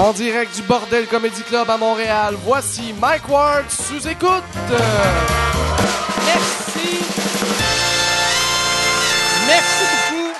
[0.00, 4.42] En direct du Bordel Comedy Club à Montréal, voici Mike Ward sous écoute.
[6.24, 7.04] Merci.
[9.46, 10.32] Merci beaucoup.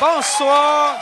[0.00, 1.00] Bonsoir.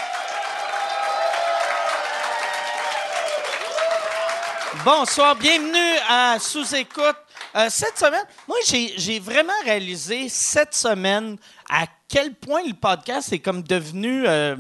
[4.83, 7.17] Bonsoir, bienvenue à Sous-Écoute.
[7.57, 11.37] Euh, cette semaine, moi, j'ai vraiment réalisé cette semaine
[11.69, 14.27] à quel point le podcast est comme devenu...
[14.27, 14.57] euh,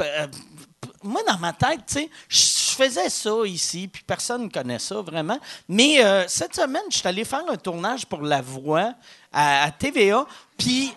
[0.00, 0.26] euh,
[1.02, 5.00] moi, dans ma tête, tu sais, je faisais ça ici, puis personne ne connaît ça
[5.00, 5.38] vraiment.
[5.68, 8.94] Mais euh, cette semaine, je suis allé faire un tournage pour La Voix
[9.32, 10.92] à, TVA, puis...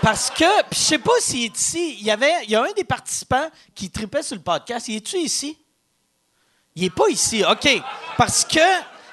[0.00, 2.72] Parce que, je sais pas s'il est ici, il y avait, il y a un
[2.76, 4.86] des participants qui tripait sur le podcast.
[4.86, 5.58] Il est-tu ici?
[6.76, 7.68] Il est pas ici, OK.
[8.16, 8.60] Parce que,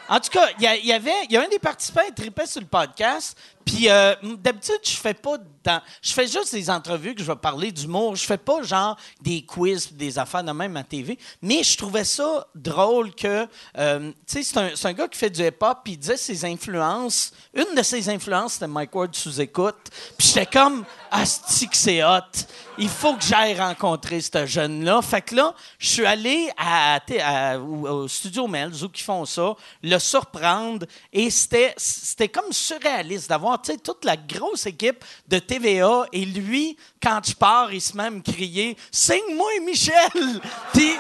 [0.08, 2.62] en tout cas, il y avait, il y a un des participants qui tripait sur
[2.62, 3.36] le podcast.
[3.66, 5.38] Puis euh, d'habitude, je fais pas
[6.02, 8.16] je fais juste des entrevues que je vais parler d'humour.
[8.16, 11.18] Je fais pas genre des quiz, des affaires de même à TV.
[11.42, 15.42] Mais je trouvais ça drôle que, euh, tu sais, c'est un, gars qui fait du
[15.42, 15.80] hip-hop.
[15.84, 17.34] Puis il disait ses influences.
[17.54, 19.76] Une de ses influences, c'était Mike Ward sous écoute.
[20.18, 21.68] Puis j'étais comme, asti
[22.04, 22.46] hot.
[22.78, 25.02] Il faut que j'aille rencontrer ce jeune-là.
[25.02, 27.00] Fait que là, je suis allé à,
[27.58, 30.86] au, studio Melz, où ils font ça, le surprendre.
[31.14, 36.06] Et c'était comme surréaliste d'avoir, toute la grosse équipe de TVA.
[36.12, 40.42] Et lui, quand je pars, il se met à me crier «Signe-moi, Michel!»
[40.74, 40.92] Puis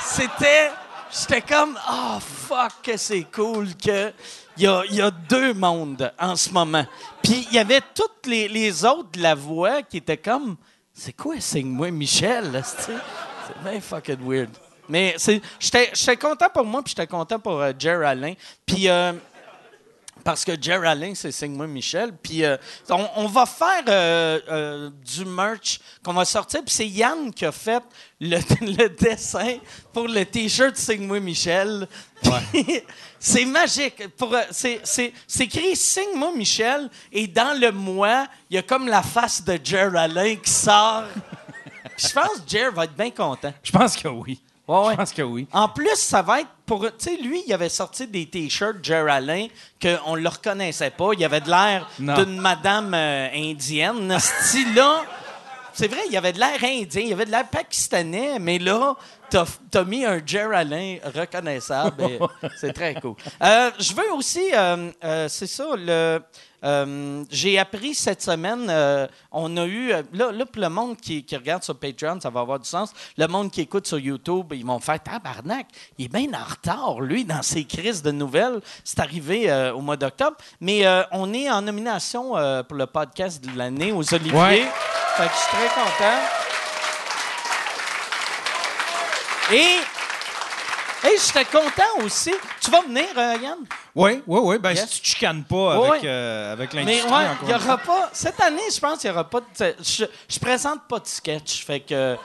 [0.00, 0.70] c'était...
[1.14, 4.10] J'étais comme, oh fuck, que c'est cool que
[4.56, 6.84] il y a, deux mondes en ce moment.
[7.22, 10.56] Puis il y avait toutes les, autres de la voix qui étaient comme,
[10.92, 12.62] c'est quoi, signe-moi Michel?
[12.64, 14.50] C'est bien fucking weird.
[14.88, 15.16] Mais
[15.58, 18.34] j'étais content pour moi, puis j'étais content pour euh, Jer Alain.
[18.66, 19.12] Puis euh,
[20.22, 22.12] parce que Jer Alain, c'est Signe-moi Michel.
[22.22, 22.56] Puis euh,
[22.88, 26.62] on, on va faire euh, euh, du merch qu'on va sortir.
[26.64, 27.82] Puis c'est Yann qui a fait
[28.20, 29.58] le, le dessin
[29.92, 31.86] pour le T-shirt Signe-moi Michel.
[33.18, 34.08] C'est magique.
[34.16, 36.90] Pour, c'est, c'est, c'est écrit Signe-moi Michel.
[37.12, 41.04] Et dans le moi, il y a comme la face de Jer Alain qui sort.
[41.96, 43.52] Je pense que Jer va être bien content.
[43.62, 44.40] Je pense que oui.
[44.66, 44.92] Ouais, ouais.
[44.92, 45.46] Je pense que oui.
[45.52, 46.86] En plus, ça va être pour.
[46.86, 49.48] Tu sais, lui, il avait sorti des t-shirts Jer Alain
[49.80, 51.10] qu'on ne le reconnaissait pas.
[51.12, 54.16] Il avait de l'air d'une madame euh, indienne.
[55.74, 58.94] C'est vrai, il avait de l'air indien, il avait de l'air pakistanais, mais là,
[59.30, 62.04] t'as as mis un Jer Alain reconnaissable.
[62.60, 63.14] C'est très cool.
[63.42, 66.20] Euh, je veux aussi, euh, euh, c'est ça, le.
[66.64, 70.96] Euh, j'ai appris cette semaine, euh, on a eu, euh, là, là, pour le monde
[70.96, 72.92] qui, qui regarde sur Patreon, ça va avoir du sens.
[73.16, 75.66] Le monde qui écoute sur YouTube, ils vont faire tabarnak.
[75.98, 78.60] Il est bien en retard, lui, dans ses crises de nouvelles.
[78.84, 80.36] C'est arrivé euh, au mois d'octobre.
[80.60, 82.32] Mais on est en nomination
[82.68, 84.38] pour le podcast de l'année aux Oliviers.
[84.38, 84.66] Ouais.
[85.16, 86.42] Fait que je suis très content.
[89.52, 89.80] Et,
[91.14, 92.32] et j'étais content aussi.
[92.60, 93.58] Tu vas venir, euh, Yann?
[93.94, 94.58] Oui, oui, oui.
[94.58, 94.88] Ben, Yes.
[94.88, 96.00] si tu te chicanes pas avec, ouais.
[96.04, 98.10] euh, avec Mais l'industrie, ouais, encore il y aura pas.
[98.12, 99.74] Cette année, je pense qu'il n'y aura pas de.
[99.82, 101.64] Je, je présente pas de sketch.
[101.64, 102.16] Fait que.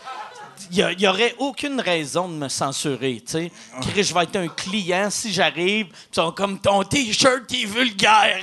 [0.71, 3.51] Il n'y aurait aucune raison de me censurer, tu sais.
[3.79, 7.65] Chris, Je vais être un client si j'arrive, ils sont comme ton T-shirt qui est
[7.67, 8.41] vulgaire.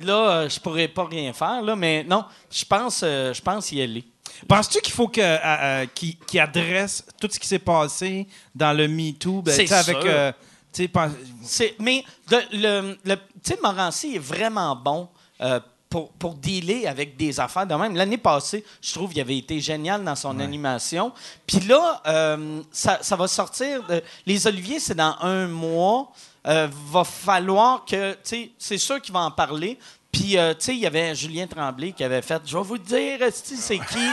[0.00, 3.70] Là, euh, je pourrais pas rien faire, là, mais non, je pense, euh, je pense
[3.72, 4.04] y aller.
[4.48, 8.72] Penses-tu qu'il faut que, euh, euh, qu'il qu'il adresse tout ce qui s'est passé dans
[8.72, 9.42] le MeToo?
[9.42, 9.96] Ben, C'est avec.
[10.04, 10.32] euh,
[10.72, 15.08] tu sais, pen- C'est- mais de- le, le- tu sais, Morancy est vraiment bon
[15.40, 17.94] euh, pour, pour dealer avec des affaires de même.
[17.94, 21.12] L'année passée, je trouve qu'il avait été génial dans son animation.
[21.46, 23.84] Puis là, euh, ça, ça va sortir.
[23.86, 26.10] de- les Oliviers, c'est dans un mois.
[26.46, 29.78] Euh, va falloir que, tu sais, c'est sûr qu'il va en parler.
[30.14, 32.78] Puis, euh, tu sais, il y avait Julien Tremblay qui avait fait Je vais vous
[32.78, 34.08] dire, c'est qui.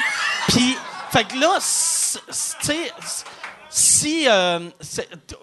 [0.48, 0.76] Puis,
[1.12, 2.20] fait que là, tu
[2.60, 2.92] sais,
[3.70, 4.70] si euh,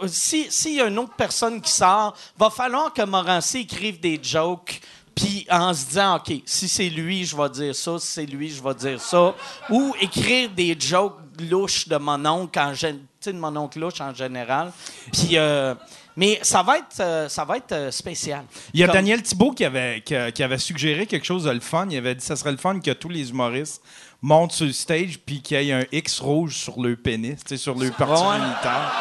[0.09, 4.81] si y a une autre personne qui sort, va falloir que Morancy écrive des jokes.
[5.15, 7.97] Puis en se disant, OK, si c'est lui, je vais dire ça.
[8.01, 9.35] Si c'est lui, je vais dire ça.
[9.71, 11.19] Ou écrire des jokes
[11.49, 14.73] louches de mon oncle, en de mon oncle louche en général.
[15.13, 15.75] Puis, euh,
[16.19, 18.43] mais ça va être, euh, ça va être euh, spécial.
[18.75, 21.61] Il y a Comme- Daniel Thibault qui avait, qui, avait suggéré quelque chose de le
[21.61, 21.87] fun.
[21.89, 23.81] Il avait dit que ça serait le fun que tous les humoristes
[24.21, 27.77] montent sur le stage puis qu'il y ait un X rouge sur le pénis, sur
[27.77, 28.39] le parti Ouais.
[28.41, 28.93] militaire.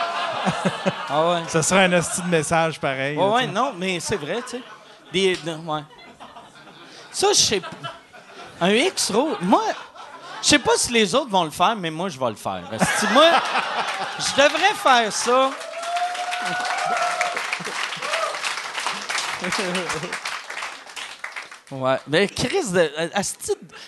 [1.10, 1.42] Ah ouais.
[1.50, 3.18] Ça serait un hostie de message pareil.
[3.18, 4.62] Ouais, là, ouais, non, mais c'est vrai, tu sais.
[5.12, 5.82] Des, de- ouais.
[7.12, 7.68] Ça, je sais pas.
[8.62, 9.36] Un X rouge.
[9.42, 9.64] Moi,
[10.42, 12.62] je sais pas si les autres vont le faire, mais moi, je vais le faire.
[13.12, 13.26] Moi,
[14.20, 15.50] je devrais faire ça.
[21.70, 21.98] Ouais.
[22.08, 23.10] Mais Chris, de, euh,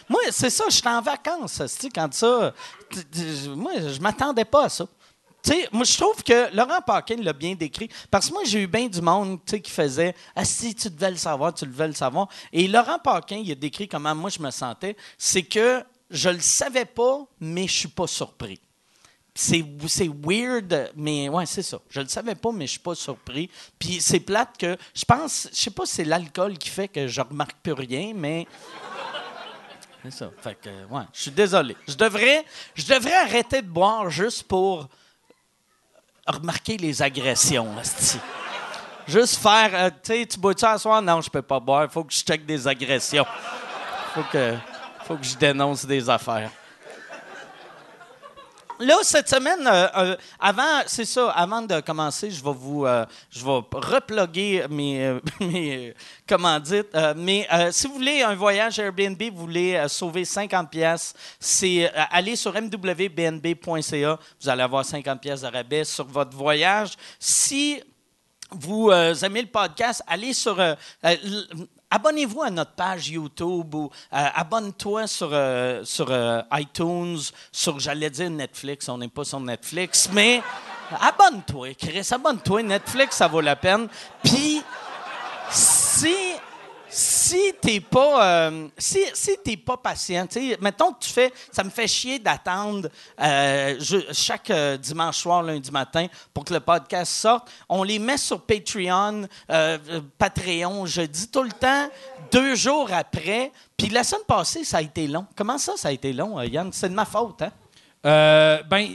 [0.10, 1.62] moi, c'est ça, j'étais en vacances,
[1.94, 2.54] quand ça.
[3.56, 4.86] Moi, je m'attendais pas à ça.
[5.72, 7.90] Moi, je trouve que Laurent Paquin l'a bien décrit.
[8.12, 11.66] Parce que moi, j'ai eu bien du monde qui faisait tu devais le savoir, tu
[11.66, 12.28] devais le savoir.
[12.52, 14.96] Et Laurent Paquin, il a décrit comment moi, je me sentais.
[15.18, 18.60] C'est que je le savais pas, mais je suis pas surpris.
[19.42, 19.64] C'est,
[20.22, 21.80] weird, mais ouais, c'est ça.
[21.90, 23.50] Je le savais pas, mais je suis pas surpris.
[23.80, 27.08] Puis c'est plate que je pense, je sais pas si c'est l'alcool qui fait que
[27.08, 28.46] je remarque plus rien, mais
[30.04, 30.30] c'est ça.
[30.42, 31.78] Fait que ouais, je suis désolé.
[31.88, 32.44] Je devrais,
[32.76, 34.90] je devrais arrêter de boire juste pour
[36.28, 38.20] remarquer les agressions, asti.
[39.08, 41.02] Juste faire, euh, tu sais, tu bois-tu à soir?
[41.02, 41.90] Non, je peux pas boire.
[41.90, 43.26] Faut que je check des agressions.
[44.14, 44.58] Faut que,
[45.06, 46.52] faut que je dénonce des affaires.
[48.81, 53.06] Là, cette semaine, euh, euh, avant, c'est ça, avant de commencer, je vais vous, euh,
[53.30, 55.94] je vais reploguer mes, mes
[56.26, 56.88] commandites.
[56.96, 62.38] Euh, mais si vous voulez un voyage Airbnb, vous voulez sauver 50 pièces, c'est aller
[62.38, 66.92] sur mwbnb.ca, vous allez avoir 50 pièces de rabais sur votre voyage.
[67.20, 67.81] Si
[68.50, 70.58] vous aimez le podcast, allez sur.
[71.92, 77.18] Abonnez-vous à notre page YouTube ou euh, abonne-toi sur, euh, sur euh, iTunes,
[77.52, 80.44] sur, j'allais dire Netflix, on n'est pas sur Netflix, mais
[81.02, 82.62] abonne-toi, Chris, abonne-toi.
[82.62, 83.88] Netflix, ça vaut la peine.
[84.24, 84.62] Puis,
[85.50, 86.16] si
[86.90, 90.28] si t'es pas euh, si, si t'es pas patient,
[90.60, 92.90] mettons que tu fais, ça me fait chier d'attendre
[93.22, 93.80] euh,
[94.12, 97.50] chaque euh, dimanche soir, lundi matin pour que le podcast sorte.
[97.68, 99.28] On les met sur Patreon,
[100.18, 100.86] Patreon.
[100.86, 101.90] Je dis tout le temps
[102.32, 103.52] deux jours après.
[103.78, 105.26] Puis la semaine passée, ça a été long.
[105.36, 106.72] Comment ça, ça a été long, Yann?
[106.74, 107.52] C'est de ma faute, hein?
[108.06, 108.88] Euh, ben,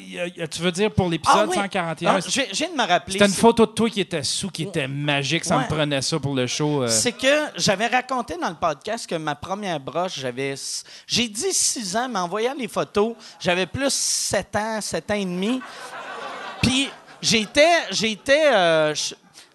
[0.50, 1.56] tu veux dire pour l'épisode oui.
[1.56, 2.10] 141?
[2.10, 2.18] Ah,
[2.52, 3.12] viens de me rappeler.
[3.12, 5.44] C'était une photo de toi qui était sous, qui était magique.
[5.44, 5.64] Ça Ouais.
[5.64, 6.84] me prenait ça pour le show.
[6.84, 6.88] euh.
[6.88, 10.54] C'est que j'avais raconté dans le podcast que ma première broche, j'avais.
[11.06, 15.14] J'ai dit 6 ans, mais en voyant les photos, j'avais plus 7 ans, 7 ans
[15.14, 15.60] et demi.
[16.62, 16.88] Puis
[17.20, 18.94] j'étais, j'étais euh,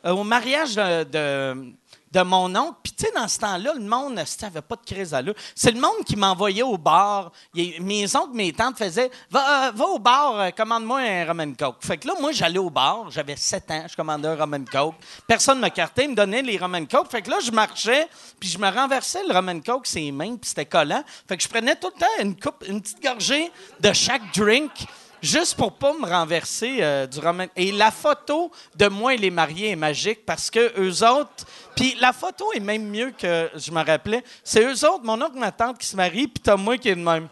[0.05, 1.73] au mariage de, de,
[2.11, 2.77] de mon oncle.
[2.83, 5.33] Puis tu sais, dans ce temps-là, le monde n'avait pas de crise à l'eau.
[5.55, 7.31] C'est le monde qui m'envoyait au bar.
[7.53, 11.53] Mes oncles, mes tantes faisaient Va, euh, va au bar, euh, commande-moi un rum and
[11.57, 11.77] coke.
[11.81, 13.09] Fait que là, moi, j'allais au bar.
[13.11, 14.95] J'avais 7 ans, je commandais un rum and coke.
[15.27, 17.09] Personne ne me cartait, il me donnait les rum and coke.
[17.09, 18.07] Fait que là, je marchais,
[18.39, 21.03] puis je me renversais le rum and coke, ses mains, puis c'était collant.
[21.27, 24.71] Fait que je prenais tout le temps une coupe, une petite gorgée de chaque drink
[25.21, 27.45] juste pour pas me renverser euh, du roman.
[27.55, 31.45] Et la photo de moi et les mariés est magique parce que eux autres.
[31.75, 34.23] Puis la photo est même mieux que je me rappelais.
[34.43, 36.95] C'est eux autres, mon oncle, ma tante qui se marient, puis t'as moi qui est
[36.95, 37.27] de même.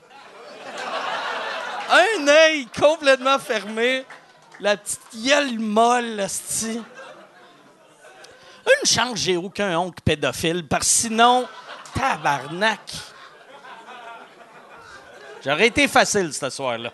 [1.90, 4.04] Un œil complètement fermé,
[4.60, 6.82] la petite gueule molle, esti.
[8.68, 11.48] Une chance j'ai aucun oncle pédophile, parce que sinon,
[11.94, 12.82] tabarnak.
[15.44, 16.92] J'aurais été facile ce soir-là.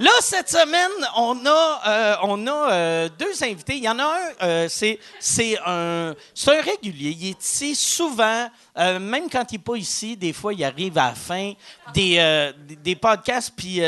[0.00, 3.76] Là, cette semaine, on a, euh, on a euh, deux invités.
[3.76, 7.16] Il y en a un, euh, c'est, c'est un, c'est un régulier.
[7.16, 11.10] Il est ici souvent, même quand il n'est pas ici, des fois, il arrive à
[11.10, 11.52] la fin
[11.92, 12.52] des,
[12.82, 13.80] des, podcasts, puis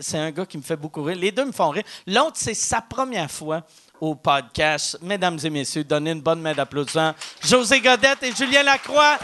[0.00, 1.16] c'est un gars qui me fait beaucoup rire.
[1.16, 1.84] Les deux me font rire.
[2.04, 3.62] L'autre, c'est sa première fois
[4.00, 4.98] au podcast.
[5.02, 7.14] Mesdames et messieurs, donnez une bonne main d'applaudissement.
[7.44, 9.18] José Godette et Julien Lacroix.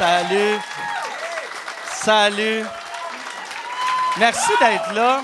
[0.00, 0.58] Salut.
[1.92, 2.64] Salut.
[4.18, 5.22] Merci d'être là.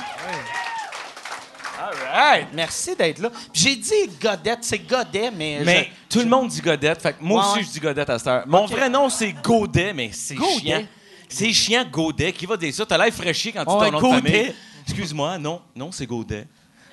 [1.80, 2.48] All right.
[2.52, 3.30] Merci d'être là.
[3.54, 5.62] J'ai dit Godette, c'est Godet, mais.
[5.64, 7.00] Mais je- tout le monde dit Godette.
[7.00, 8.44] Fait que moi Ouais, aussi, je dis Godette à cette heure.
[8.46, 10.82] Mon vrai nom, c'est Godet, mais c'est chiant.
[11.26, 12.32] C'est chiant, Godet.
[12.32, 12.84] Qui va dire ça?
[12.84, 14.30] T'as l'air fraîchi quand tu Ouais, ton nom de Godet.
[14.30, 14.54] famille.
[14.86, 16.46] Excuse-moi, non, non, c'est Godet.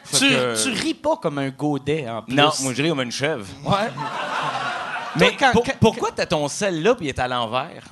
[0.09, 2.33] Tu, que- tu ris pas comme un Godet, en plus.
[2.33, 3.45] Non, moi, je ris comme une chèvre.
[3.65, 3.91] Ouais.
[5.15, 7.83] Mais quand- pour- quand- pourquoi t'as ton sel là puis il est à l'envers?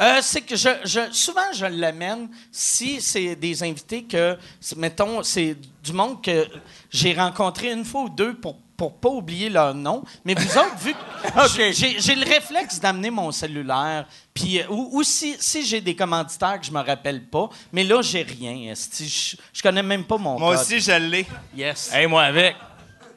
[0.00, 4.38] Euh, c'est que je, je- souvent je l'amène si c'est des invités que,
[4.76, 6.46] mettons, c'est du monde que
[6.90, 10.02] j'ai rencontré une fois ou deux pour pour pas oublier leur nom.
[10.24, 14.88] Mais vous autres, vu que j'ai, j'ai le réflexe d'amener mon cellulaire, puis euh, ou,
[14.92, 18.72] ou si, si j'ai des commanditaires que je me rappelle pas, mais là j'ai rien.
[18.72, 20.64] Je, je connais même pas mon Moi code.
[20.64, 21.26] aussi, je l'ai.
[21.54, 21.90] Yes.
[21.92, 22.56] Hey, moi avec.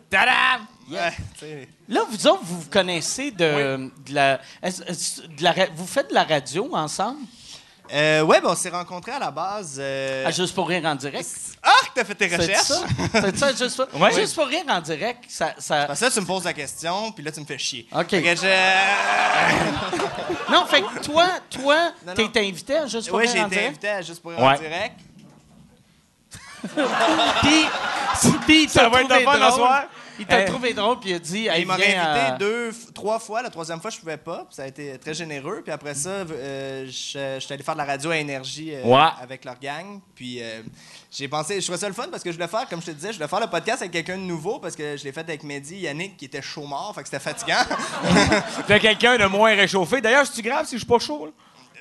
[0.10, 0.68] Tadam!
[0.92, 1.68] Ouais.
[1.88, 6.70] Là, vous autres, vous vous connaissez de, de la, de Vous faites de la radio
[6.76, 7.20] ensemble?
[7.94, 9.76] Euh, ouais, ben on s'est rencontrés à la base.
[9.78, 11.28] euh, Ah, juste pour rire en direct?
[11.62, 12.72] Ah, t'as fait tes recherches?
[13.12, 14.14] C'est ça, juste pour, Ouais.
[14.14, 15.54] juste pour rire en direct, ça...
[15.58, 17.86] ça- Parce que là, tu me poses la question, puis là, tu me fais chier.
[17.94, 18.10] OK.
[18.10, 18.48] Fait que je-
[20.52, 23.56] Non, fait que toi, toi, t'es invité à juste pour Ouais, rire j'ai en été
[23.56, 23.70] direct?
[23.70, 24.56] invité à Juste pour rire Ouais.
[24.56, 25.00] en direct.
[27.42, 27.66] puis,
[28.48, 29.84] puis Ça va être le fun ce soir?
[30.20, 31.40] Il t'a trouvé drôle, puis il a dit...
[31.42, 33.42] Il Hey, viens, invité euh, deux, trois fois.
[33.42, 34.46] La troisième fois, je pouvais pas.
[34.46, 35.62] puis Ça a été très généreux.
[35.64, 36.92] Puis après ça, euh, je
[37.36, 39.10] je suis allé faire de la radio à énergie euh, Ouais.
[39.22, 40.00] avec leur gang.
[40.16, 40.62] Puis euh,
[41.12, 42.92] j'ai pensé, je trouvais ça le fun parce que je voulais faire, comme je te
[42.92, 45.22] disais, je voulais faire le podcast avec quelqu'un de nouveau parce que je l'ai fait
[45.22, 46.94] avec Mehdi, Yannick, qui était chaud mort.
[46.96, 47.64] Fait que c'était fatigant.
[48.68, 50.02] Fait quelqu'un de moins réchauffé.
[50.02, 51.26] D'ailleurs, c'est-tu grave si je suis pas chaud?
[51.26, 51.32] là?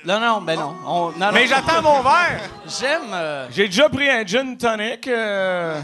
[0.05, 0.75] Non, non, ben non.
[0.85, 2.41] On- non, Mais j'attends mon verre.
[2.79, 3.01] J'aime...
[3.13, 5.07] euh, J'ai déjà pris un gin tonic.
[5.07, 5.79] euh,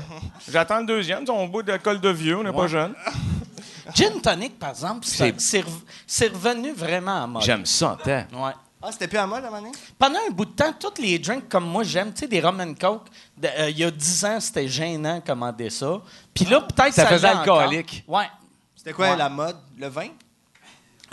[0.51, 1.23] J'attends le deuxième.
[1.29, 2.93] On bout de col de vieux, on n'est pas jeune.
[3.95, 7.41] Gin tonic, par exemple, c'est C'est- c'est rev- c'est revenu vraiment à mode.
[7.41, 8.11] J'aime ça, tant.
[8.33, 8.51] Ouais.
[8.83, 9.71] ah, c'était plus à moi, à un moment donné?
[9.97, 12.59] Pendant un bout de temps, tous les drinks comme moi j'aime, tu sais, des rum
[12.61, 16.01] and coke, de- euh, il y a 10 ans, c'était gênant de commander ça.
[16.35, 17.61] Puis là, peut-être Ça ça faisait l'est encore.
[17.61, 18.03] alcoolique.
[18.07, 18.29] Ouais.
[18.75, 19.17] C'était quoi Ouais.
[19.17, 19.57] la mode?
[19.77, 20.09] Le vin?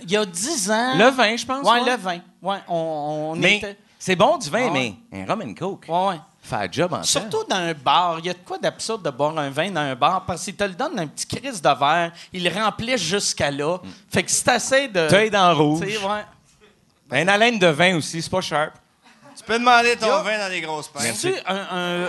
[0.02, 0.96] Il y a 10 ans.
[0.96, 1.64] Le vin, je pense.
[1.66, 1.90] Ouais, ouais.
[1.90, 2.18] le vin.
[2.42, 3.76] Ouais, on, on Mais était.
[3.98, 5.86] c'est bon du vin, Ah mais un rum and coke.
[5.88, 6.20] Ouais, ouais.
[6.42, 7.02] Fait le job en temps.
[7.02, 8.18] Surtout dans un bar.
[8.20, 10.54] Il y a de quoi d'absurde de boire un vin dans un bar parce qu'il
[10.54, 12.12] te le donne dans un petit crise de verre.
[12.32, 13.78] Il le remplit jusqu'à là.
[14.10, 15.08] Fait que si t'essaies de.
[15.08, 15.80] T'as dans le rouge.
[15.86, 16.24] Tu sais, ouais.
[17.10, 18.72] Un haleine de vin aussi, c'est pas sharp.
[19.36, 20.22] Tu peux demander ton Yo.
[20.22, 21.14] vin dans des grosses pintes.
[21.14, 21.56] C'est un.
[21.72, 22.08] un-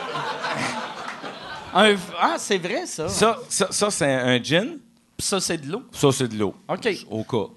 [1.74, 3.10] un- ah, c'est vrai, ça.
[3.10, 4.78] Ça, ça, ça c'est un gin.
[5.20, 5.84] Ça, c'est de l'eau.
[5.92, 6.54] Ça, c'est de l'eau.
[6.68, 6.88] OK.
[7.10, 7.52] Au cas.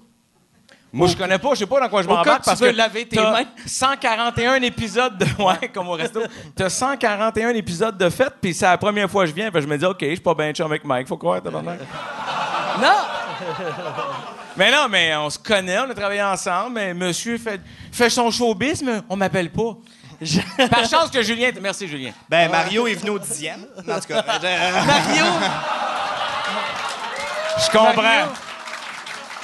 [0.93, 2.71] Moi, je connais pas, je sais pas dans quoi je m'embarque que tu parce veux
[2.71, 3.45] que laver tes t'as mains.
[3.65, 6.21] 141 épisodes de ouais, comme au resto.
[6.53, 9.67] T'as 141 épisodes de fête, puis c'est la première fois que je viens, puis je
[9.67, 11.79] me dis OK, je suis pas bien chum avec Mike, faut croire tabarnak.
[12.81, 12.87] Non!
[14.57, 18.29] Mais non, mais on se connaît, on a travaillé ensemble, mais monsieur fait, fait son
[18.29, 19.77] showbiz, mais on m'appelle pas.
[20.69, 21.51] Par chance que Julien.
[21.61, 22.11] Merci Julien.
[22.29, 23.65] Ben, Mario est venu au dixième.
[23.77, 24.23] En tout cas,
[24.85, 25.25] Mario!
[27.57, 27.95] Je comprends.
[28.03, 28.27] Mario,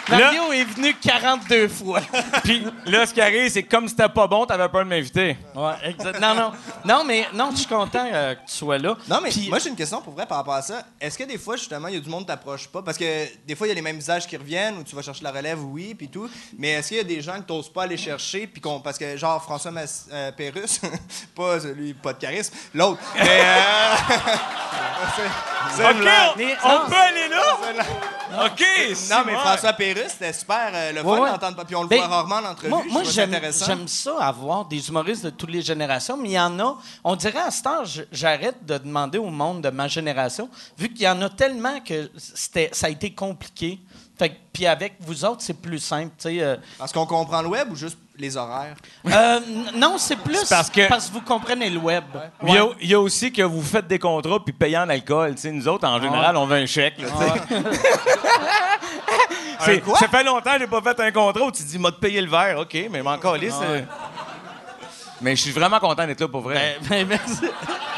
[0.10, 2.02] Mario est venu 42 fois.
[2.44, 5.38] Puis là, ce qui arrive, c'est que comme c'était pas bon, t'avais peur de m'inviter.
[5.56, 6.20] Ouais, exact.
[6.20, 6.52] Non, non.
[6.86, 8.96] Non, mais non, je suis content euh, que tu sois là.
[9.10, 10.84] Non, mais Puis- moi, j'ai une question pour vrai par rapport à ça.
[11.00, 12.82] Est-ce que des fois, justement, il y a du monde qui t'approche pas?
[12.82, 15.02] Parce que des fois, il y a les mêmes visages qui reviennent ou tu vas
[15.02, 16.30] chercher la relève, oui, puis tout.
[16.58, 18.48] Mais est-ce qu'il y a des gens que t'oses pas aller chercher?
[18.48, 20.80] Puis qu'on, parce que, genre, François Mas- euh, Pérusse,
[21.36, 23.00] pas celui, pas de charisme, l'autre.
[23.18, 23.96] Mais, euh,
[25.76, 26.86] OK, on, Mais- on non.
[26.88, 28.46] peut aller là?
[28.46, 28.62] OK,
[29.10, 29.38] Non, mais ouais.
[29.40, 31.30] François Pérusse, c'était super euh, le fun Ouais, ouais.
[31.32, 31.64] d'entendre.
[31.66, 32.74] Puis on le Ben, voit rarement en entrevue.
[32.92, 36.78] Moi, j'aime, ça avoir des humoristes de toutes les générations, mais il y en a.
[37.04, 40.90] On dirait à ce temps, j- j'arrête de demander au monde de ma génération, vu
[40.90, 43.80] qu'il y en a tellement que c'était, ça a été compliqué.
[44.20, 46.12] Fait que- puis avec vous autres, c'est plus simple.
[46.18, 46.58] tu sais, euh.
[46.78, 48.76] Parce qu'on comprend le web ou juste les horaires?
[49.06, 49.40] Euh,
[49.76, 52.04] non, c'est plus parce que- parce que vous comprenez le web.
[52.44, 52.72] Il y, a, Ouais.
[52.82, 55.36] il y a aussi que vous faites des contrats puis payez en alcool.
[55.46, 56.96] Nous autres, en général, on veut un chèque.
[57.00, 57.56] là, sais.
[59.66, 59.98] C'est- quoi?
[59.98, 62.22] Ça fait longtemps que j'ai pas fait un contrat où tu dis, m'a de payer
[62.22, 62.60] le verre.
[62.60, 63.82] OK, mais m'en calisse, euh.
[65.20, 66.78] Mais je suis vraiment content d'être là pour vrai.
[66.88, 67.42] Ben, ben, merci.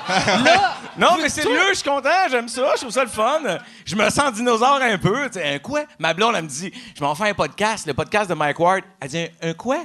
[0.45, 3.41] là, non, mais c'est mieux, je suis content, j'aime ça, je trouve ça le fun.
[3.85, 5.25] Je me sens dinosaure un peu.
[5.29, 5.81] tu sais, Un quoi?
[5.99, 8.83] Ma blonde, elle me dit, je m'en fais un podcast, le podcast de Mike Ward.
[9.01, 9.79] Elle dit, un, un quoi?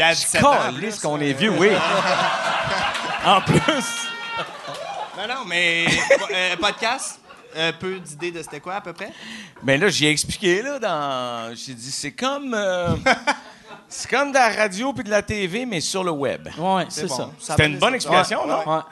[0.00, 0.56] Puis à 17 ans,
[1.02, 1.68] qu'on euh, est vieux, oui.
[3.26, 4.08] en plus.
[5.18, 5.84] Non, non, mais
[6.32, 7.20] euh, podcast,
[7.54, 9.12] euh, peu d'idées de c'était quoi à peu près?
[9.62, 11.54] Mais là, j'ai expliqué, là, dans.
[11.54, 12.54] J'ai dit, c'est comme.
[12.54, 12.96] euh,
[13.90, 16.48] c'est comme de la radio puis de la TV, mais sur le web.
[16.56, 17.16] ouais, c'est bon.
[17.16, 17.30] ça.
[17.38, 18.76] C'était une bonne explication, Ouais, non?
[18.76, 18.82] ouais.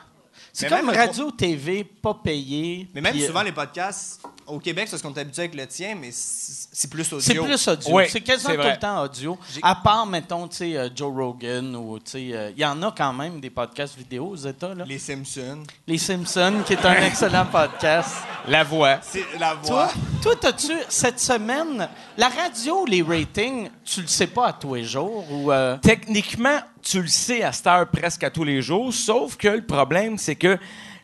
[0.52, 2.86] C'est Mais comme même radio-TV, pas payé.
[2.94, 5.54] Mais même puis, euh, souvent, les podcasts, au Québec, c'est parce qu'on est habitué avec
[5.54, 7.20] le tien, mais c'est plus audio.
[7.20, 7.94] C'est plus audio.
[7.94, 9.38] Oui, c'est quasiment tout le temps audio.
[9.62, 12.82] À part, mettons, tu sais, euh, Joe Rogan ou, tu sais, euh, il y en
[12.82, 14.84] a quand même des podcasts vidéo aux États, là.
[14.86, 15.62] Les, Les Simpsons.
[15.96, 18.16] Simpsons, qui est un excellent podcast.
[18.46, 18.98] La voix.
[19.02, 19.88] C'est la voix.
[19.88, 24.74] Toi, toi, t'as-tu, cette semaine, la radio, les ratings, tu le sais pas à tous
[24.74, 25.52] les jours ou...
[25.52, 29.48] euh, Techniquement, tu le sais à cette heure presque à tous les jours, sauf que
[29.48, 30.58] le problème, c'est que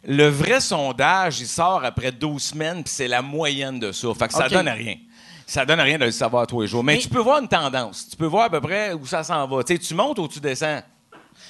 [0.07, 4.09] le vrai sondage, il sort après 12 semaines, puis c'est la moyenne de ça.
[4.15, 4.97] Fait que ça donne rien.
[5.47, 6.83] Ça donne rien de le savoir tous les jours.
[6.83, 8.09] Mais, Mais- tu peux voir une tendance.
[8.11, 9.63] Tu peux voir à peu près où ça s'en va.
[9.63, 10.81] Tu montes ou tu descends.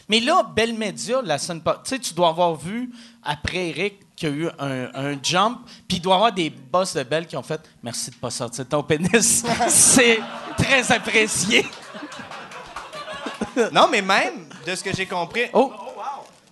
[0.09, 1.81] Mais là, Belle Média, la semaine pas.
[1.85, 2.91] Tu sais, tu dois avoir vu,
[3.23, 6.51] après Eric, qu'il y a eu un, un jump, puis il doit y avoir des
[6.51, 9.45] boss de Belle qui ont fait Merci de pas sortir ton pénis.
[9.69, 10.21] C'est
[10.57, 11.65] très apprécié.
[13.73, 15.73] Non, mais même, de ce que j'ai compris, Oh!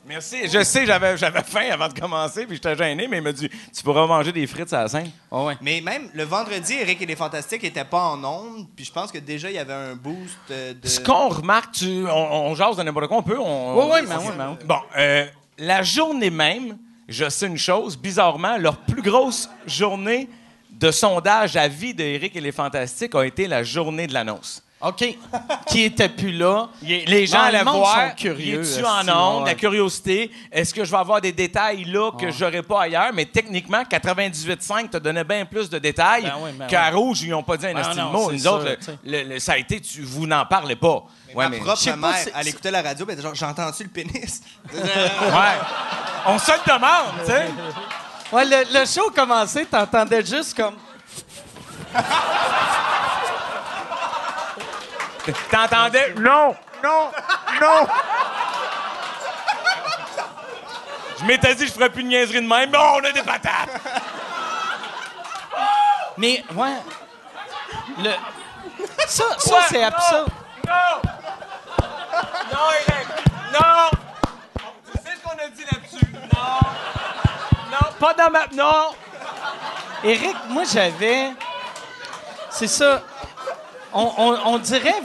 [0.07, 0.49] Merci.
[0.49, 3.49] Je sais, j'avais, j'avais faim avant de commencer, puis j'étais gêné, mais il m'a dit
[3.49, 5.11] Tu pourras manger des frites à la scène.
[5.31, 5.57] Oh ouais.
[5.61, 9.13] mais même le vendredi, Eric et les Fantastiques n'étaient pas en ondes, puis je pense
[9.13, 10.89] que déjà, il y avait un boost euh, de...
[10.89, 13.39] Ce qu'on remarque, tu, on, on jase de n'importe quoi, on peut.
[13.39, 14.57] On, Oui, oui, mais oui, mais oui.
[14.67, 15.27] Bon, euh,
[15.59, 16.79] la journée même,
[17.09, 20.29] je sais une chose, bizarrement, leur plus grosse journée
[20.71, 24.63] de sondage à vie d'Éric et les Fantastiques a été la journée de l'annonce.
[24.83, 25.05] OK.
[25.69, 26.69] qui était plus là?
[26.87, 28.09] Est- Les gens allaient voir.
[28.11, 29.43] sont curieux, Es-tu esti, en onde?
[29.45, 29.51] ouais.
[29.51, 30.31] La curiosité.
[30.51, 33.11] Est-ce que je vais avoir des détails là que j'aurais pas ailleurs?
[33.15, 36.97] Mais techniquement, 98.5 te donnait bien plus de détails Ben oui, ben qu'à oui.
[36.97, 38.27] Rouge, ils n'ont pas dit un Ben non, mot.
[38.31, 38.99] c'est Nous ça, autres, le- tu sais.
[39.05, 41.05] le- le- ça a été, tu, vous n'en parlez pas.
[41.35, 44.43] Ouais, Ma mais- propre mère, elle écoutait la radio, genre, j'entends-tu le pénis?
[44.75, 45.59] Ouais.
[46.27, 47.47] On se le demande, tu sais.
[48.33, 50.75] Ouais, le, le show commençait, t'entendais juste comme.
[55.51, 56.15] T'entendais?
[56.19, 57.11] Non, non,
[57.61, 57.87] non.
[61.21, 62.71] Je m'étais dit, je ferais plus de niaiserie de même.
[62.71, 63.81] Non, on a des patates.
[66.19, 66.77] Mais, ouais.
[67.99, 68.11] Le...
[69.07, 69.87] Ça, ça Ouais, c'est non.
[69.87, 70.29] absurde.
[70.67, 71.11] Non!
[72.53, 73.09] Non, Eric!
[73.53, 73.91] Non!
[74.93, 76.13] Tu sais ce qu'on a dit là-dessus?
[76.35, 76.59] Non!
[77.71, 78.47] Non, pas dans ma...
[78.53, 78.95] Non!
[80.05, 81.31] Éric, moi, j'avais.
[82.51, 83.03] C'est ça.
[83.95, 85.01] On, on- on dirait,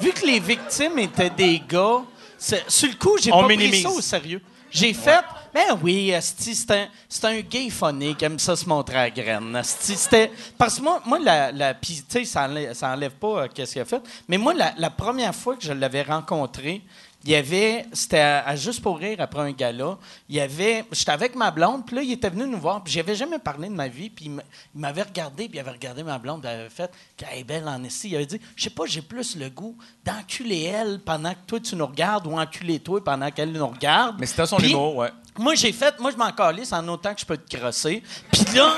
[0.00, 2.02] vu que les victimes étaient des gars,
[2.36, 3.70] c'est- sur le coup, j'ai pas minimise.
[3.70, 4.40] pris ça au sérieux.
[4.70, 8.68] J'ai fait, ben oui, asti, c'est un, c'est un gay funny qui aime ça se
[8.68, 9.56] montrer à la graine.
[9.56, 9.96] asti.
[9.96, 13.44] C'était, parce que moi, moi la, la puis, tu sais, ça enlève, ça enlève pas
[13.44, 16.82] euh, qu'est-ce qu'il a fait, mais moi, la, la première fois que je l'avais rencontré,
[17.24, 19.98] il y avait, c'était à, à Juste pour rire après un gala,
[20.28, 22.92] il y avait, j'étais avec ma blonde, puis là, il était venu nous voir, puis
[22.92, 24.42] j'avais jamais parlé de ma vie, puis il m'a-
[24.74, 27.44] il m'avait regardé, puis il avait regardé ma blonde, puis il avait fait, qu'elle est
[27.44, 28.10] belle en esti.
[28.10, 31.58] Il avait dit, je sais pas, j'ai plus le goût d'enculer elle pendant que toi
[31.60, 34.16] tu nous regardes, ou enculer toi pendant qu'elle nous regarde.
[34.20, 35.10] Mais c'était son Puis, humour, ouais.
[35.38, 38.02] moi, j'ai fait, moi, je m'en calisse en autant que je peux te crosser.
[38.32, 38.72] Puis là,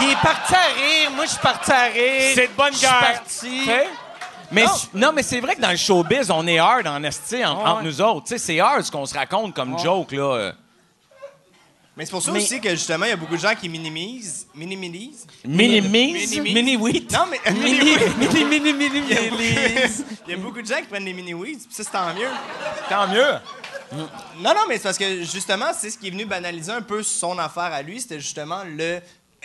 [0.00, 1.10] il est parti à rire.
[1.16, 2.32] Moi, je suis parti à rire.
[2.34, 3.12] C'est de bonne Je suis guerre.
[3.12, 3.60] parti.
[4.52, 4.70] Mais Non.
[4.94, 7.64] non, mais c'est vrai que dans le showbiz, on est hard en esti en- Ouais,
[7.70, 8.24] entre nous autres.
[8.26, 10.22] Tu sais, c'est hard ce qu'on se raconte comme joke, là.
[10.34, 10.52] euh.
[11.94, 13.68] Mais c'est pour ça Mais- aussi que justement, il y a beaucoup de gens qui
[13.68, 14.46] minimisent.
[14.54, 15.26] Minimisent?
[15.44, 16.38] Minimise?
[16.40, 17.12] Mini- Mini wheat.
[17.12, 17.38] Non, mais.
[17.52, 19.54] Mini, mini, mini, mini, Il y, a beaucoup, mini.
[20.26, 22.28] il y a beaucoup de gens qui prennent des mini-weeds, puis ça, c'est tant mieux.
[22.88, 23.34] Tant mieux.
[24.38, 27.02] Non, non, mais c'est parce que justement, c'est ce qui est venu banaliser un peu
[27.02, 28.00] son affaire à lui.
[28.00, 29.00] C'était justement le.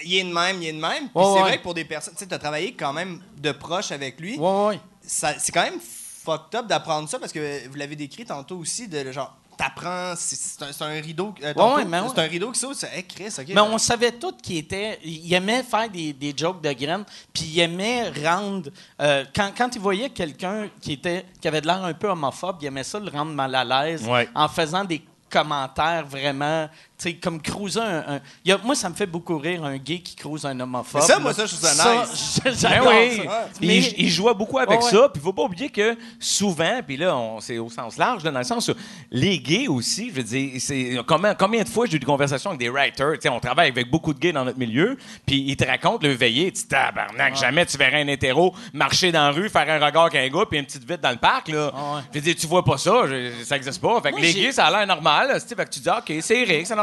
[0.06, 1.10] Il est de même, il est de même.
[1.10, 1.40] Puis Ouais, c'est ouais.
[1.42, 2.14] vrai que pour des personnes.
[2.14, 4.38] Tu sais, t'as travaillé quand même de proche avec lui.
[4.38, 4.80] Ouais, ouais.
[5.08, 9.12] C'est quand même fucked up d'apprendre ça parce que vous l'avez décrit tantôt aussi, de
[9.12, 9.36] genre.
[9.58, 11.34] T'apprends, c'est c'est un, rideau.
[11.42, 12.08] euh, ouais, ouais.
[12.14, 12.76] c'est un rideau qui saute.
[12.76, 13.46] C'est, hey, Chris, ok.
[13.48, 15.00] Mais on savait tous qu'il était.
[15.04, 18.70] Il aimait faire des, des jokes de graines, puis il aimait rendre.
[19.02, 22.58] euh, quand, quand il voyait quelqu'un qui, était, qui avait de l'air un peu homophobe,
[22.62, 24.30] il aimait ça le rendre mal à l'aise Ouais.
[24.36, 26.70] en faisant des commentaires vraiment.
[27.00, 28.16] Sais, comme cruiser un.
[28.16, 30.60] un- il y a- moi, ça me fait beaucoup rire un gay qui cruise un
[30.60, 31.00] homophobe.
[31.02, 31.36] Mais ça, moi, là.
[31.38, 32.34] ça, je trouve ça nice.
[32.36, 33.18] j- Ben J'adore oui.
[33.18, 33.50] ça.
[33.60, 34.92] Puis Mais- il, il jouait beaucoup avec Ouais, ouais.
[34.92, 35.10] ça.
[35.10, 38.32] Puis il faut pas oublier que souvent, puis là, on- c'est au sens large, là,
[38.32, 38.74] dans le sens où
[39.12, 42.50] les gays aussi, je veux dire, c'est combien, combien de fois j'ai eu des conversations
[42.50, 45.46] avec des writers, tu sais, on travaille avec beaucoup de gays dans notre milieu, puis
[45.48, 49.22] ils te racontent le veillé, tu dis, tabarnak, jamais tu verrais un hétéro marcher dans
[49.28, 51.50] la rue, faire un regard avec un gars, puis une petite vite dans le parc,
[51.50, 51.68] là.
[51.68, 52.02] Ouais.
[52.12, 54.02] Je veux dire, tu vois pas ça, je- ça existe pas.
[54.02, 55.70] Fait que Moi, les j'ai- gays, ça a l'air normal, là, tu sais, fait que
[55.70, 56.76] tu dis, OK, c'est Eric, c'est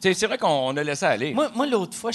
[0.00, 1.32] c'est vrai qu'on a laissé aller.
[1.32, 2.10] Moi, l'autre fois,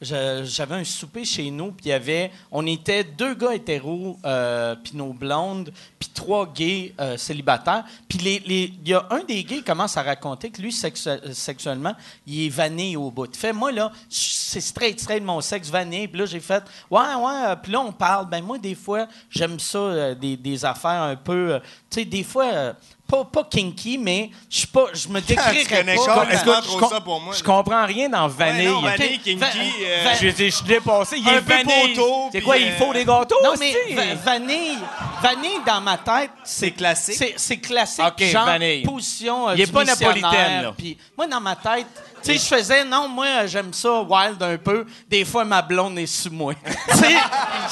[0.00, 4.74] j'avais un souper chez nous, puis il y avait, on était deux gars hétéros, euh,
[4.82, 7.84] puis nos blondes, puis trois gays euh, célibataires.
[8.08, 10.70] Puis les- les- il y a un des gays qui commence à raconter que lui,
[10.72, 11.94] sexu- sexuellement,
[12.26, 13.34] il est vanné au bout.
[13.36, 16.08] Fait, moi, là, c'est straight, straight, mon sexe vanné.
[16.08, 17.44] Puis là, j'ai fait, ouais, ouais.
[17.48, 18.28] euh, Puis là, on parle.
[18.28, 22.74] Ben moi, des fois, j'aime ça, des, affaires un peu, tu sais, des fois...
[23.12, 26.26] euh, pas, pas kinky, mais je suis pas, je me décrirais connais pas.
[26.30, 27.46] Est-ce que- je, trop com- ça pour moi, je là.
[27.46, 28.66] comprends rien dans Ouais, vanille.
[28.66, 29.34] non, vanille, kinky.
[29.36, 31.16] va- euh, va- Je, suis dépassé.
[31.18, 32.00] Il Un est peu vanille.
[32.32, 33.36] C'est quoi, euh, il faut des gâteaux?
[33.42, 34.78] Non, mais va- vanille,
[35.22, 37.34] vanille dans ma tête, C'est classique.
[37.36, 38.04] c'est, classique.
[38.06, 38.82] Ok, genre vanille.
[38.82, 40.72] position euh, Il est du pas napolitaine, là.
[40.76, 41.86] Puis moi, dans ma tête,
[42.22, 44.84] tu sais, je faisais, non, moi, euh, j'aime ça wild un peu.
[45.08, 46.54] Des fois, ma blonde est sous moi.
[46.90, 47.12] tu sais,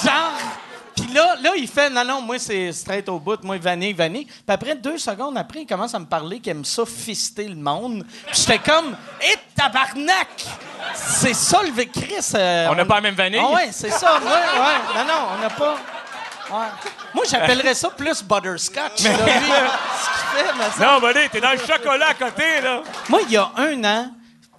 [0.04, 0.32] genre...
[1.00, 4.24] Puis là, là, il fait, non, non, moi, c'est straight au bout, moi, vanille, vanille.
[4.26, 7.56] Puis après, deux secondes après, il commence à me parler qu'il aime ça fister le
[7.56, 8.04] monde.
[8.26, 10.28] Puis j'étais comme, hé, tabarnak!
[10.94, 12.14] C'est ça le Chris.
[12.34, 13.40] euh, On n'a pas la même vanille?
[13.42, 14.18] Ah ouais, c'est ça.
[14.22, 14.98] Moi, ouais.
[14.98, 15.76] Non, non, on n'a pas.
[16.50, 16.66] Ouais.
[17.14, 19.02] Moi, j'appellerais ça plus butterscotch.
[19.04, 22.60] là, lui, ce qu'il fait, mais ça- Non, Bonnet, t'es dans le chocolat à côté,
[22.62, 22.82] là.
[23.08, 24.10] Moi, il y a un an,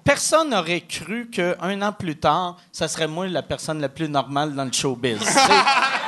[0.04, 4.54] personne n'aurait cru qu'un an plus tard, ça serait moi la personne la plus normale
[4.54, 5.20] dans le showbiz.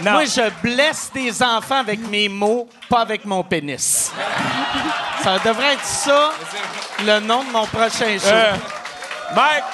[0.00, 0.12] Non.
[0.12, 4.12] Moi, je blesse des enfants avec mes mots, pas avec mon pénis.
[5.24, 6.30] ça devrait être ça,
[7.04, 8.26] le nom de mon prochain show.
[8.28, 8.52] Euh,
[9.34, 9.64] Mike!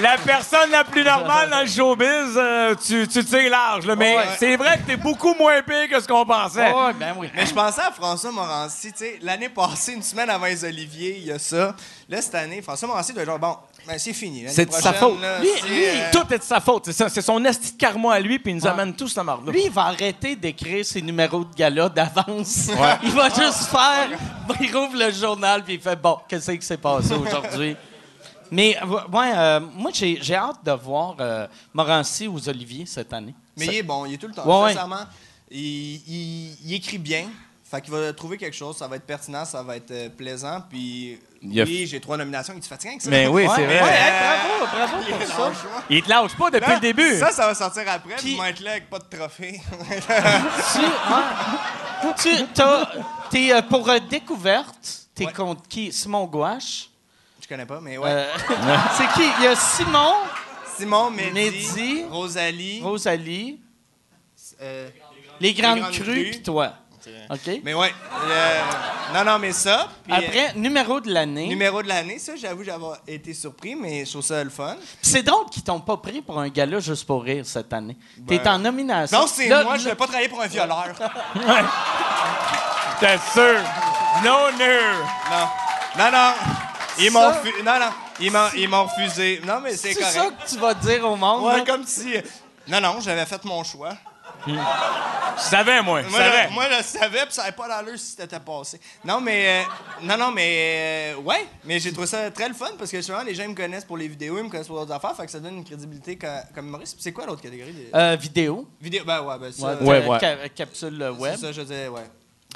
[0.00, 2.06] la personne la plus normale dans le showbiz,
[2.36, 3.84] euh, tu, tu tires large.
[3.86, 4.24] là, mais Ouais.
[4.38, 6.70] c'est vrai que t'es beaucoup moins pire que ce qu'on pensait.
[6.70, 7.30] Ouais, ben oui.
[7.34, 11.16] Mais je pensais à François Morancy, tu sais, l'année passée, une semaine avant les Oliviers,
[11.18, 11.74] il y a ça.
[12.08, 13.56] Là, cette année, François Morancy doit genre, bon,
[13.88, 14.44] ben c'est fini.
[14.48, 15.20] C'est de sa faute.
[15.20, 15.48] là, Lui,
[15.86, 16.90] euh, tout est de sa faute.
[16.92, 19.48] C'est son esti de karma à lui, puis il nous amène tous la marde.
[19.48, 22.68] Lui, il va arrêter d'écrire ses numéros de gala d'avance.
[23.02, 24.10] Il va juste faire.
[24.60, 27.74] Il rouvre le journal puis il fait Bon, qu'est-ce qui s'est passé aujourd'hui?
[28.50, 33.12] Mais, euh, ouais, euh, moi, j'ai j'ai hâte de voir euh, Morancy aux Oliviers cette
[33.12, 33.34] année.
[33.56, 34.46] Mais il est bon, il est tout le temps.
[34.46, 34.72] Ouais, ouais.
[34.72, 35.04] Sincèrement,
[35.50, 35.58] il,
[36.06, 37.26] il- il écrit bien.
[37.70, 40.62] Fait qu'il va trouver quelque chose, ça va être pertinent, ça va être euh, plaisant.
[40.70, 42.54] Puis, Il a oui, j'ai trois nominations.
[42.56, 43.10] Il est fatiguant avec ça?
[43.10, 43.82] Mais oui, c'est Ouais, vrai.
[43.82, 44.12] ouais,
[44.72, 45.52] bravo, bravo pour ça.
[45.90, 47.18] Il te lâche pas depuis le début.
[47.18, 48.16] Ça, ça va sortir après.
[48.16, 49.60] Puis- Puis, être là avec pas de trophée.
[50.72, 52.14] Tu, ouais.
[52.38, 52.90] tu t'as-
[53.30, 55.32] t'es euh, pour euh, découverte, t'es Ouais.
[55.32, 55.92] contre qui?
[55.92, 56.88] Simon Gouache?
[57.42, 58.08] Je connais pas, mais ouais.
[58.10, 58.32] Euh,
[58.96, 59.28] c'est qui?
[59.38, 60.14] Il y a Simon,
[60.76, 62.80] Simon, Mehdi, Mehdi, Rosalie.
[62.82, 63.60] Rosalie,
[64.62, 64.88] euh,
[65.40, 66.30] les Grandes, Grandes Crues, Crues.
[66.30, 66.72] puis toi.
[67.30, 67.60] OK?
[67.62, 67.92] mais ouais.
[68.30, 68.60] euh,
[69.14, 69.88] non, non, mais ça.
[70.04, 71.46] puis, Après, numéro de euh, l'année.
[71.46, 74.76] numéro de l'année, ça, j'avoue, j'avais été surpris, mais je trouve ça le fun.
[75.02, 77.96] C'est drôle qu'ils t'ont pas pris pour un gala juste pour rire cette année.
[78.26, 79.20] T'es Ben, en nomination.
[79.20, 80.86] Non, c'est moi, je vais pas travailler pour un violeur.
[83.00, 83.60] T'es sûr?
[84.24, 84.66] Non, non.
[85.30, 85.48] Non.
[85.98, 86.32] Non, non.
[86.98, 87.90] Ils m'ont Ça- refu- Non, non.
[88.20, 89.40] Ils m'ont, ils m'ont refusé.
[89.46, 90.14] Non, mais c'est C'est correct.
[90.14, 91.44] ça que tu vas dire au monde.
[91.44, 92.14] Ouais, comme si.
[92.66, 93.90] Non, non, j'avais fait mon choix.
[94.54, 96.02] Je savais, moi.
[96.02, 96.48] Je Moi, savais.
[96.50, 98.80] moi, le savais, puis ça n'avait pas d'allure si c'était passé.
[99.04, 99.62] Non, mais.
[99.64, 101.14] euh, non, non, mais.
[101.16, 103.50] euh, ouais, mais j'ai trouvé ça très le fun parce que souvent, les gens ils
[103.50, 105.58] me connaissent pour les vidéos, ils me connaissent pour d'autres affaires, fait que ça donne
[105.58, 106.18] une crédibilité
[106.54, 106.94] comme humoriste.
[106.94, 108.68] Puis c'est quoi l'autre catégorie des Euh, vidéo.
[108.80, 109.04] vidéos?
[109.04, 109.76] Ben, ouais, ben, ça.
[109.76, 110.18] Ouais, Ouais, euh, ouais.
[110.20, 111.36] ca- capsule euh, c'est web.
[111.36, 112.02] ça, je disais, ouais.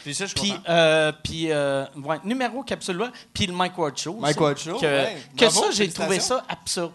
[0.03, 3.97] Puis ça, je Puis, euh, puis euh, ouais, numéro capsule web, puis le Mike Ward
[3.97, 4.17] Show.
[4.19, 4.41] Mike.
[4.41, 5.17] Ward Show, Que, ouais.
[5.37, 6.93] que Bravo, ça, j'ai trouvé ça absurde.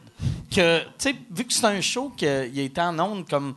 [0.54, 3.56] Que, tu sais, vu que c'est un show qu'il a été en ondes comme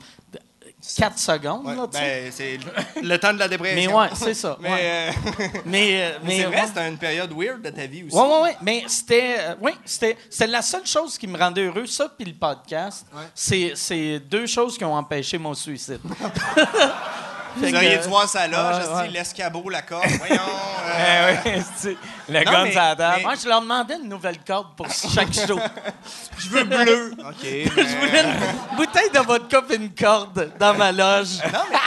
[0.96, 2.00] 4 secondes, Ouais, là, tu sais.
[2.00, 3.76] ben, c'est le temps de la dépression.
[3.76, 4.80] Mais ouais, c'est ça, mais ouais.
[4.82, 5.12] euh,
[5.66, 6.66] mais, euh, mais c'est vrai, ouais.
[6.66, 8.16] c'était une période weird de ta vie aussi.
[8.16, 8.50] Oui, oui, oui.
[8.62, 9.36] Mais c'était.
[9.38, 13.06] euh, oui, c'était, c'était la seule chose qui me rendait heureux, ça, puis le podcast.
[13.34, 16.00] C'est, c'est deux choses qui ont empêché mon suicide.
[17.56, 19.08] Vous auriez euh, dû voir loge, ouais, esti, ouais.
[19.08, 20.06] l'escabeau, la corde.
[20.18, 20.42] Voyons.
[22.30, 23.14] le gun mais- sur la table.
[23.18, 25.58] mais- Moi, je leur demandais une nouvelle corde pour chaque show.
[26.38, 27.12] Je veux bleu.
[27.18, 27.34] OK.
[27.42, 31.38] je voulais une bouteille de vodka et une corde dans ma loge.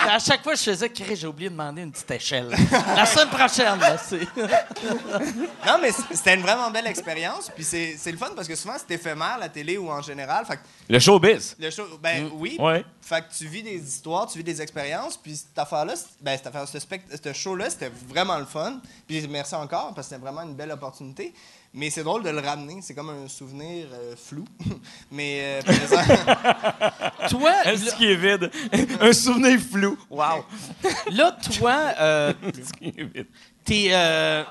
[0.10, 2.50] À chaque fois, je faisais, Crée, j'ai oublié de demander une petite échelle.
[2.96, 4.28] La semaine prochaine, là, c'est.
[5.66, 7.50] Non, mais c- c'était une vraiment belle expérience.
[7.54, 10.46] Puis c'est c'est le fun parce que souvent, c'est éphémère, la télé ou en général.
[10.46, 11.56] Fait que Le showbiz.
[11.60, 12.58] le show, ben oui.
[12.60, 12.84] Ouais.
[13.02, 15.18] Fait que tu vis des histoires, tu vis des expériences.
[15.18, 18.80] Puis cette affaire-là, c'est- ben, cette affaire, ce, spect- ce show-là, c'était vraiment le fun.
[19.08, 21.34] Puis merci encore parce que c'était vraiment une belle opportunité.
[21.76, 22.82] Mais c'est drôle de le ramener.
[22.82, 24.46] C'est comme un souvenir euh, flou.
[25.12, 26.02] mais euh, présent.
[27.30, 28.52] Toi, Est-ce là, qui est vide?
[29.02, 29.98] Un souvenir flou.
[30.10, 30.46] Wow.
[31.12, 33.28] là, toi, euh, Est-ce qui est vide?
[33.64, 33.88] t'es.
[33.92, 34.44] euh,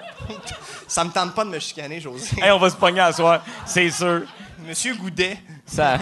[0.89, 2.29] ça me tente pas de me chicaner, José.
[2.43, 4.23] Hey, on va se pogner à soir, c'est sûr.
[4.67, 5.39] Monsieur Goudet.
[5.67, 5.99] Ça.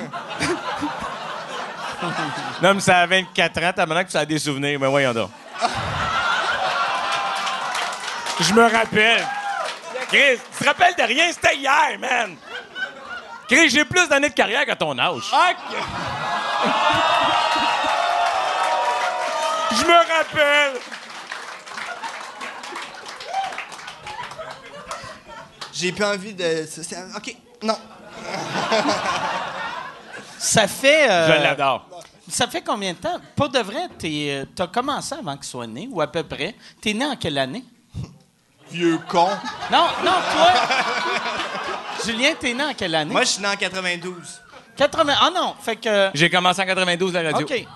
[2.62, 5.12] non, mais ça a 24 ans, t'as maintenant que tu as des souvenirs, mais voyons
[5.12, 5.30] donc.
[8.40, 9.26] Je me rappelle.
[10.10, 11.30] Chris, tu te rappelles de rien?
[11.32, 12.36] C'était hier, man!
[13.48, 15.22] Chris, j'ai plus d'années de carrière qu'à ton âge.
[19.70, 20.80] Je me rappelle!
[25.72, 26.66] J'ai plus envie de.
[27.16, 27.78] OK, non.
[30.38, 31.10] ça fait.
[31.10, 31.86] euh, Je l'adore.
[32.28, 33.18] Ça fait combien de temps?
[33.34, 34.30] Pour de vrai, tu
[34.62, 36.54] as commencé avant qu'il soit né, ou à peu près?
[36.80, 37.64] T'es né en quelle année?
[38.70, 39.28] Vieux con.
[39.70, 40.52] Non, non, toi!
[42.04, 43.12] Julien, t'es né en quelle année?
[43.12, 44.40] Moi, je suis né en 92.
[44.76, 45.14] 80.
[45.20, 46.10] Ah non, fait que.
[46.14, 47.46] J'ai commencé en 92 la radio.
[47.46, 47.66] OK.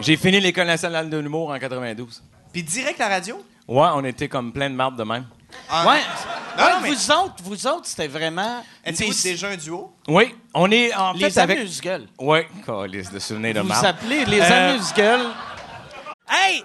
[0.00, 2.22] J'ai fini l'École nationale de l'humour en 92.
[2.52, 3.42] Puis direct la radio?
[3.66, 5.24] Ouais, on était comme plein de marde de même.
[5.70, 6.00] Ah, Ouais.
[6.58, 8.62] Non, Ouais, non, mais- Vous autres, vous autres, c'était vraiment.
[8.84, 9.92] Des- déjà un duo?
[10.08, 11.58] Oui, on est en les fait avec...
[11.58, 12.06] amuse-gueules.
[12.18, 12.40] Oui,
[13.12, 13.86] de souvenirs de Vous marde.
[13.86, 15.26] appelez les Euh, amuse-gueules.
[16.28, 16.64] Hey,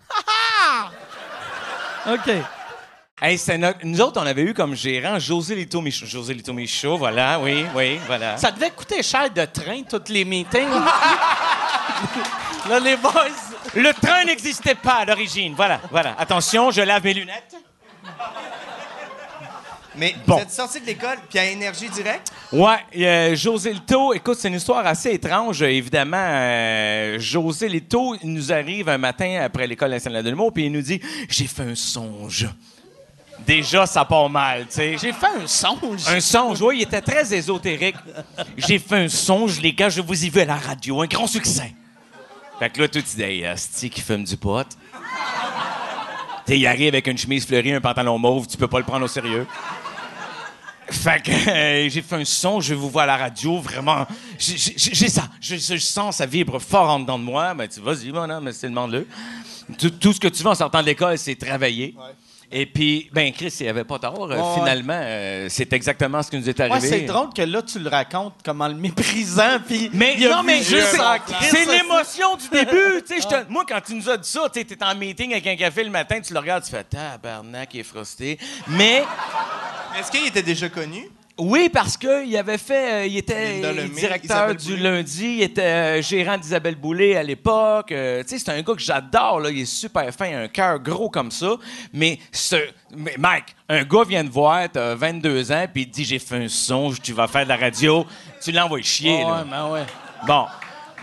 [2.07, 2.31] OK.
[3.21, 3.39] Hey,
[3.83, 6.07] Nous autres, on avait eu comme gérant José Lito Michaud.
[6.07, 8.35] José Lito Michaud, voilà, oui, oui, voilà.
[8.37, 10.67] Ça devait coûter cher de train, tous les meetings.
[12.69, 13.11] Là, les boys.
[13.75, 15.53] Le train n'existait pas à l'origine.
[15.55, 16.15] Voilà, voilà.
[16.17, 17.55] Attention, je lave mes lunettes.
[19.95, 20.35] Mais Bon.
[20.35, 24.47] vous êtes sorti de l'école, puis à Énergie Direct, Ouais, euh, José Lito, écoute, c'est
[24.47, 25.61] une histoire assez étrange.
[25.63, 30.65] Évidemment, euh, José Lito il nous arrive un matin après l'école nationale de l'humour, puis
[30.65, 32.47] il nous dit J'ai fait un songe.
[33.45, 34.97] Déjà, ça part mal, tu sais.
[35.01, 36.07] J'ai fait un songe.
[36.07, 37.95] Un songe, oui, il était très ésotérique.
[38.55, 41.25] J'ai fait un songe, les gars, je vous y vu à la radio, un grand
[41.27, 41.73] succès.
[42.59, 44.67] Fait que là, tout tu dis, hey, asti qui fume du pot?
[46.45, 49.05] T'es, il arrive avec une chemise fleurie, un pantalon mauve, tu peux pas le prendre
[49.05, 49.47] au sérieux.
[50.91, 54.05] Fait que euh, j'ai fait un son, je vous vois à la radio, vraiment.
[54.37, 57.53] J'ai- ça, je, je sens, ça vibre fort en dedans de moi.
[57.53, 59.07] Ben, tu vas-y, mon homme, c'est demande-le.
[59.77, 61.95] Tout, tout ce que tu veux en sortant de l'école, c'est travailler.
[62.53, 64.29] Et puis, ben Chris, il avait pas tort.
[64.31, 64.55] Euh.
[64.55, 66.75] Finalement, euh, c'est exactement ce qui nous est arrivé.
[66.75, 70.27] Ouais, c'est drôle que là, tu le racontes comme en le méprisant, puis Mais il
[70.27, 70.97] a non, mais juste
[71.41, 73.01] c'est- l'émotion du début.
[73.07, 75.31] tu sais, je te- Moi, quand tu nous as dit ça, tu es en meeting
[75.31, 78.37] avec un café le matin, tu le regardes, tu fais tabarnak, il est frosté.
[78.67, 79.03] Mais
[79.97, 81.09] est-ce qu'il était déjà connu?
[81.43, 84.83] Oui, parce qu'il avait fait, euh, il était Lemay, directeur Isabelle du Boulay.
[84.83, 87.91] lundi, il était euh, gérant d'Isabelle Boulay à l'époque.
[87.91, 90.39] Euh, tu sais, c'est un gars que j'adore, là, il est super fin, il a
[90.41, 91.55] un cœur gros comme ça.
[91.93, 92.57] Mais, ce,
[92.95, 96.19] mais Mike, un gars vient te voir, t'as 22 ans, puis il te dit j'ai
[96.19, 98.05] fait un son, tu vas faire de la radio,
[98.39, 99.23] tu l'envoies chier.
[99.23, 99.43] Ouais, là.
[99.49, 99.85] ben ouais.
[100.27, 100.45] Bon.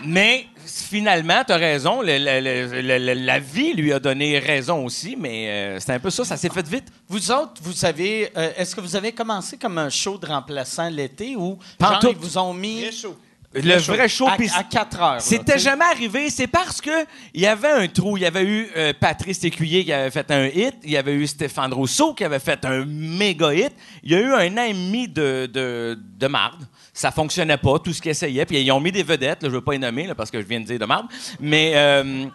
[0.05, 2.02] Mais finalement, tu as raison.
[2.02, 5.92] le- le- le- le- le- la vie lui a donné raison aussi, mais euh, c'est
[5.92, 6.24] un peu ça.
[6.24, 6.87] Ça s'est fait vite.
[7.09, 10.88] Vous autres, vous savez, euh, est-ce que vous avez commencé comme un show de remplaçant
[10.90, 12.09] l'été ou genre, tout.
[12.11, 13.16] ils vous ont mis Très chaud.
[13.54, 14.28] Le vrai show.
[14.28, 15.20] à, puis à 4 heures?
[15.20, 16.28] C'était jamais arrivé.
[16.28, 16.90] C'est parce que
[17.32, 18.16] il y avait un trou.
[18.16, 20.74] Il y avait eu euh, Patrice Écuyer qui avait fait un hit.
[20.84, 23.72] Il y avait eu Stéphane Rousseau qui avait fait un méga hit.
[24.02, 26.62] Il y a eu un an et demi de, de, de marde.
[26.92, 28.44] Ça fonctionnait pas, tout ce qu'ils essayaient.
[28.44, 29.42] Puis ils ont mis des vedettes.
[29.42, 31.06] Là, je veux pas les nommer là, parce que je viens de dire de marde.
[31.40, 32.26] Mais euh,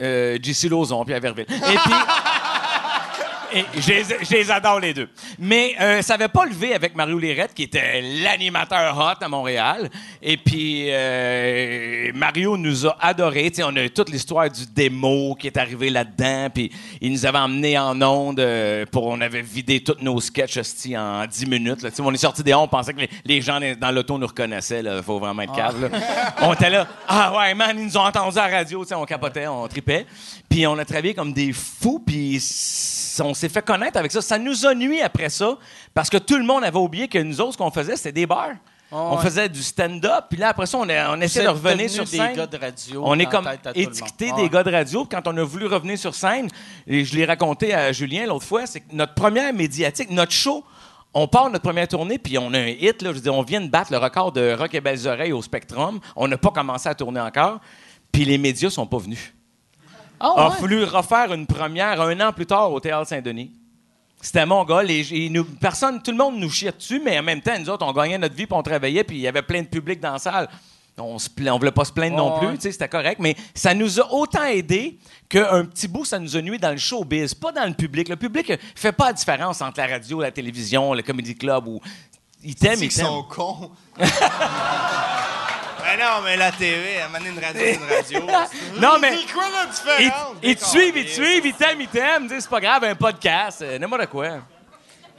[0.00, 1.46] euh, JC Lauzon, Pierre Verville.
[1.50, 1.92] Et puis...
[3.54, 5.08] Et je les, adore les deux.
[5.38, 9.90] Mais euh, ça n'avait pas levé avec Mario Lérette, qui était l'animateur hot à Montréal.
[10.22, 13.52] Et puis, euh, Mario nous a adorés.
[13.62, 16.48] On a eu toute l'histoire du démo qui est arrivé là-dedans.
[16.52, 19.06] Puis, il nous avait emmenés en onde euh, pour...
[19.06, 21.82] On avait vidé tous nos sketchs hostie, en 10 minutes.
[21.82, 21.90] là.
[22.00, 24.80] On est sorti des ondes, on pensait que les, les gens dans l'auto nous reconnaissaient.
[24.80, 25.80] Il faut vraiment être cave.
[25.80, 25.88] là.
[26.42, 26.86] On était là.
[27.06, 28.84] Ah ouais, man, ils nous ont entendus à la radio.
[28.94, 30.06] On capotait, on tripait.
[30.52, 31.98] Puis, on a travaillé comme des fous.
[32.06, 32.36] Puis,
[33.20, 34.20] on s'est fait connaître avec ça.
[34.20, 35.56] Ça nous a nuit après ça,
[35.94, 38.26] parce que tout le monde avait oublié que nous autres, ce qu'on faisait, c'était des
[38.26, 38.50] bars.
[38.90, 39.22] on ouais.
[39.22, 42.18] faisait du stand-up, puis là, après ça, on, a- on essayait de revenir sur des
[42.18, 42.36] scène.
[42.36, 43.86] gars de radio on est comme Ah des
[44.42, 44.48] ouais.
[44.50, 45.06] gars de radio.
[45.10, 46.48] Quand on a voulu revenir sur scène,
[46.86, 50.62] et je l'ai raconté à Julien l'autre fois, c'est que notre première médiatique, notre show,
[51.14, 53.00] on part notre première tournée, puis on a un hit.
[53.00, 55.32] Là, je veux dire, on vient de battre le record de Rock et Belles Oreilles
[55.32, 55.98] au Spectrum.
[56.14, 57.60] On n'a pas commencé à tourner encore,
[58.12, 59.32] puis les médias sont pas venus.
[60.24, 60.56] Ah, a ouais?
[60.56, 63.50] fallu refaire une première un an plus tard au Théâtre Saint-Denis.
[64.20, 64.82] C'était mon gars.
[64.84, 67.68] Les, et nous- personne, tout le monde nous chiait dessus, mais en même temps, nous
[67.68, 69.98] autres, on gagnait notre vie, puis on travaillait, puis il y avait plein de public
[70.00, 70.48] dans la salle.
[70.96, 72.56] On on voulait pas se plaindre non plus, ouais.
[72.60, 76.58] c'était correct, mais ça nous a autant aidé qu'un petit bout, ça nous a nuit
[76.58, 78.08] dans le showbiz, pas dans le public.
[78.10, 81.80] Le public fait pas la différence entre la radio, la télévision, le comedy club ou.
[82.44, 83.06] Ils t'aiment, ils t'aiment.
[83.06, 83.70] sont cons?
[85.82, 87.60] Ben non, mais la TV, moment donné, une radio,
[88.04, 88.50] c'est une radio.
[88.80, 89.16] Non, mais.
[89.16, 90.36] C'est quoi la Ils, différence?
[90.42, 92.28] ils te suivent, ils te suivent, ils t'aiment, ils t'aiment.
[92.28, 94.28] C'est pas grave, un podcast, euh, n'importe quoi.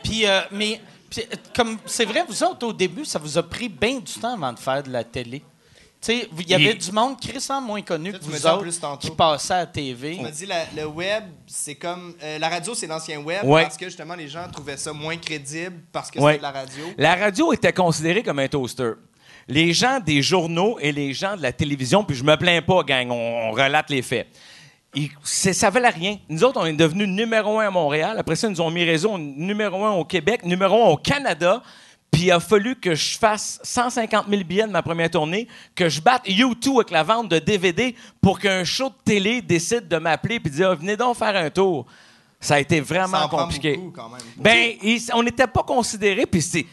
[0.04, 3.44] Puis, euh, mais, puis, euh, comme c'est vrai, vous autres, au début, ça vous a
[3.44, 5.40] pris bien du temps avant de faire de la télé.
[6.02, 8.60] Tu sais, vous- il y avait Et- du monde crissant moins connu que vous autres
[8.60, 10.18] plus qui passait à la TV.
[10.20, 12.14] On m'a dit la- le web, c'est comme.
[12.22, 13.64] euh, la radio, c'est l'ancien web Ouais.
[13.64, 16.34] parce que justement, les gens trouvaient ça moins crédible parce que Ouais.
[16.34, 16.86] c'était de la radio.
[16.98, 18.92] La radio était considérée comme un toaster.
[19.48, 22.84] Les gens des journaux et les gens de la télévision, puis je me plains pas,
[22.84, 24.28] gang, on, on relate les faits.
[24.96, 26.18] Ils- ça valait rien.
[26.30, 28.16] Nous autres, on est devenus numéro un à Montréal.
[28.20, 31.62] Après ça, ils nous ont mis réseau numéro un au Québec, numéro un au Canada.
[32.12, 35.90] Puis il a fallu que je fasse 150 000 billets de ma première tournée, que
[35.90, 39.98] je batte U2 avec la vente de DVD pour qu'un show de télé décide de
[39.98, 41.88] m'appeler puis de dire venez donc faire un tour.
[42.40, 43.78] Ça a été Ça vraiment prend compliqué.
[43.78, 44.20] beaucoup, quand même.
[44.38, 44.74] Ben,
[45.16, 46.68] on n'était pas considérés, puis c'est.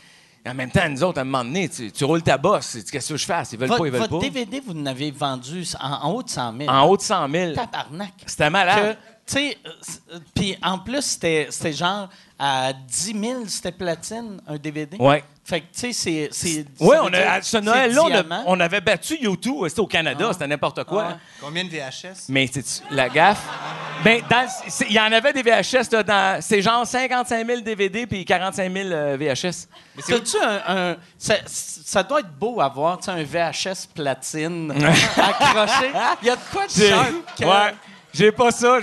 [0.46, 2.78] En même temps, nous autres, à un moment donné, tu, tu roules ta bosse.
[2.90, 3.52] Qu'est-ce que je fasse?
[3.52, 4.24] Ils veulent Votre, pas, ils veulent votre pas.
[4.24, 6.70] DVD, vous n'avez vendu en, en haut de 100 000.
[6.70, 7.52] En haut de 100 000.
[7.54, 8.12] Tabarnak.
[8.26, 8.96] C'était malade.
[9.30, 9.70] Sais, euh,
[10.14, 14.96] euh, puis en plus, c'était c'était genre à 10 000, c'était platine, un DVD.
[14.98, 15.22] Ouais.
[15.44, 16.64] Fait que, tu sais, c'est- c'est.
[16.80, 19.68] Oui, on a, à ce c'est Noël-là, on, avait battu YouTube.
[19.68, 20.32] C'était au Canada, Ah.
[20.32, 21.08] c'était n'importe quoi.
[21.12, 21.18] Ah.
[21.40, 22.26] Combien de VHS?
[22.28, 23.46] Mais c'est la gaffe.
[24.02, 27.46] Ben, dans le- c'est- il y en avait des VHS, là, dans, c'est genre 55
[27.46, 29.68] 000 DVD puis 45 000 euh, VHS.
[30.08, 30.60] T'as-tu un.
[30.92, 34.72] un- ça, ça doit être beau à voir, tu sais, un VHS platine
[35.16, 35.92] accroché.
[36.22, 37.74] Il y a de quoi de sharp que- Ouais.
[38.12, 38.78] J'ai pas ça,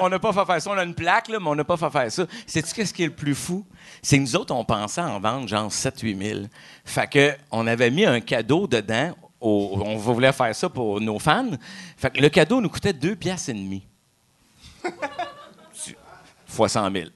[0.00, 0.70] on n'a pas fait faire ça.
[0.70, 2.26] On a une plaque, là, mais on n'a pas fait faire ça.
[2.46, 3.64] Sais-tu qu'est-ce qui est le plus fou?
[4.02, 6.40] C'est que nous autres, on pensait en vendre genre 7-8 000.
[6.84, 9.14] Fait que on avait mis un cadeau dedans.
[9.40, 11.50] on voulait faire ça pour nos fans.
[11.96, 13.86] Fait que le cadeau nous coûtait 2 piastres et demi.
[16.46, 17.06] Fois 100 000.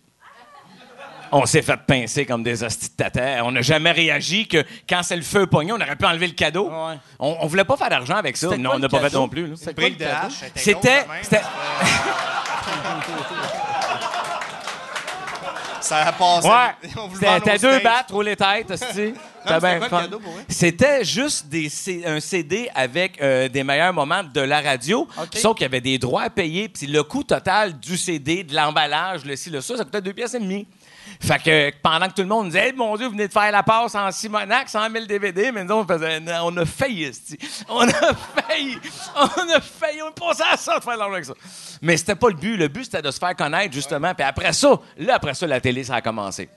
[1.32, 3.44] On s'est fait pincer comme des hosties de tata.
[3.44, 6.32] On n'a jamais réagi que quand c'est le feu pognon, on aurait pu enlever le
[6.34, 6.68] cadeau.
[6.68, 6.94] Ouais.
[7.18, 8.48] On, on voulait pas faire d'argent avec ça.
[8.50, 9.54] C'était Non, on n'a pas fait non plus.
[9.56, 9.96] C'était
[10.56, 11.06] C'était.
[15.80, 16.48] Ça a passé.
[16.48, 16.90] Ouais.
[17.14, 18.72] C'était deux battes, rouler tête.
[20.48, 25.06] C'était juste des C- un CD avec euh, des meilleurs moments de la radio,
[25.38, 28.52] sauf qu'il y avait des droits à payer, puis le coût total du CD, de
[28.52, 30.66] l'emballage, le ci, le ça, ça coûtait deux pièces et demie.
[31.20, 33.50] Fait que pendant que tout le monde disait, Hey, mon Dieu, vous venez de faire
[33.50, 37.10] la passe en Simonac, 100 000 DVD, mais nous, on faisait, on a failli,
[37.68, 38.78] on a failli,
[39.14, 41.34] on a failli, on pensait à ça de faire de l'argent avec ça.
[41.82, 42.56] Mais c'était pas le but.
[42.56, 44.14] Le but, c'était de se faire connaître, justement.
[44.14, 46.48] Puis après ça, là, après ça, la télé, ça a commencé.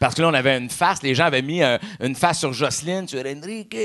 [0.00, 2.52] Parce que là, on avait une face, les gens avaient mis euh, une face sur
[2.54, 3.76] Jocelyne, sur Enrique,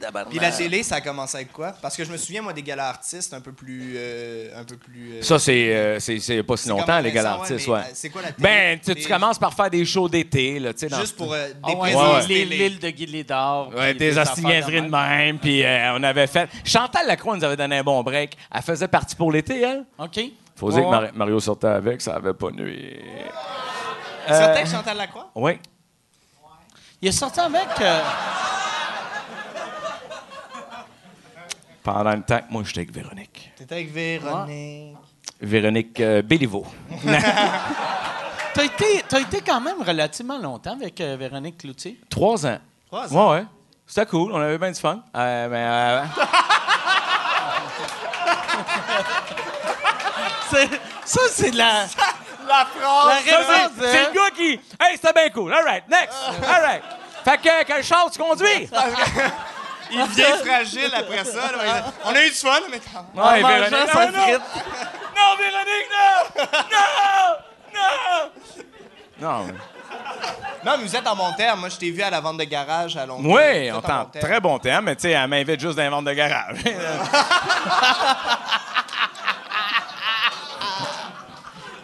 [0.00, 0.30] tabarnak.
[0.30, 1.74] Puis la télé, ça a commencé avec quoi?
[1.82, 3.94] Parce que je me souviens, moi, des galas artistes un peu plus.
[3.96, 7.18] euh, un peu plus euh, Ça, c'est euh, c'est- c'est pas si longtemps, les ouais,
[7.18, 7.80] artistes, ouais.
[7.92, 8.48] C'est quoi la télé?
[8.48, 10.86] Ben, tu, tu commences par faire des shows d'été, là, tu sais.
[10.88, 13.70] dans- Juste pour euh, des Ah ouais, l'île de Guy-Lédard.
[13.74, 16.48] Ouais, des affaires hostiniaiseries de même, puis euh, on avait fait...
[16.64, 18.36] Chantal Lacroix nous avait donné un bon break.
[18.54, 19.84] Elle faisait partie pour l'été, elle.
[19.98, 20.20] OK.
[20.56, 22.96] Faut dire que Mario sortait avec, ça avait pas nuit.
[24.28, 25.30] Sortait avec Chantal Lacroix?
[25.34, 25.58] Oui.
[27.02, 27.68] Il est sorti avec.
[27.80, 28.00] euh,
[31.82, 33.52] Pendant le temps que moi, j'étais avec Véronique.
[33.56, 34.96] T'étais avec Véronique.
[35.40, 36.64] Véronique euh, Béliveau.
[38.54, 41.98] T'as été, t'as été quand même relativement longtemps avec euh, Véronique Cloutier.
[42.08, 42.58] Trois ans.
[42.86, 43.30] Trois ans?
[43.32, 43.46] Ouais, ouais.
[43.84, 45.02] C'était cool, on avait bien du fun.
[45.16, 46.04] Euh, mais, euh,
[50.50, 51.86] C'est- ça, c'est de la.
[52.46, 52.66] La!
[53.08, 54.08] La référence, c'est c'est hein?
[54.12, 54.50] le gars qui.
[54.80, 55.52] Hey, c'était bien cool.
[55.54, 56.14] All right, next.
[56.46, 56.82] All right.
[57.24, 58.68] Fait que quel char tu conduis?
[59.90, 61.52] Il devient fragile après ça.
[61.52, 61.84] là.
[62.04, 63.86] On a eu du fun, mais quand Ouais, Véronique, non, non.
[63.86, 64.40] frite.
[65.16, 66.44] Non, Véronique, non!
[66.72, 66.88] Non!
[67.74, 69.46] Non!
[69.46, 69.46] Non.
[70.64, 71.60] Non, mais vous êtes en bon terme.
[71.60, 73.32] Moi, je t'ai vu à la vente de garage à Longueuil.
[73.66, 74.24] Oui, on êtes en tente bon terme.
[74.26, 76.56] très bon terme, mais tu sais, elle m'invite juste dans les ventes de garage.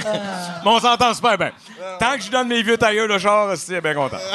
[0.05, 1.53] mais on s'entend super bien.
[1.99, 4.19] Tant que je donne mes vieux tailleurs de char, c'est bien content.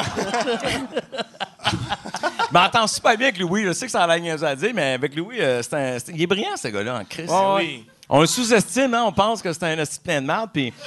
[2.48, 3.64] Je m'entends super bien avec Louis.
[3.64, 6.12] Je sais que ça a l'air à dire, mais avec Louis, euh, c'est un- c'est-
[6.14, 7.32] il est brillant, ce gars-là, en Christ.
[7.56, 7.84] oui.
[8.08, 9.02] On le sous-estime, hein?
[9.04, 10.72] on pense que c'est un esti plein de merde, puis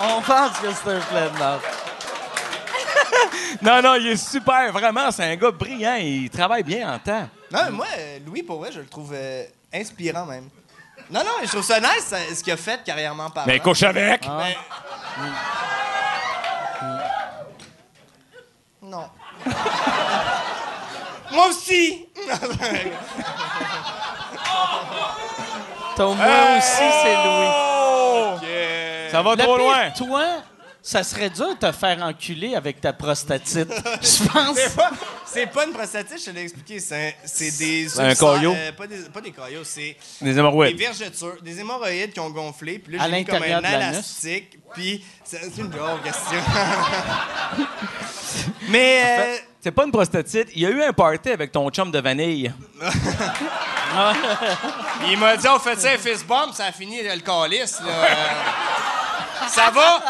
[0.00, 1.60] On pense que c'est un plein de merde.
[3.62, 7.28] Non, non, il est super, vraiment, c'est un gars brillant, il travaille bien en temps.
[7.50, 10.48] Non, mais moi, euh, Louis, pour vrai, je le trouve euh, inspirant même.
[11.10, 13.46] Non, non, je trouve ça nice ça, ce qu'il a fait carrièrement parlant.
[13.52, 14.26] Mais couche avec!
[14.26, 14.54] Ben-
[18.82, 19.08] Non.
[21.32, 22.06] Moi aussi!
[25.96, 26.26] Ton moi
[26.58, 27.50] aussi, c'est Louis.
[27.50, 28.34] Oh!
[29.10, 29.90] Ça va trop loin.
[29.96, 30.24] Toi,
[30.86, 33.72] ça serait dur de te faire enculer avec ta prostatite.
[34.02, 34.54] Je pense.
[34.54, 34.90] C'est pas,
[35.24, 36.78] c'est pas une prostatite, je te l'ai expliqué.
[36.78, 37.98] C'est, un- c'est des.
[37.98, 40.76] Un euh, pas, des, pas des caillots, c'est Des des hémorroïdes.
[40.78, 42.78] vergetures, des hémorroïdes qui ont gonflé.
[42.78, 44.58] Puis là, j'ai comme un élastique.
[44.74, 45.02] Puis.
[45.24, 46.38] C'est, c'est une drôle question.
[48.68, 49.02] Mais.
[49.04, 50.48] euh, C'est pas une prostatite.
[50.54, 52.52] Il y a eu un party avec ton chum de vanille.
[55.08, 58.08] il m'a dit, on fait ça un fist bump, ça a fini le calice, là.
[59.56, 60.00] Euh, ça va?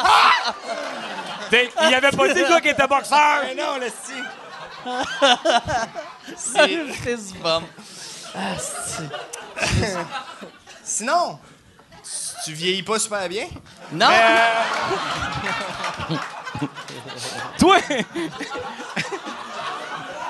[1.48, 3.42] T'sais, Il y avait pas dit gars qui était boxeur.
[3.44, 3.88] Mais non, le
[6.36, 6.92] style.
[6.92, 7.64] Fist bump.
[10.82, 11.38] Sinon,
[12.44, 13.46] tu vieillis pas super bien?
[13.92, 14.08] Non!
[17.58, 17.78] Toi,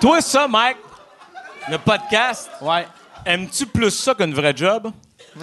[0.01, 0.77] toi ça, Mike,
[1.69, 2.87] le podcast, Ouais.
[3.27, 4.91] aimes-tu plus ça qu'une vraie job?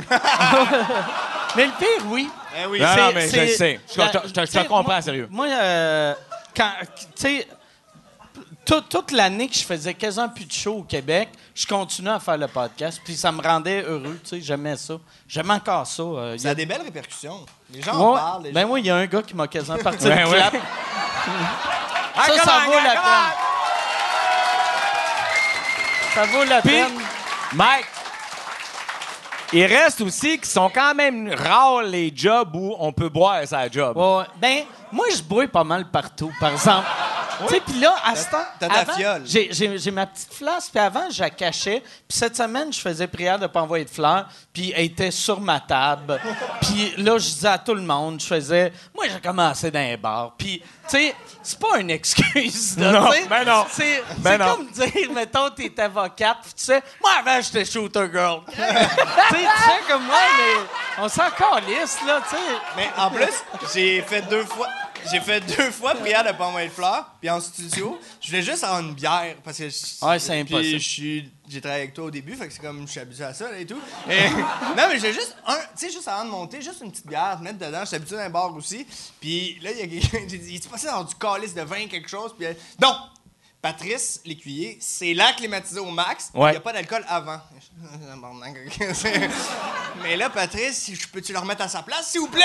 [1.56, 2.30] Mais le pire, oui.
[2.58, 3.80] Eh oui, Non, C'est- non, mais je le sais.
[3.94, 5.28] Je, la- te- je te- je te t'sais, comprends, moi- sérieux.
[5.30, 6.14] Moi, euh,
[6.56, 6.72] quand.
[6.96, 7.48] Tu sais.
[8.66, 12.20] tout- toute l'année que je faisais quasiment plus de show au Québec, je continuais à
[12.20, 13.02] faire le podcast.
[13.04, 14.42] Puis ça me rendait heureux, tu sais.
[14.42, 14.96] J'aimais ça.
[15.28, 16.04] J'aime encore ça.
[16.04, 17.46] euh, Ça a a des belles répercussions.
[17.72, 18.44] Les gens en parlent.
[18.44, 20.54] les Ben gens- oui, il y a un gars qui m'a quasiment parti Ben clap.
[22.16, 23.34] Ah, ça, ça vaut la peine.
[26.14, 26.92] Ça vaut la peine.
[27.54, 27.86] Mike,
[29.54, 33.70] il reste aussi qui sont quand même rares les jobs où on peut boire sa
[33.70, 33.98] job.
[34.40, 36.88] Ben, moi, je bois pas mal partout, par exemple.
[37.48, 39.24] Tu sais, puis là, à ce temps, t'as ta avant, fiole.
[39.26, 41.82] J'ai, ma petite flasque, puis avant, je la cachais.
[42.08, 45.40] Puis cette semaine, je faisais prière de pas envoyer de fleurs, puis elle était sur
[45.42, 46.20] ma table.
[46.62, 48.72] Puis là, je disais à tout le monde, je faisais...
[48.94, 50.34] Moi, j'ai commencé dans un bar.
[50.38, 53.28] Puis, tu sais, c'est pas une excuse, là, Non, tu sais.
[53.28, 53.66] ben non.
[53.70, 58.42] C'est, Ben comme dire, mettons, t'es avocate, puis tu sais, moi, avant, j'étais shooter girl.
[58.50, 62.42] tu sais, tu sais, comme moi, mais on s'en calisse, là, tu sais.
[62.76, 63.34] Mais en plus,
[63.74, 64.68] j'ai fait deux fois.
[65.10, 68.42] J'ai fait deux fois prière de pas envoyer de fleurs, puis en studio, je voulais
[68.42, 70.80] juste avoir une bière parce que je- Ouais, c'est impossible.
[71.50, 73.52] j'ai travaillé avec toi au début, fait que c'est comme je suis habitué à ça
[73.52, 73.80] là, et tout.
[74.10, 74.30] Et-
[74.78, 77.38] non mais j'ai juste un, tu sais juste avant de monter, juste une petite bière,
[77.40, 78.86] te mettre dedans, je suis habitué d'un bar aussi.
[79.20, 81.88] Puis là il y a quelqu'un dit, il s'est passé dans du calice de vin
[81.88, 82.96] quelque chose, puis elle- non.
[83.62, 86.32] Patrice, l'écuyer, c'est là climatisé au max.
[86.34, 86.52] Il Ouais.
[86.52, 87.40] n'y a pas d'alcool avant.
[90.04, 92.42] mais là, Patrice, je peux-tu le remettre à sa place, s'il vous plaît?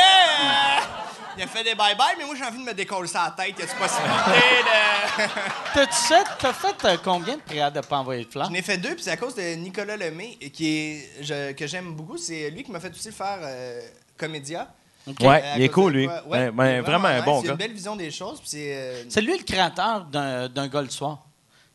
[1.38, 3.30] Il a fait des bye-bye, mais moi, j'ai envie de me décoller ça à la
[3.44, 3.58] tête.
[3.58, 5.24] Y a-tu possibilité de.
[5.74, 8.46] T'as-tu fait, t'as fait euh, combien de prières de pas envoyer de fleurs?
[8.48, 11.66] J'en ai fait deux, puis c'est à cause de Nicolas Lemay, qui est, je- que
[11.66, 12.16] j'aime beaucoup.
[12.16, 13.80] C'est lui qui m'a fait aussi faire euh,
[14.16, 14.68] Comédia.
[15.06, 16.06] Ouais, Euh, à il est cool, de lui.
[16.08, 17.52] Ouais, il ouais, est vraiment un bon Il a gars.
[17.52, 18.74] une belle vision des choses, c'est.
[18.76, 21.18] euh, C'est lui le créateur d'un, d'un gars le soir.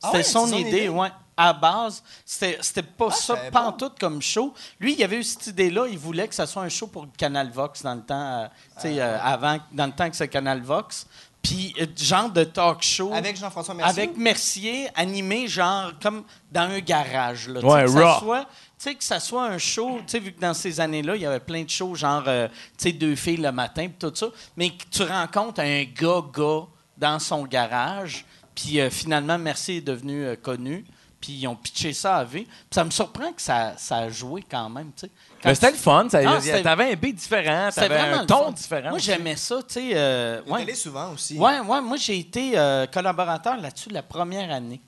[0.04, 0.90] Ah C'était ouais, son, c'est son idée, idée?
[0.90, 1.10] ouais.
[1.38, 4.54] À base, c'était, c'était pas Ah, ça pantoute comme show.
[4.80, 5.88] Lui, il avait eu cette idée-là.
[5.90, 8.82] Il voulait que ça soit un show pour Canal Vox dans le temps, euh, tu
[8.82, 11.08] sais, euh, avant, dans le temps que c'est Canal Vox.
[11.42, 13.12] Puis, euh, genre de talk show.
[13.14, 14.04] Avec Jean-François Mercier?
[14.04, 17.48] Avec Mercier, animé genre comme dans un garage.
[17.48, 18.46] Là, Ouais, que, ça soit,
[18.84, 21.26] sais, que ça soit un show, tu sais, vu que dans ces années-là, il y
[21.26, 24.28] avait plein de shows, genre, euh, tu sais, deux filles le matin, puis tout ça,
[24.58, 26.66] mais que tu rencontres un gars-gars
[26.98, 28.26] dans son garage,
[28.56, 30.86] puis euh, finalement, Mercier est devenu euh, connu,
[31.20, 32.42] puis ils ont pitché ça à V.
[32.46, 35.12] Puis ça me surprend que ça, ça a joué quand même, tu sais.
[35.44, 36.08] Quand Mais c'était tu- le fun.
[36.10, 38.52] ça- Ah, c'était- T'avais un beat différent, c'était t'avais vraiment un le ton fun.
[38.52, 38.90] différent.
[38.90, 39.06] Moi, aussi.
[39.06, 39.90] j'aimais ça, tu sais.
[39.94, 40.62] euh, ouais.
[40.64, 41.38] allé souvent aussi.
[41.38, 44.82] Ouais, ouais, moi, j'ai été euh, collaborateur là-dessus la première année.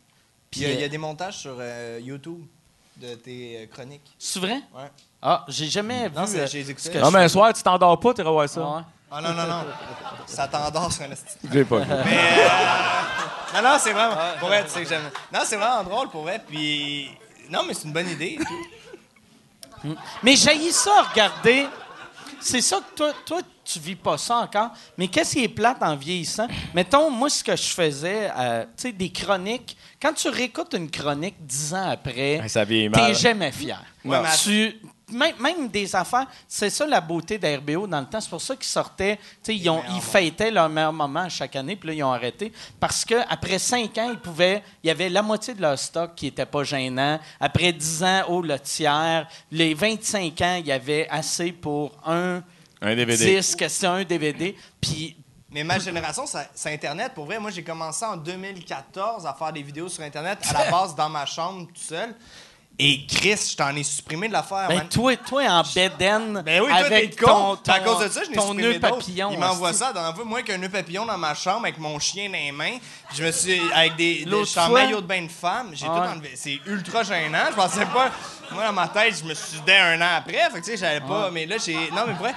[0.50, 2.44] Puis il y, a- il y a des montages sur euh, YouTube
[2.98, 4.16] de tes euh, chroniques.
[4.20, 4.62] C'est vrai?
[4.74, 4.92] Ouais.
[5.22, 6.38] Ah, j'ai jamais Non, vu.
[6.40, 6.78] euh, j'ai écouté.
[6.80, 8.62] ce que Non, je mais un soir, tu t'endors pas, tu iras voir ça.
[8.64, 8.84] Ah ouais.
[9.16, 9.64] Ah non, non, non.
[10.26, 11.10] ça t'endort sur un
[11.52, 11.80] J'ai pas.
[11.80, 11.86] Mais.
[11.88, 12.50] euh,
[13.56, 14.16] Non, non, c'est vraiment.
[14.40, 15.10] Pour vrai, tu sais que j'aime.
[15.32, 16.42] Non, c'est vraiment drôle pour vrai.
[16.48, 17.10] Puis.
[17.50, 18.40] Non, mais c'est une bonne idée.
[20.24, 21.68] Mais j'ai ça à regarder.
[22.44, 24.72] C'est ça que toi, toi, tu vis pas ça encore.
[24.98, 26.48] Mais qu'est-ce qui est plate en vieillissant?
[26.74, 29.78] Mettons, moi, ce que je faisais, euh, tu sais, des chroniques.
[30.02, 33.82] Quand tu réécoutes une chronique dix ans après, ça vieillit t'es jamais fier.
[34.04, 34.80] Ouais, mais- Tu-
[35.14, 38.20] même, même des affaires, c'est ça la beauté d'RBO dans le temps.
[38.22, 41.56] C'est pour ça qu'ils sortaient, tu sais, ils, ont- ils fêtaient leur meilleur moment chaque
[41.56, 42.52] année, puis là, ils ont arrêté.
[42.80, 46.26] Parce qu'après cinq ans, ils pouvaient, il y avait la moitié de leur stock qui
[46.26, 47.20] n'était pas gênant.
[47.40, 49.28] Après dix ans, oh, le tiers.
[49.52, 52.42] Les 25 ans, il y avait assez pour un
[52.82, 53.36] Un DVD.
[53.38, 54.56] disque, c'est un DVD.
[54.82, 55.16] Puis
[55.52, 57.14] Mais ma génération, c'est Internet.
[57.14, 60.72] Pour vrai, moi, j'ai commencé en 2014 à faire des vidéos sur Internet à la
[60.72, 62.16] base dans ma chambre tout seul.
[62.80, 64.68] Et Chris, je t'en ai supprimé de l'affaire.
[64.68, 64.90] ben, man.
[64.90, 67.56] toi, toi, en bedaine, Ben oui, toi, avec con.
[67.58, 69.30] ton, à cause de ça, je n'ai ton nœud papillon.
[69.32, 69.94] Il m'envoie ça.
[69.94, 72.34] Dans la fois, moi, avec un nœud papillon dans ma chambre, avec mon chien dans
[72.34, 72.78] les mains.
[73.14, 73.62] Je me suis...
[73.74, 74.26] Avec des...
[74.26, 75.70] des je en maillot de bain de femme.
[75.74, 76.32] J'ai Ah tout enlevé.
[76.36, 77.46] C'est ultra gênant.
[77.52, 78.10] Je pensais pas...
[78.52, 80.34] Moi, dans ma tête, je me suis dit un an après.
[80.34, 81.30] Fait que, tu sais, j'avais pas...
[81.32, 81.92] Mais là, j'ai...
[81.92, 82.34] Non, mais vrai,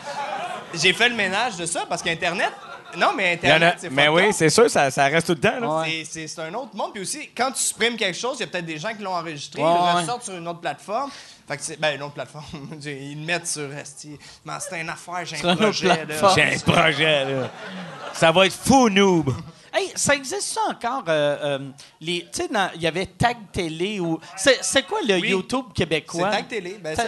[0.74, 2.52] j'ai fait le ménage de ça parce qu'Internet...
[2.96, 5.60] Non, mais Internet, c'est Mais oui, c'est sûr, ça, ça reste tout le temps.
[5.60, 5.80] là.
[5.80, 6.04] Ouais.
[6.08, 6.92] C'est- un autre monde.
[6.92, 9.14] Puis aussi, quand tu supprimes quelque chose, il y a peut-être des gens qui l'ont
[9.14, 10.00] enregistré, Ouais, ils le ouais.
[10.02, 11.10] ressortent sur une autre plateforme.
[11.48, 11.78] Fait que c'est.
[11.80, 12.44] Ben, une autre plateforme.
[12.84, 14.18] ils le mettent sur Esti.
[14.44, 15.88] Mais c'est une affaire, j'ai Sur un une autre projet.
[15.88, 15.96] là.
[16.06, 16.34] plateforme.
[16.34, 17.50] J'ai un projet, là.
[18.14, 19.30] Ça va être fou, noob.
[19.74, 21.04] Hey, ça existe ça encore?
[21.08, 21.58] euh, euh,
[22.00, 24.18] les, tu sais, dans- il y avait Tag Télé ou.
[24.36, 25.28] C'est c'est quoi le Oui.
[25.30, 26.30] YouTube C'est québécois?
[26.30, 26.78] Tag Télé.
[26.82, 27.04] Ben, ça-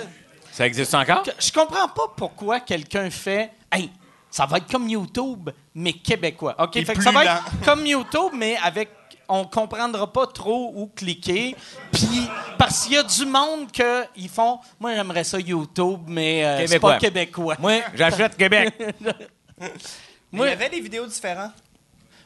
[0.53, 1.22] Ça existe encore?
[1.22, 3.53] Que- Je comprends pas pourquoi quelqu'un fait.
[3.72, 3.91] Hey,
[4.31, 6.55] ça va être comme YouTube, mais québécois.
[6.59, 6.85] OK?
[6.85, 7.31] Fait que ça va lent.
[7.33, 8.91] être comme YouTube, mais avec.
[9.31, 11.55] On comprendra pas trop où cliquer.
[11.93, 12.26] Puis,
[12.57, 14.59] parce qu'il y a du monde que ils font.
[14.81, 17.57] Moi, j'aimerais ça YouTube, mais euh, c'est pas québécois.
[17.59, 18.72] Moi, j'achète Québec.
[20.33, 21.53] Moi- il y avait des vidéos différentes.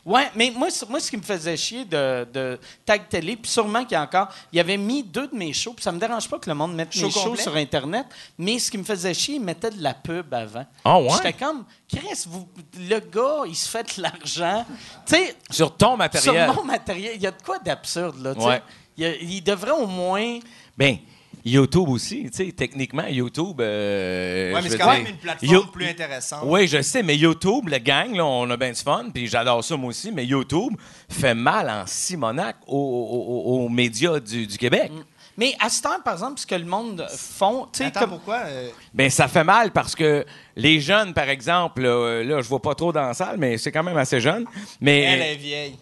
[0.04, 3.82] Ouais, mais moi, moi, ce qui me faisait chier de, de Tag Télé, puis sûrement
[3.84, 6.28] qu'il y a encore, il avait mis deux de mes shows, puis ça me dérange
[6.28, 9.14] pas que le monde mette Show mes shows sur Internet, mais ce qui me faisait
[9.14, 10.66] chier, il mettait de la pub avant.
[10.84, 11.08] Ah ouais?
[11.16, 14.66] J'étais comme, Chris, vous, le gars, il se fait de l'argent.
[15.06, 16.46] Tu sais, Sur ton matériel.
[16.46, 18.46] sur mon matériel, il y a de quoi d'absurde, là, tu sais.
[18.46, 18.62] Ouais.
[18.96, 20.38] Il, il devrait au moins...
[20.76, 20.96] Ben,
[21.44, 23.60] YouTube aussi, tu sais, techniquement, YouTube.
[23.60, 26.40] euh, Ouais, je mais c'est quand dire, même une plateforme plus intéressante.
[26.44, 29.64] Oui, je sais, mais YouTube, le gang, là, on a bien du fun, puis j'adore
[29.64, 30.72] ça moi aussi, mais YouTube
[31.08, 34.92] fait mal en Simonac aux, aux- aux- médias du, du Québec.
[35.36, 38.10] Mais à ce temps, par exemple, ce que le monde font, tu sais, comme...
[38.10, 38.42] pourquoi?
[38.46, 40.26] euh, Ben ça fait mal parce que
[40.56, 43.72] les jeunes, par exemple, là, là, je vois pas trop dans la salle, mais c'est
[43.72, 44.44] quand même assez jeune.
[44.80, 45.76] Mais elle est vieille.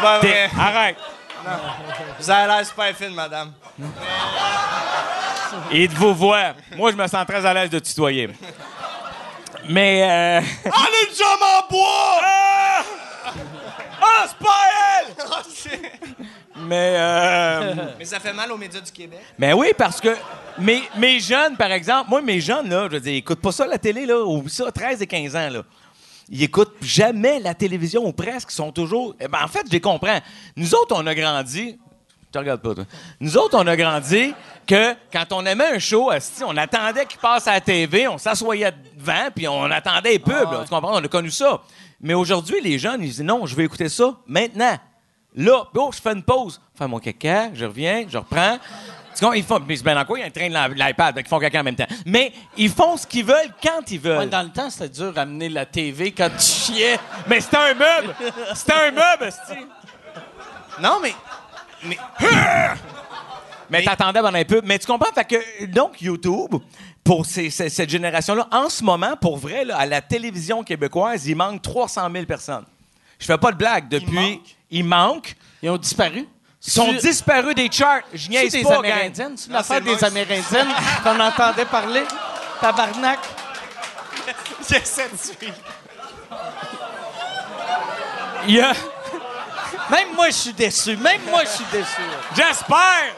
[0.00, 0.50] Pas vrai.
[0.58, 0.96] arrête.
[2.18, 3.52] Vous avez l'air super fine, madame.
[5.70, 6.54] Et de vous voir.
[6.76, 8.30] Moi, je me sens très à l'aise de tutoyer.
[9.68, 10.40] Mais euh...
[10.72, 12.20] Ah, le jambe en bois!
[12.20, 13.32] ah,
[14.02, 14.60] Ah, c'est pas
[14.98, 15.86] elle.
[16.58, 17.74] Mais euh...
[17.98, 19.20] Mais ça fait mal aux médias du Québec.
[19.38, 20.16] Mais oui, parce que
[20.58, 23.52] mes, mes jeunes, par exemple, moi, mes jeunes, là, je veux dire, ils écoutent pas
[23.52, 25.62] ça la télé, là, ou ça, 13 et 15 ans, là.
[26.28, 29.14] Ils écoutent jamais la télévision, ou presque, ils sont toujours...
[29.20, 30.18] Eh ben, en fait, je les comprends.
[30.56, 31.78] Nous autres, on a grandi...
[32.26, 32.84] Je te regarde pas, toi.
[33.20, 34.34] Nous autres, on a grandi
[34.66, 36.10] que quand on aimait un show,
[36.44, 40.52] on attendait qu'il passe à la TV, on s'assoyait devant, puis on attendait les pubs,
[40.52, 40.62] là.
[40.64, 40.98] Tu comprends?
[40.98, 41.62] On a connu ça.
[42.00, 44.76] Mais aujourd'hui, les jeunes, ils disent non, je vais écouter ça maintenant.
[45.34, 46.60] Là, oh, je fais une pause.
[46.74, 48.58] Je fais mon caca, je reviens, je reprends.
[49.34, 50.18] Ils font, bien dans quoi?
[50.18, 51.86] Il y a un train de la- l'iPad, donc ils font caca en même temps.
[52.04, 54.18] Mais ils font ce qu'ils veulent quand ils veulent.
[54.18, 56.98] Ouais, dans le temps, c'était dur d'amener la TV quand tu chiais.
[57.26, 58.14] Mais c'était un meuble!
[58.54, 59.32] C'était un meuble.
[60.80, 61.14] Non, mais.
[61.84, 61.98] Mais.
[63.68, 64.60] Mais t'attendais pendant un peu.
[64.64, 65.12] Mais tu comprends?
[65.12, 66.54] Fait que, donc, YouTube,
[67.02, 71.26] pour ces- ces- cette génération-là, en ce moment, pour vrai, là, à la télévision québécoise,
[71.26, 72.64] il manque 300 000 personnes.
[73.18, 73.88] Je fais pas de blague.
[73.88, 74.40] Depuis,
[74.70, 75.34] il manque.
[75.62, 76.28] Ils ont disparu?
[76.66, 78.00] Ils sont Tu- disparus des charts.
[78.12, 78.78] Je niaise des pas, gang.
[78.86, 79.36] Amérindiennes.
[79.36, 80.04] C'est l'affaire des.
[80.04, 80.68] Amérindiennes
[81.04, 82.02] qu'on entendait parler?
[82.60, 83.20] Tabarnak.
[84.68, 85.54] J'essaie de suivre.
[88.48, 88.72] Il y a-
[89.90, 90.96] Même moi, je suis déçu.
[90.96, 92.00] Même moi, je suis déçu.
[92.34, 93.14] J'espère!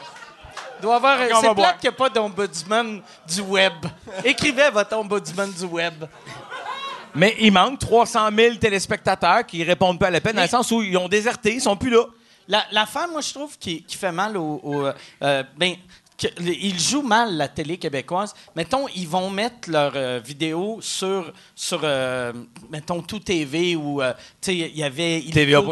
[0.77, 1.17] Il doit y avoir.
[1.41, 3.73] C'est plate qu'il n'y a pas d'ombudsman du web.
[4.23, 6.05] Écrivez votre ombudsman du web.
[7.15, 10.81] Mais il manque 300 000 téléspectateurs qui répondent pas à l'appel, dans le sens où
[10.83, 12.03] ils ont déserté, ils sont plus là.
[12.49, 14.59] La, l'affaire, moi, je trouve, qui, qui fait mal au.
[14.63, 14.93] au, euh,
[15.23, 15.75] euh, ben,
[16.17, 18.33] que- ils jouent mal la télé québécoise.
[18.55, 22.33] Mettons, ils vont mettre leurs euh, vidéos sur, sur euh,
[22.69, 25.21] mettons, Tout TV ou, euh, tu sais, il y avait...
[25.31, 25.69] TVA.ca,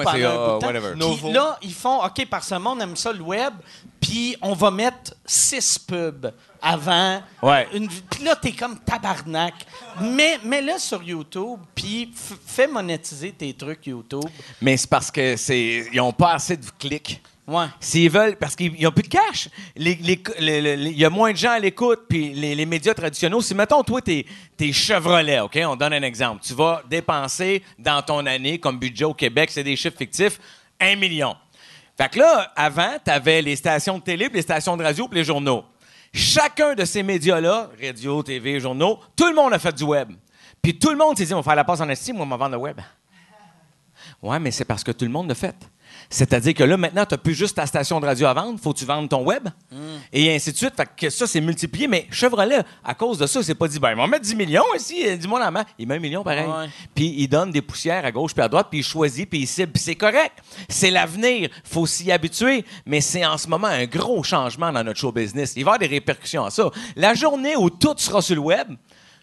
[0.67, 0.93] whatever.
[0.93, 3.53] Puis là, ils font, OK, parce que le monde aime ça, le web,
[3.99, 6.31] puis on va mettre six pubs
[6.61, 7.21] avant.
[7.41, 7.67] Ouais.
[7.73, 9.53] Une, puis là, t'es comme tabarnak.
[10.01, 14.25] Mais mets-le sur YouTube, puis fais monétiser tes trucs YouTube.
[14.61, 17.21] Mais c'est parce que c'est ils ont pas assez de clics.
[17.47, 17.67] Ouais.
[17.79, 19.47] S'ils veulent, parce qu'ils n'ont plus de cash.
[19.77, 23.41] Il y a moins de gens à l'écoute, puis les, les médias traditionnels.
[23.41, 24.25] Si, mettons, toi, t'es
[24.59, 25.57] es Chevrolet, OK?
[25.63, 26.41] On donne un exemple.
[26.45, 30.39] Tu vas dépenser dans ton année, comme budget au Québec, c'est des chiffres fictifs,
[30.77, 31.37] un million.
[31.97, 35.19] Fait que là, avant, t'avais les stations de télé, puis les stations de radio, puis
[35.19, 35.63] les journaux.
[36.13, 40.11] Chacun de ces médias-là, radio, TV, journaux, tout le monde a fait du web.
[40.61, 42.37] Puis tout le monde s'est dit, on va faire la passe en estime, on va
[42.37, 42.79] vendre le web.
[44.21, 45.55] Ouais, mais c'est parce que tout le monde l'a fait.
[46.09, 48.73] C'est-à-dire que là, maintenant, tu n'as plus juste ta station de radio à vendre, faut
[48.73, 49.47] que tu vendes ton web.
[50.13, 50.73] Et ainsi de suite.
[50.75, 51.87] Fait que ça, c'est multiplié.
[51.87, 54.63] Mais Chevrolet, à cause de ça, c'est pas dit, ben, ils vont mettre 10 millions
[54.75, 55.65] ici, dis-moi la main.
[55.77, 56.47] Il met un million pareil.
[56.47, 56.69] Ouais.
[56.95, 59.47] Puis il donne des poussières à gauche puis à droite, puis il choisit, puis il
[59.47, 59.71] cible.
[59.71, 60.33] Puis c'est correct.
[60.69, 61.49] C'est l'avenir.
[61.63, 62.63] faut s'y habituer.
[62.85, 65.53] Mais c'est en ce moment un gros changement dans notre show business.
[65.55, 66.69] Il va y avoir des répercussions à ça.
[66.95, 68.69] La journée où tout sera sur le web,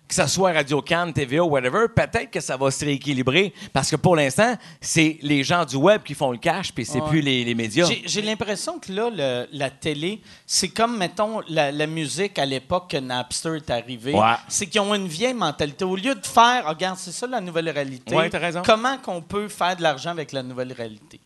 [0.06, 3.54] que ce soit Radio Cannes, TVA, whatever, peut-être que ça va se rééquilibrer.
[3.72, 7.00] Parce que pour l'instant, c'est les gens du web qui font le cash, puis c'est
[7.00, 7.08] Ouais.
[7.08, 7.86] plus les, les médias.
[7.86, 12.44] J'ai- J'ai l'impression que là, le- la télé, c'est comme, mettons, la, la musique à
[12.44, 14.12] l'époque que Napster est arrivé.
[14.12, 14.34] Ouais.
[14.48, 15.84] C'est qu'ils ont une vieille mentalité.
[15.84, 18.14] Au lieu de faire, regarde, c'est ça la nouvelle réalité.
[18.14, 18.62] Ouais, t'as raison.
[18.64, 21.18] Comment qu'on peut faire de l'argent avec la nouvelle réalité?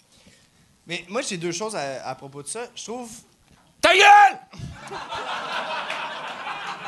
[0.86, 2.60] Mais moi, j'ai deux choses à, à propos de ça.
[2.74, 3.10] Je trouve.
[3.80, 4.38] Ta gueule!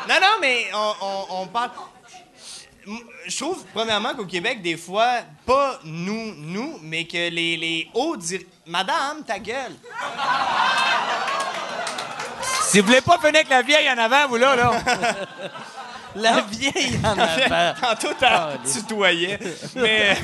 [0.09, 1.71] Non, non, mais on, on- on parle.
[3.27, 8.17] Je trouve, premièrement, qu'au Québec, des fois, pas nous, nous, mais que les, les hauts
[8.17, 8.41] dir...
[8.67, 9.77] Madame, ta gueule!
[12.63, 14.73] Si vous voulez pas finir avec la vieille en avant, vous là, là.
[16.17, 17.75] La vieille en avant.
[17.81, 19.39] Tantôt, t'as tutoyais.
[19.77, 20.17] Mais.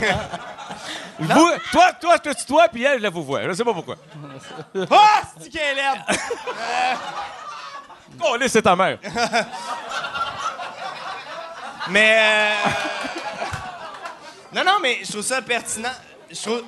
[1.18, 3.42] vous, toi, toi, je te tutoie, puis elle, je la vous vois.
[3.48, 3.96] Je sais pas pourquoi.
[4.90, 6.02] Ah, c'est qu'elle aime!
[8.20, 8.98] Oh, là, c'est ta mère.
[11.88, 12.16] Mais.
[12.18, 12.70] euh,
[14.54, 15.92] Non, non, mais je trouve ça pertinent.
[16.30, 16.62] Je trouve,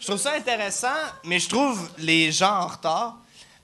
[0.00, 0.88] je trouve ça intéressant,
[1.24, 3.14] mais je trouve les gens en retard.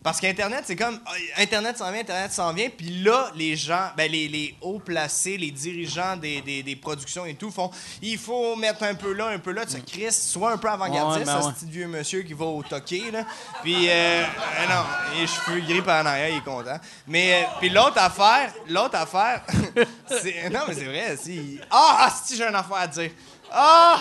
[0.06, 1.00] Parce qu'Internet, c'est comme.
[1.04, 2.68] ah, Internet s'en vient, Internet s'en vient.
[2.68, 7.26] Puis là, les gens, ben, les, les hauts placés, les dirigeants des, des, des productions
[7.26, 9.66] et tout font il faut mettre un peu là, un peu là.
[9.66, 12.44] Tu sais, Chris, soit un peu avant-gardiste, Ouais, ben ce petit vieux monsieur qui va
[12.44, 13.24] au toqué, là.
[13.64, 14.84] Puis, euh, euh, non,
[15.18, 16.78] les cheveux gris par en arrière, il est content.
[17.08, 19.42] Mais, euh, puis l'autre affaire, l'autre affaire,
[20.06, 20.48] c'est.
[20.50, 21.58] Non, mais c'est vrai, si.
[21.68, 23.10] Ah, ah, si, j'ai un affaire à dire.
[23.50, 24.00] Ah!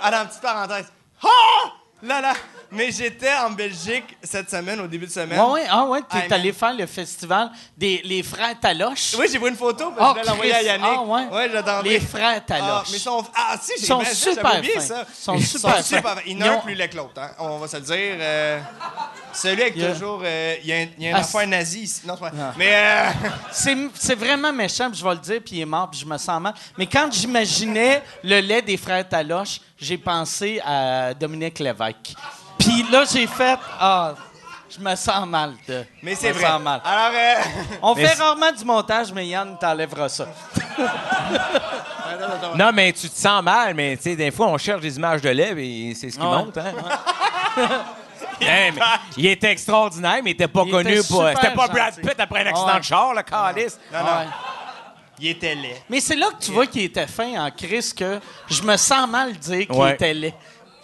[0.00, 0.86] Ah, dans une petite parenthèse.
[1.22, 1.72] Ah!
[2.02, 2.34] Là, là.
[2.72, 5.38] Mais j'étais en Belgique cette semaine, au début de semaine.
[5.40, 9.14] Ouais, ouais, ah ouais, t'es allé faire le festival des les frères Taloche.
[9.18, 10.62] Oui, j'ai pris une photo, Ah, parce que je l'envoyer à.
[10.62, 10.86] Yannick.
[10.86, 11.26] Ah, ouais.
[11.32, 11.88] Ouais, j'attendais.
[11.90, 12.88] Les frères Ah, Taloche.
[12.90, 13.24] mais ils sont.
[13.34, 15.06] Ah, si, j'ai Ils sont ben, super oublié ça.
[15.08, 15.14] Ils
[15.46, 17.30] sont super a Ils un ont- plus laid que l'autre, hein.
[17.38, 17.96] On va se le dire.
[17.96, 18.60] euh,
[19.32, 20.22] celui avec Il y a- toujours.
[20.24, 22.02] euh, Il y a un, y a un Ah, affaire ici.
[22.04, 22.32] Non, c'est pas.
[22.38, 22.52] Ah.
[22.58, 22.72] Mais.
[22.74, 26.00] euh, C'est c'est vraiment méchant, puis je vais le dire, puis il est mort, puis
[26.00, 26.52] je me sens mal.
[26.76, 32.14] Mais quand j'imaginais le lait des frères Taloche, j'ai pensé à Dominique Lévesque.
[32.58, 34.14] Puis là, j'ai fait ah,
[34.68, 35.54] je me sens mal.
[35.68, 36.44] De, Mais c'est vrai.
[36.46, 36.80] sens mal.
[36.84, 37.34] Alors, euh,
[37.82, 40.26] On Mais fait c'est- rarement du montage, mais Yann t'enlèvera ça.
[42.56, 45.20] Non, mais tu te sens mal, mais tu sais, des fois, on cherche des images
[45.20, 46.30] de lèvres et c'est ce qui Ouais.
[46.38, 46.72] monte, hein?
[48.40, 48.82] Hey, mais
[49.16, 51.26] il était extraordinaire, mais il était pas Il connu était pour.
[51.26, 52.00] C'était pas Brad gentil.
[52.06, 52.78] Pitt après un accident Ouais.
[52.80, 53.78] de char, le calice.
[53.92, 54.06] non, non.
[55.18, 55.82] Il était laid.
[55.88, 59.08] Mais c'est là que tu vois qu'il était fin en crise que je me sens
[59.08, 59.94] mal de dire qu'il Ouais.
[59.94, 60.34] était laid.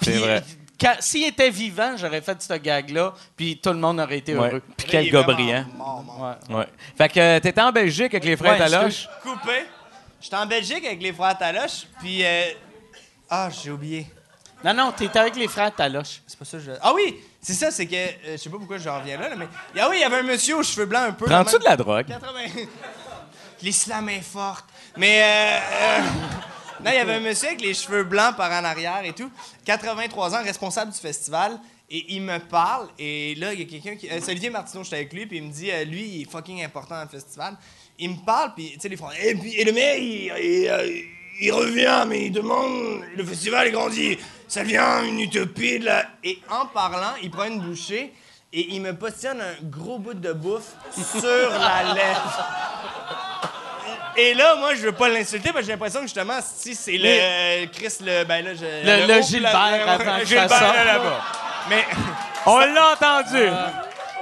[0.00, 0.42] C'est Puis, vrai.
[0.80, 4.48] quand- S'il était vivant, j'aurais fait ce gag-là, puis tout le monde aurait été Ouais.
[4.48, 4.62] heureux.
[4.76, 5.64] Puis quel gars brillant.
[5.76, 6.36] mort, mort.
[6.48, 6.56] Ouais.
[6.56, 6.66] Ouais.
[6.96, 9.06] Fait que euh, t'étais en Belgique avec les frères Ouais, Taloche.
[9.22, 9.64] Coupé.
[10.20, 12.24] J'étais en Belgique avec les frères Taloche, puis.
[12.24, 12.44] euh,
[13.30, 14.06] Ah, j'ai oublié.
[14.64, 16.20] Non, non, t'étais avec les frères Taloche.
[16.26, 16.70] C'est pas ça que je.
[16.82, 17.16] Ah oui!
[17.40, 17.94] C'est ça, c'est que.
[17.96, 19.48] euh, je sais pas pourquoi j'en reviens là, là, mais.
[19.80, 21.24] Ah oui, il y avait un monsieur aux cheveux blancs un peu.
[21.26, 22.06] Prends-tu de la drogue?
[22.06, 22.40] 80.
[23.62, 24.64] L'islam est forte.
[24.96, 25.22] Mais.
[25.22, 26.00] euh, euh,
[26.84, 29.30] non, il y avait un monsieur avec les cheveux blancs par en arrière et tout.
[29.64, 31.58] 83 ans, responsable du festival.
[31.94, 34.08] Et il me parle, et là, il y a quelqu'un qui.
[34.08, 36.30] euh, c'est Olivier Martineau, j'étais avec lui, puis il me dit, euh, lui, il est
[36.30, 37.54] fucking important dans le festival.
[37.98, 39.18] Il me parle, puis, tu sais, les Français.
[39.22, 41.00] Et, puis, le mec, il, il, euh,
[41.42, 43.02] il revient, mais il demande.
[43.14, 44.16] Le festival est grandi.
[44.48, 46.06] Ça devient une utopie de la.
[46.24, 48.14] Et en parlant, il prend une bouchée,
[48.54, 52.46] et il me positionne un gros bout de bouffe sur la lèvre.
[54.16, 56.92] Et là, moi, je veux pas l'insulter parce que j'ai l'impression que justement, si c'est
[56.98, 58.24] le euh, Chris, le.
[58.24, 58.60] Ben là, je.
[58.64, 61.20] Le- le haut Gilbert pla- avant le que Gilbert, ça là, là-bas.
[61.70, 61.86] Mais,
[62.46, 63.48] On l'a entendu!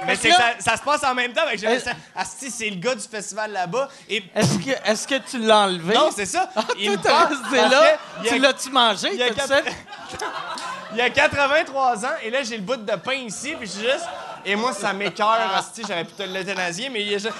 [0.05, 1.41] mais c'est que ça, ça se passe en même temps.
[1.43, 1.77] avec Euh,
[2.15, 3.89] Ah, si, c'est le gars du festival là-bas.
[4.09, 4.23] Et.
[4.35, 5.93] Est-ce que, est que tu l'as enlevé?
[5.93, 6.49] Non, c'est ça.
[6.79, 7.97] Il me Tout est là.
[8.23, 9.09] il a- Tu l'as-tu mangé?
[9.13, 9.63] il y a quatre-?
[10.93, 13.81] Il a 83 ans, et là, j'ai le bout de pain ici, puis je suis
[13.83, 14.05] juste.
[14.45, 17.31] Et moi, ça m'écœure, asti, j'aurais pu te l'euthanasier, mais il est juste.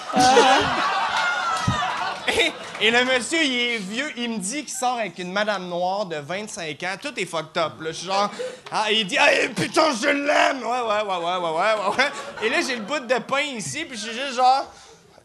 [2.27, 2.51] Et,
[2.85, 6.05] et le monsieur, il est vieux, il me dit qu'il sort avec une madame noire
[6.05, 6.95] de 25 ans.
[7.01, 7.91] Tout est fucked up, là.
[7.91, 8.31] Je suis genre.
[8.71, 10.63] Ah, il dit, ah, putain, je l'aime!
[10.63, 12.45] Ouais, ouais, ouais, ouais, ouais, ouais, ouais.
[12.45, 14.71] Et là, j'ai le bout de pain ici, puis je suis juste genre.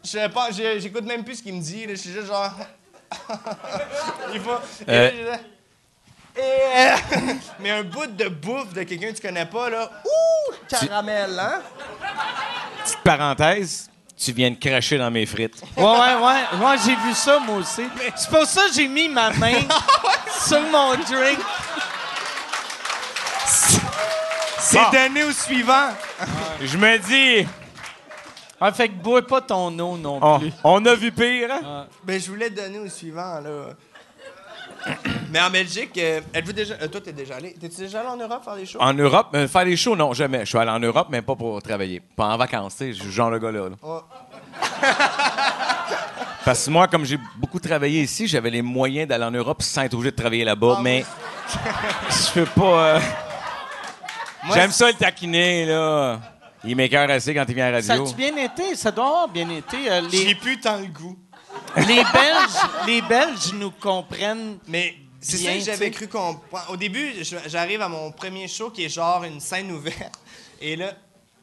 [0.03, 1.93] Je sais pas, j'écoute même plus ce qu'il me dit, là.
[1.93, 2.51] Je suis juste genre.
[4.33, 4.59] il faut.
[4.89, 5.37] Euh.
[6.35, 6.39] et,
[7.59, 9.91] mais un bout de bouffe de quelqu'un que tu connais pas, là.
[10.05, 10.53] Ouh!
[10.67, 11.61] Caramel, hein?
[12.83, 15.61] Petite parenthèse, tu viens de cracher dans mes frites.
[15.77, 16.65] Ouais, ouais, ouais.
[16.65, 17.83] Ouais, j'ai vu ça, moi aussi.
[18.15, 19.59] C'est pour ça que j'ai mis ma main
[20.47, 21.39] sur mon drink.
[24.59, 24.89] C'est Bon.
[24.91, 25.89] donné au suivant.
[26.61, 27.47] Je me dis,
[28.59, 30.51] Ouais, fait que bois pas ton eau non on, plus.
[30.63, 31.85] on a vu pire, hein?
[32.03, 33.73] Ben, je voulais donner au suivant, là.
[35.31, 36.75] Mais en Belgique, euh, êtes-vous déjà.
[36.81, 37.53] euh, toi, t'es déjà allé.
[37.53, 38.79] T'es-tu déjà allé en Europe faire des shows?
[38.81, 40.41] En Europe, euh, faire des shows, non, jamais.
[40.41, 42.01] Je suis allé en Europe, mais pas pour travailler.
[42.15, 43.69] Pas en vacances, tu sais, je suis genre le gars-là.
[43.69, 43.75] là.
[43.83, 44.01] Oh.
[46.45, 49.81] Parce que moi, comme j'ai beaucoup travaillé ici, j'avais les moyens d'aller en Europe sans
[49.81, 51.03] être obligé de travailler là-bas, Ah, mais
[52.09, 52.95] je peux pas...
[52.95, 52.99] euh,
[54.45, 56.19] Moi, J'aime c'est- ça le taquiner, là.
[56.63, 58.07] Il m'écœure assez quand il vient à la Ça radio.
[58.07, 58.75] a-tu bien été?
[58.75, 59.91] Ça doit avoir bien été.
[59.91, 61.17] Euh, J'ai plus tant le goût.
[61.77, 64.57] Les, Belges, les Belges nous comprennent.
[64.67, 66.65] Mais c'est ça que j'avais cru comprendre.
[66.71, 67.13] Au début,
[67.47, 70.19] j'arrive à mon premier show qui est genre une scène ouverte.
[70.61, 70.93] Et là,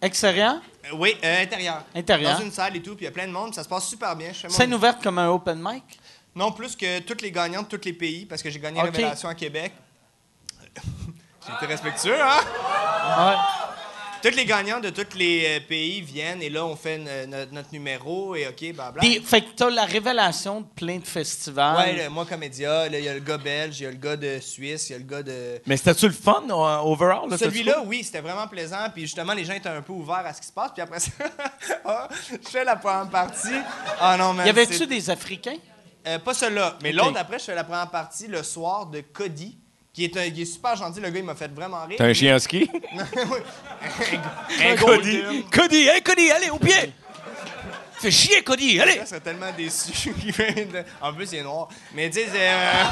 [0.03, 0.57] Extérieur?
[0.85, 1.85] euh, oui, euh, intérieur.
[1.95, 2.37] Intérieur.
[2.39, 3.87] Dans une salle et tout, puis il y a plein de monde, ça se passe
[3.89, 4.29] super bien.
[4.33, 5.83] Je fais mon- Scène ouverte comme un open mic?
[6.35, 8.87] Non, plus que toutes les gagnantes de tous les pays, parce que j'ai gagné Ok.
[8.87, 9.73] Révélation à Québec.
[10.77, 12.39] j'ai été respectueux, hein?
[13.19, 13.37] Ouais.
[14.25, 17.45] Toutes les gagnantes de tous les euh, pays viennent et là, on fait no- no-
[17.53, 19.03] notre numéro et OK, blabla.
[19.03, 21.77] Des- fait que t'as la révélation de plein de festivals.
[21.77, 24.17] Ouais, le- moi, comédia, il y a le gars belge, il y a le gars
[24.17, 25.61] de Suisse, il y a le gars de.
[25.67, 27.29] Mais c'était-tu le fun, euh, overall?
[27.29, 28.89] là, Celui-là, oui, c'était vraiment plaisant.
[28.95, 30.71] Puis justement, les gens étaient un peu ouverts à ce qui se passe.
[30.73, 31.11] Puis après ça,
[31.85, 32.09] ah,
[32.43, 33.53] je fais la première partie.
[34.01, 34.47] Ah non, man.
[34.47, 35.59] Y avait-tu des Africains?
[36.07, 39.59] Euh, pas celui-là, mais l'autre après, je fais la première partie le soir de Cody,
[39.95, 41.01] qui est, un- qui est super gentil.
[41.01, 41.97] Le gars, il m'a fait vraiment rire.
[41.99, 42.69] T'as un chien ski?
[44.61, 45.23] un Cody.
[45.51, 46.93] Cody, hey Cody, allez, au pied!
[47.99, 48.99] Fais chier, Cody, allez!
[49.03, 50.13] Je serais tellement déçu.
[50.13, 51.69] qu'il vienne de- en plus, il est noir.
[51.95, 52.49] Mais tu sais, c'est.
[52.51, 52.83] euh,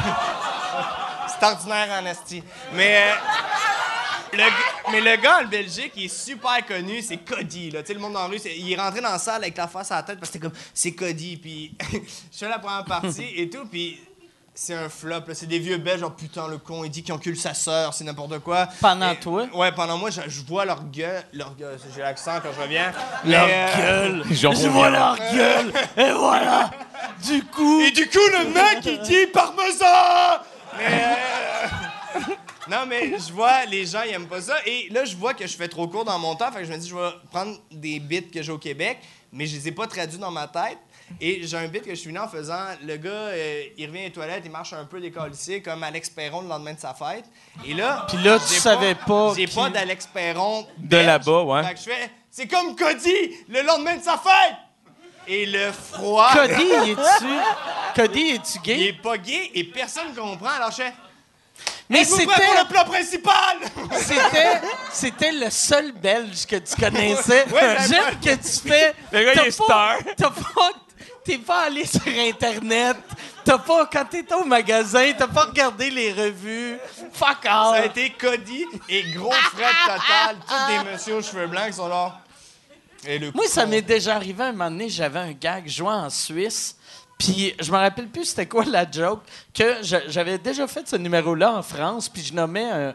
[1.28, 2.42] c'est ordinaire en asti.
[2.74, 3.10] Mais.
[3.10, 3.14] euh,
[4.34, 4.44] le,
[4.92, 7.70] mais le gars en Belgique, il est super connu, c'est Cody.
[7.70, 7.82] Là.
[7.82, 9.90] Tu sais, le monde la rue, il est rentré dans la salle avec la face
[9.90, 11.36] à la tête parce que c'était comme, c'est Cody.
[11.36, 11.98] Puis je
[12.38, 14.00] fais la première partie et tout, puis
[14.54, 15.20] c'est un flop.
[15.32, 18.04] C'est des vieux Belges, genre putain, le con, il dit qu'il encule sa sœur, c'est
[18.04, 18.68] n'importe quoi.
[18.80, 19.46] Pendant Et- toi?
[19.54, 21.24] Ouais, pendant moi, je, je vois leur gueule.
[21.32, 22.92] Leur gueule, j'ai l'accent quand je reviens.
[23.24, 24.24] Leur Mais, euh, gueule?
[24.30, 25.72] J'en Je vois leur gueule.
[25.96, 26.70] Et voilà.
[27.24, 27.80] Du coup.
[27.80, 29.86] Et du coup, le mec, il dit parmesan!
[30.78, 30.84] Mais.
[30.86, 32.20] euh,
[32.70, 34.56] non, mais je vois, les gens, ils aiment pas ça.
[34.66, 36.50] Et là, je vois que je fais trop court dans mon temps.
[36.52, 38.98] Fait que je me dis, je vais prendre des bits que j'ai au Québec,
[39.32, 40.78] mais je les ai pas traduits dans ma tête.
[41.20, 42.64] Et j'ai un bit que je suis venu en faisant.
[42.84, 46.42] Le gars, euh, il revient aux toilettes, il marche un peu décalissé, comme Alex Perron
[46.42, 47.24] le lendemain de sa fête.
[47.64, 48.06] Et là.
[48.08, 50.66] Puis là, tu savais pas J'ai pas d'Alex Perron.
[50.78, 51.62] De là-bas, ouais.
[51.64, 54.56] Fait que je fais, c'est comme Cody, le lendemain de sa fête!
[55.28, 56.30] Et le froid.
[56.32, 57.26] Cody, es-tu.
[57.94, 58.86] Cody, es-tu Il gay?
[58.88, 60.48] est pas gay et personne comprend.
[60.48, 60.92] Alors je fais.
[61.88, 63.58] Mais prêts pour le plat principal?
[63.98, 64.60] C'était,
[64.90, 67.44] c'était le seul Belge que tu connaissais.
[67.52, 68.94] Ouais, J'aime que tu fais.
[69.12, 69.96] Le gars, il est star.
[70.16, 70.70] T'as pas.
[71.24, 72.96] T'es pas allé sur Internet.
[73.44, 73.86] T'as pas.
[73.86, 76.78] Quand t'étais au magasin, t'as pas regardé les revues.
[77.12, 77.86] Fuck Ça a off.
[77.86, 80.36] été Cody et gros fret total.
[80.46, 82.20] Tous des messieurs aux cheveux blancs qui sont là.
[83.06, 86.10] Et le Moi, ça m'est déjà arrivé un moment donné, j'avais un gag jouant en
[86.10, 86.76] Suisse.
[87.18, 89.20] Puis je me rappelle plus c'était quoi la joke
[89.54, 92.94] que j'avais déjà fait ce numéro-là en France puis je nommais un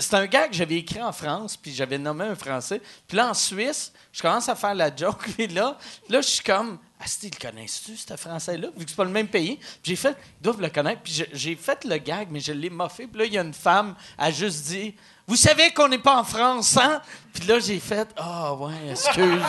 [0.00, 3.30] c'était un gag que j'avais écrit en France puis j'avais nommé un français puis là
[3.30, 5.76] en Suisse je commence à faire la joke puis là
[6.08, 9.04] là je suis comme ah c'était le connais-tu ce français là vu que c'est pas
[9.04, 12.28] le même pays Puis j'ai fait ils doivent le connaître puis j'ai fait le gag
[12.30, 14.94] mais je l'ai moffé puis là il y a une femme a juste dit
[15.26, 17.02] vous savez qu'on n'est pas en France hein
[17.34, 19.42] puis là j'ai fait ah ouais excuse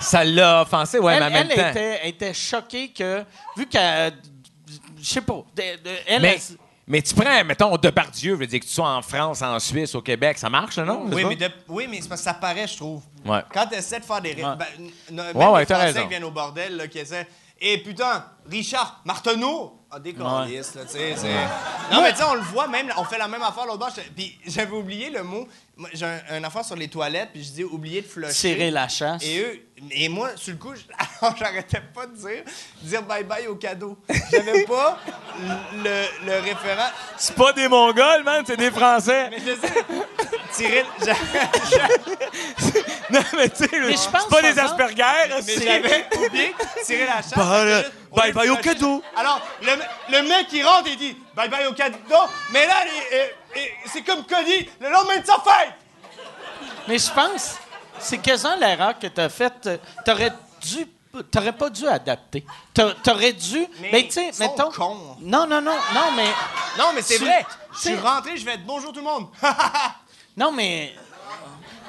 [0.00, 1.70] Ça l'a offensé, ouais, elle, mais en même elle temps.
[1.70, 3.24] était, elle était choquée que,
[3.56, 4.12] vu qu'elle.
[4.98, 5.42] Je sais pas.
[5.56, 6.56] elle, Mais, elle-
[6.86, 9.94] mais tu prends, mettons, Depardieu, je veux dire que tu sois en France, en Suisse,
[9.94, 11.06] au Québec, ça marche, non?
[11.10, 13.02] Oui, mais, de- oui, mais c'est parce que ça paraît, je trouve.
[13.24, 13.40] Ouais.
[13.52, 14.34] Quand tu essaies de faire des.
[14.34, 14.42] Ouais.
[14.42, 14.66] ben,
[15.10, 16.02] même Ouais, les Français raison.
[16.02, 17.26] qui viennent au bordel, là, qui essaient.
[17.60, 19.80] Et putain, Richard Martineau!
[19.90, 21.14] Ah, des câlisses, là, tu sais.
[21.92, 23.92] Non, mais tu sais, on le voit même, on fait la même affaire l'autre bord.
[24.16, 25.46] Puis j'avais oublié le mot.
[25.92, 28.32] J'ai un, un affaire sur les toilettes, puis je dis oublier de flusher.
[28.32, 29.24] tirer la chasse.
[29.24, 29.60] Et eux,
[29.90, 30.72] et moi, sur le coup,
[31.38, 32.44] j'arrêtais pas de dire,
[32.82, 33.98] dire bye bye au cadeau.
[34.30, 35.00] J'avais pas
[35.82, 36.90] le, le référent.
[37.16, 39.30] C'est pas des Mongols, man, c'est des Français.
[39.30, 39.84] Mais je sais,
[40.52, 40.84] tirer.
[43.10, 45.02] non, mais tu sais, c'est pas des Asperger.
[45.28, 46.54] Mais c'est- j'avais oublié
[46.84, 47.34] tirer la chasse.
[47.36, 47.84] Bah, le-
[48.16, 49.02] bye bye au cadeau.
[49.16, 49.72] Alors, le,
[50.12, 51.98] le mec qui rentre et dit bye bye au cadeau.
[52.52, 53.26] Mais là, les- euh,
[53.86, 55.74] c'est comme Cody, le lendemain de sa fête.
[56.88, 57.56] Mais je pense,
[57.98, 59.68] c'est quasiment l'erreur que tu as faite.
[60.04, 60.86] T'aurais dû.
[61.30, 62.44] T'aurais pas dû adapter.
[62.72, 63.66] T'a- T'aurais dû.
[63.80, 64.70] Mais Mais tu sais, mettons.
[64.72, 65.16] cons.
[65.20, 66.26] Non, non, non, non, mais.
[66.76, 67.46] Non, mais c'est vrai.
[67.48, 69.28] tu Je suis rentré, je vais être bonjour tout le monde.
[70.36, 70.92] Non, mais.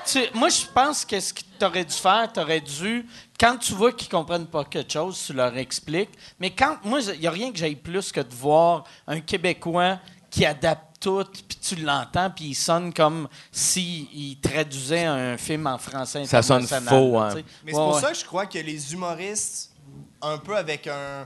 [0.06, 3.08] tu- moi, je pense que ce que tu aurais dû faire, tu aurais dû.
[3.40, 6.12] Quand tu vois qu'ils comprennent pas quelque chose, tu leur expliques.
[6.40, 6.78] Mais quand.
[6.84, 9.98] Moi, il n'y a rien que j'aille plus que de voir un Québécois
[10.36, 15.78] qui adapte tout, puis tu l'entends, puis il sonne comme s'il traduisait un film en
[15.78, 17.34] français Ça sonne international, faux, hein.
[17.64, 18.02] Mais c'est Ouais, pour ouais.
[18.02, 19.72] ça que je crois que les humoristes,
[20.22, 21.26] un peu avec un,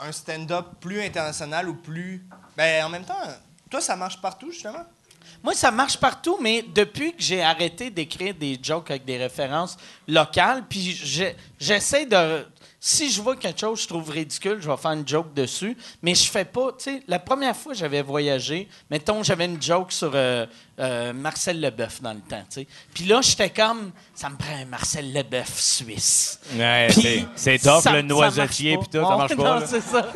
[0.00, 2.26] un stand-up plus international ou plus.
[2.56, 3.14] Ben, en même temps,
[3.70, 4.84] toi, ça marche partout, justement?
[5.42, 9.78] Moi, ça marche partout, mais depuis que j'ai arrêté d'écrire des jokes avec des références
[10.06, 10.92] locales, puis
[11.58, 12.46] j'essaie de.
[12.88, 15.76] Si je vois quelque chose que je trouve ridicule, je vais faire une joke dessus,
[16.02, 16.68] mais je fais pas.
[16.78, 20.46] Tu sais, la première fois que j'avais voyagé, mettons, j'avais une joke sur euh,
[20.78, 22.66] euh, Marcel Leboeuf dans le temps, tu sais.
[22.94, 26.38] Puis là, j'étais comme, ça me prend un Marcel Leboeuf suisse.
[26.54, 29.60] Ouais, c'est- c'est tough, ça- le noisetier, puis tout, ça marche pas.
[29.60, 30.12] Non, c'est ça.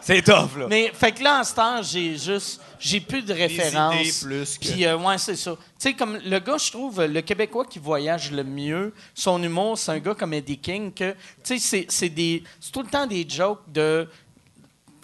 [0.00, 0.66] C'est tough, là.
[0.68, 3.96] Mais fait que là, en ce temps, j'ai juste, j'ai plus de références.
[4.00, 5.56] idées plus que- Puis euh, ouais, c'est ça.
[5.80, 9.78] Tu sais, comme le gars, je trouve, le Québécois qui voyage le mieux, son humour,
[9.78, 12.88] c'est un gars comme Eddie King que, tu sais, c'est, c'est des, c'est tout le
[12.88, 14.06] temps des jokes de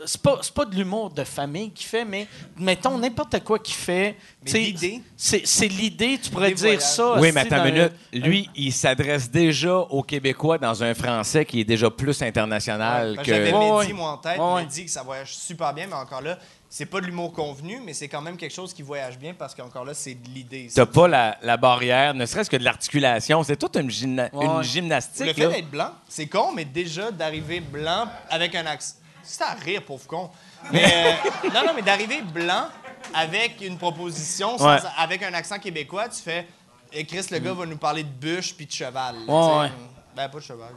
[0.04, 3.74] c'est pas, c'est pas de l'humour de famille qu'il fait, mais mettons n'importe quoi qu'il
[3.74, 4.14] fait.
[4.44, 5.00] L'idée.
[5.16, 7.14] C'est, c'est l'idée, tu pourrais dire ça.
[7.18, 7.92] Oui, mais une minute.
[8.14, 13.16] un- Lui, il s'adresse déjà aux Québécois dans un français qui est déjà plus international
[13.16, 13.24] que.
[13.24, 13.92] J'avais Ouais, Mehdi, ouais.
[13.94, 14.38] moi, en tête.
[14.38, 14.62] Ouais, ouais.
[14.64, 16.38] Mehdi, que ça voyage super bien, mais encore là,
[16.68, 19.54] c'est pas de l'humour convenu, mais c'est quand même quelque chose qui voyage bien parce
[19.54, 20.68] qu'encore là, c'est de l'idée.
[20.74, 23.42] T'as pas la, la barrière, ne serait-ce que de l'articulation.
[23.44, 24.44] C'est toute une, gymna- Ouais.
[24.46, 25.34] une Le gymnastique.
[25.34, 28.94] fait d'être blanc, c'est con, mais déjà d'arriver blanc avec un accent.
[29.22, 30.30] C'est à rire, pauvre con.
[30.72, 32.66] Mais, euh, non, non, mais d'arriver blanc
[33.14, 34.78] avec une proposition, sans- Ouais.
[34.98, 36.46] avec un accent québécois, tu fais.
[36.92, 39.16] Et Chris, le gars va nous parler de bûche puis de cheval.
[39.26, 39.68] là, ouais.
[40.16, 40.68] Ben, pas de cheval.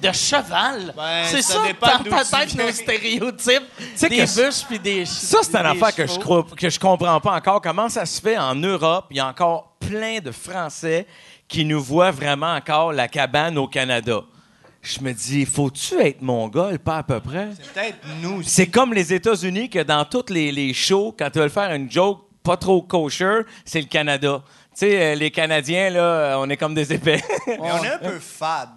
[0.00, 0.94] De cheval?
[0.96, 1.60] Ben, c'est ça ça,
[2.04, 3.64] dans ta tête, nos stéréotypes.
[4.00, 7.20] Des que- bûches puis des Ça, c'est une affaire que je, crois, que je comprends
[7.20, 7.60] pas encore.
[7.60, 9.06] Comment ça se fait en Europe?
[9.10, 11.06] Il y a encore plein de Français
[11.48, 14.20] qui nous voient vraiment encore la cabane au Canada?
[14.82, 17.48] Je me dis, faut-tu être mongol, pas à peu près?
[17.60, 18.50] C'est peut-être nous aussi.
[18.50, 21.90] C'est comme les États-Unis que dans tous les, les shows, quand tu veux faire une
[21.90, 24.44] joke pas trop kosher, c'est le Canada.
[24.46, 27.20] Tu sais, euh, les Canadiens, là, euh, on est comme des épais.
[27.48, 28.68] Mais on est un peu fade.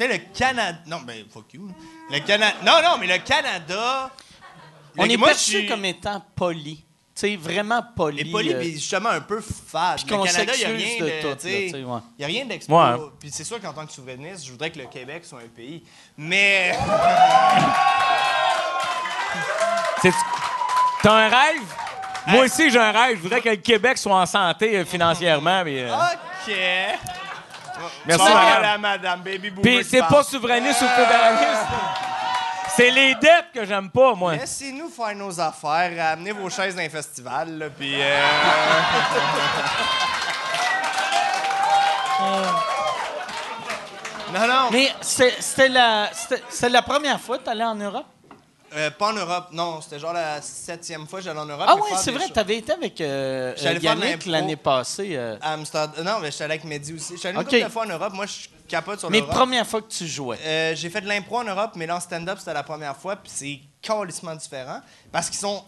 [0.00, 0.78] Sais, le Canada.
[0.86, 1.70] Non, ben, fuck you.
[2.10, 2.56] Le Canada.
[2.64, 4.10] Non, non, mais le Canada.
[4.96, 6.76] On le- est moi, perçu suis- comme étant poli.
[6.76, 6.84] Tu
[7.14, 8.20] sais, vraiment poli.
[8.20, 10.00] Et poli, euh, mais justement un peu fade.
[10.06, 11.70] Puis Le Canada, il n'y a rien de tout, ouais.
[12.18, 12.46] Y a rien.
[12.48, 13.10] Ouais.
[13.20, 15.82] Puis c'est sûr qu'en tant que souverainiste, je voudrais que le Québec soit un pays.
[16.16, 16.74] Mais.
[21.02, 21.62] T'as un rêve?
[22.26, 23.18] Moi aussi, j'ai un rêve.
[23.18, 25.62] Je voudrais que le Québec soit en santé euh, financièrement.
[25.62, 26.54] mais, euh, OK.
[28.06, 28.62] Merci, Bon, madame.
[28.62, 29.62] la madame, baby boomer.
[29.62, 31.66] Puis c'est pas souverainiste ou fédéraliste.
[32.76, 34.36] C'est les dettes que j'aime pas, moi.
[34.36, 37.94] Laissez-nous faire nos affaires, amenez vos chaises dans les festivals, là, puis...
[38.00, 38.20] euh,
[44.32, 46.08] non, non, Mais c'est- c'était la,
[46.68, 48.06] la première fois que tu allais en Europe?
[48.74, 51.66] Euh, pas en Europe, non, c'était genre la septième fois que j'allais en Europe.
[51.68, 52.32] Ah mais oui, c'est vrai, shows.
[52.34, 54.30] tu avais été avec euh, J'allais euh, faire de Yannick l'impro.
[54.30, 55.10] l'année passée.
[55.16, 56.04] euh, À Amsterdam.
[56.04, 57.14] Non, mais j'étais allé avec Mehdi aussi.
[57.16, 58.12] J'étais allé une couple de fois en Europe.
[58.12, 59.34] Moi, je capote sur mais l'Europe.
[59.34, 60.38] première fois que tu jouais.
[60.44, 63.16] Euh, j'ai fait de l'impro en Europe, mais là, en stand-up, c'était la première fois,
[63.16, 64.80] puis c'est carrément différent.
[65.10, 65.64] Parce qu'ils sont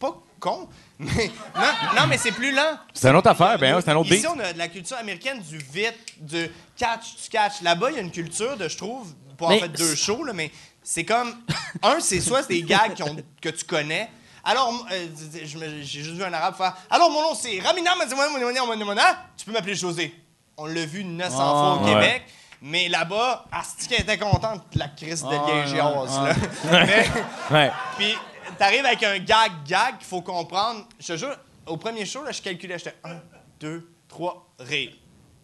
[0.00, 0.68] pas cons,
[0.98, 1.30] mais.
[1.54, 2.76] Non, non mais c'est plus lent.
[2.92, 4.30] C'est une autre affaire, ben, c'est un autre Ici, beat.
[4.34, 7.62] on a de la culture américaine du vite, du catch, tu catch.
[7.62, 10.24] Là-bas, il y a une culture de, je trouve, pour en Mais fait deux shows,
[10.24, 10.50] là, mais
[10.82, 11.34] c'est comme.
[11.82, 14.10] Un, c'est soit des gags qui ont- que tu connais.
[14.44, 19.16] Alors, euh, j'ai juste vu un arabe faire Alors, mon nom, c'est Ramina Mouna.
[19.36, 20.14] Tu peux m'appeler José.
[20.56, 21.92] On l'a vu 900 fois au Ouais.
[21.94, 22.22] Québec.
[22.60, 26.18] Mais là-bas, Asti était contente de la crise de Ah, liégeoise,
[26.64, 26.86] ouais, là.
[26.86, 27.08] Mais,
[27.50, 27.72] Ouais.
[27.96, 28.14] puis,
[28.58, 30.86] t'arrives avec un gag-gag qu'il faut comprendre.
[31.00, 33.16] Je te jure, au premier show, là, je calculais, j'étais 1,
[33.58, 34.92] 2, 3, rire.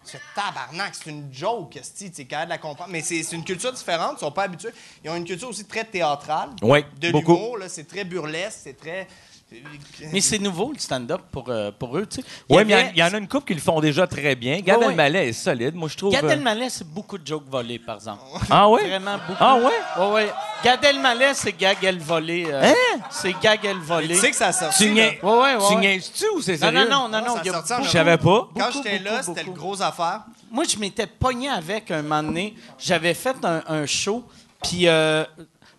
[0.09, 2.91] Ce tabarnak, c'est une joke, tu sais, capable de la comprendre.
[2.91, 4.71] Mais c'est c'est une culture différente, ils sont pas habitués.
[5.05, 6.51] Ils ont une culture aussi très théâtrale.
[6.63, 9.07] Oui, De l'humour, c'est très burlesque, c'est très...
[10.13, 12.29] Mais c'est nouveau, le stand-up, pour, euh, pour eux, tu sais.
[12.51, 13.81] Oui, mais il y avait- en- il y, en a une couple qui le font
[13.81, 14.61] déjà très bien.
[14.61, 16.13] Gad Ouais, est solide, moi, je trouve.
[16.13, 18.21] Gad euh, Elmaleh, c'est beaucoup de jokes volés, par exemple.
[18.51, 18.83] Ah oui?
[18.87, 19.39] Vraiment beaucoup.
[19.41, 20.03] Ah ouais?
[20.05, 20.33] Ouais, ouais.
[20.63, 22.47] Gad Elmaleh, c'est gag el volé.
[22.51, 23.01] euh, Hein?
[23.11, 24.09] C'est gag el volé.
[24.15, 24.73] Tu sais que ça sort.
[24.77, 25.81] Tu niaises- Ouais, ouais, ouais, tu ouais.
[25.81, 26.89] niaises-tu ou c'est Non, sérieux?
[26.89, 27.37] non, non, non, non.
[27.37, 28.25] a sortit en beaucoup- Je savais pas.
[28.25, 29.59] Quand Beaucoup, j'étais là, beaucoup, c'était le beaucoup.
[29.61, 30.23] gros affaire.
[30.51, 32.55] Moi, je m'étais pogné avec un moment donné.
[32.79, 34.25] J'avais fait un, un show,
[34.63, 35.25] puis euh,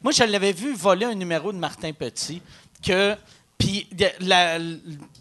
[0.03, 2.41] moi, je l'avais vu voler un numéro de Martin Petit.
[2.81, 3.15] Que,
[3.59, 3.87] puis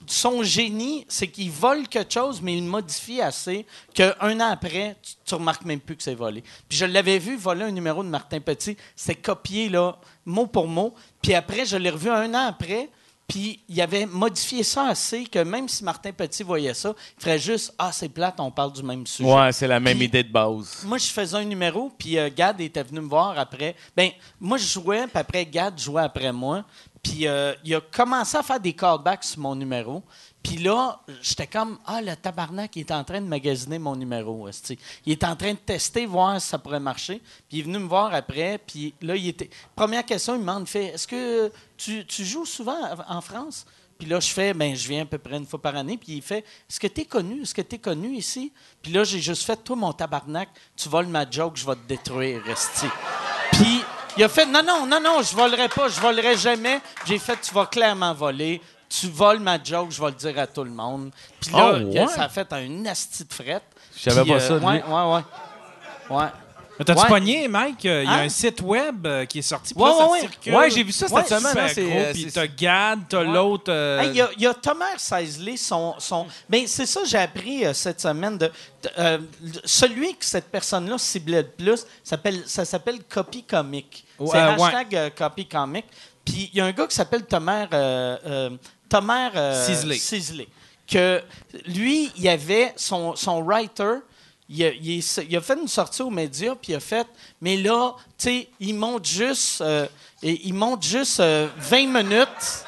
[0.07, 4.97] son génie, c'est qu'il vole quelque chose, mais il le modifie assez qu'un an après,
[5.03, 6.43] tu, tu remarques même plus que c'est volé.
[6.68, 8.76] Puis je l'avais vu voler un numéro de Martin Petit.
[8.95, 10.95] C'était copié, là, mot pour mot.
[11.20, 12.89] Puis après, je l'ai revu un an après.
[13.28, 17.39] Puis il avait modifié ça assez que même si Martin Petit voyait ça, il ferait
[17.39, 19.30] juste Ah, c'est plate, on parle du même sujet.
[19.30, 20.82] Ouais, c'est la même idée de base.
[20.86, 23.76] Moi, je faisais un numéro, puis euh, Gad était venu me voir après.
[23.95, 24.09] Ben,
[24.41, 26.64] moi, je jouais, puis après, Gad jouait après moi.
[27.09, 30.02] Puis euh, il a commencé à faire des callbacks sur mon numéro.
[30.42, 34.46] Puis là, j'étais comme, ah, le tabarnak, il est en train de magasiner mon numéro.
[34.48, 34.78] esti.
[35.06, 37.20] Il est en train de tester, voir si ça pourrait marcher.
[37.48, 38.59] Puis il est venu me voir après.
[38.59, 39.48] Puis là, il était.
[39.74, 42.78] Première question, il me demande, fait, est-ce que tu, joues souvent
[43.09, 43.66] en France?
[43.98, 45.96] Puis là, je fais, ben, je viens à peu près une fois par année.
[45.96, 47.42] Puis il fait, est-ce que tu es connu?
[47.42, 48.52] Est-ce que tu connu ici?
[48.82, 51.88] Puis là, j'ai juste fait, toi, mon tabarnak, tu voles ma joke, je vais te
[51.88, 52.86] détruire, Resti.
[53.52, 53.82] Puis
[54.18, 56.80] il a fait, non, non, non, non, je volerai pas, je volerai jamais.
[57.06, 58.60] J'ai fait, tu vas clairement voler.
[58.88, 61.10] Tu voles ma joke, je vais le dire à tout le monde.
[61.40, 62.06] Puis là, Oh, ouais?
[62.08, 63.62] ça a fait un nasty de frette.
[63.96, 64.66] Je savais pas ça, euh, lui.
[64.66, 66.16] Ouais, ouais, ouais.
[66.16, 66.28] Ouais.
[66.85, 67.09] T'as-tu Ouais.
[67.09, 67.85] pogné, Mike?
[67.87, 68.24] Euh, Il y a Hein?
[68.24, 69.74] un site web euh, qui est sorti.
[69.74, 70.55] puis Ouais, ça ouais, circule.
[70.55, 71.59] Ouais, j'ai vu ça cette semaine.
[71.59, 73.64] Hein, euh, puis t'as Gad, t'as l'autre...
[73.72, 75.95] euh, Hey, Il y, a- y a Thomas Seisley, son.
[75.99, 78.39] son ben, c'est ça que j'ai appris euh, cette semaine.
[78.39, 78.51] De,
[78.99, 79.18] euh,
[79.64, 84.05] celui que cette personne-là ciblait le plus, s'appelle, ça s'appelle Copy Comic.
[84.31, 85.85] C'est hashtag Copy Comic.
[86.24, 87.66] Puis il y a un gars qui s'appelle Thomas,
[88.89, 89.97] Thomas Sisley.
[89.99, 90.49] Sisley,
[90.87, 91.22] Que
[91.66, 93.97] lui, il avait son, son writer.
[94.51, 97.07] Il a, il est- il a fait une sortie aux médias, puis il a fait.
[97.40, 99.86] Mais là, tu sais, il monte juste, euh,
[100.22, 102.64] et- il monte juste euh, 20 minutes.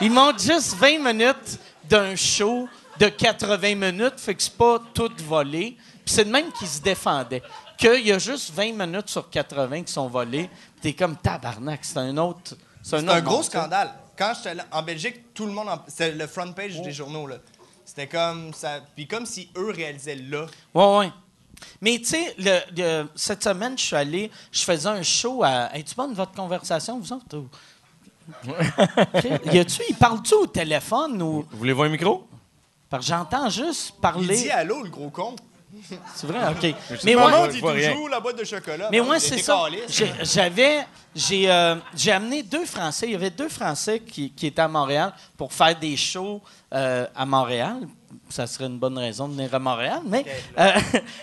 [0.00, 2.68] Il monte juste 20 minutes d'un show
[2.98, 5.76] de 80 minutes, fait que c'est pas tout volé.
[6.04, 7.42] Puis c'est de même qu'il se défendait.
[7.78, 10.48] Qu'il y a juste 20 minutes sur 80 qui sont volées.
[10.80, 12.54] Puis t'es comme tabarnak, c'est un autre.
[12.82, 13.92] C'est un, C'est autre un gros scandale.
[14.16, 15.68] Quand j'étais en Belgique, tout le monde.
[15.68, 17.36] en- C'était le front page des journaux, là.
[17.96, 18.80] C'était comme ça.
[18.94, 20.44] Puis comme si eux réalisaient là.
[20.74, 21.10] Ouais, ouais.
[21.80, 25.74] Mais tu sais, le- le- cette semaine, je suis allé, je faisais un show à.
[25.74, 27.38] Es-tu bonne votre conversation, vous autres?
[27.38, 27.48] ou-
[28.48, 29.24] Ok.
[29.54, 31.46] Y a-tu, il parle-tu au téléphone ou?
[31.50, 32.28] Vous voulez voir un micro?
[32.90, 34.36] Parce que j'entends juste Il parler.
[34.36, 35.34] dit allô, le gros con.
[36.14, 36.74] C'est vrai, OK.
[37.04, 38.88] Mais ouais, je dit toujours la boîte de chocolat.
[38.90, 39.66] Mais moi, c'est ça.
[40.22, 43.06] J'avais, j'ai, euh, j'ai amené deux Français.
[43.06, 46.40] Il y avait deux Français qui, qui étaient à Montréal pour faire des shows
[46.72, 47.86] euh, à Montréal.
[48.28, 50.00] Ça serait une bonne raison de venir à Montréal.
[50.04, 50.24] Mais
[50.58, 50.72] euh,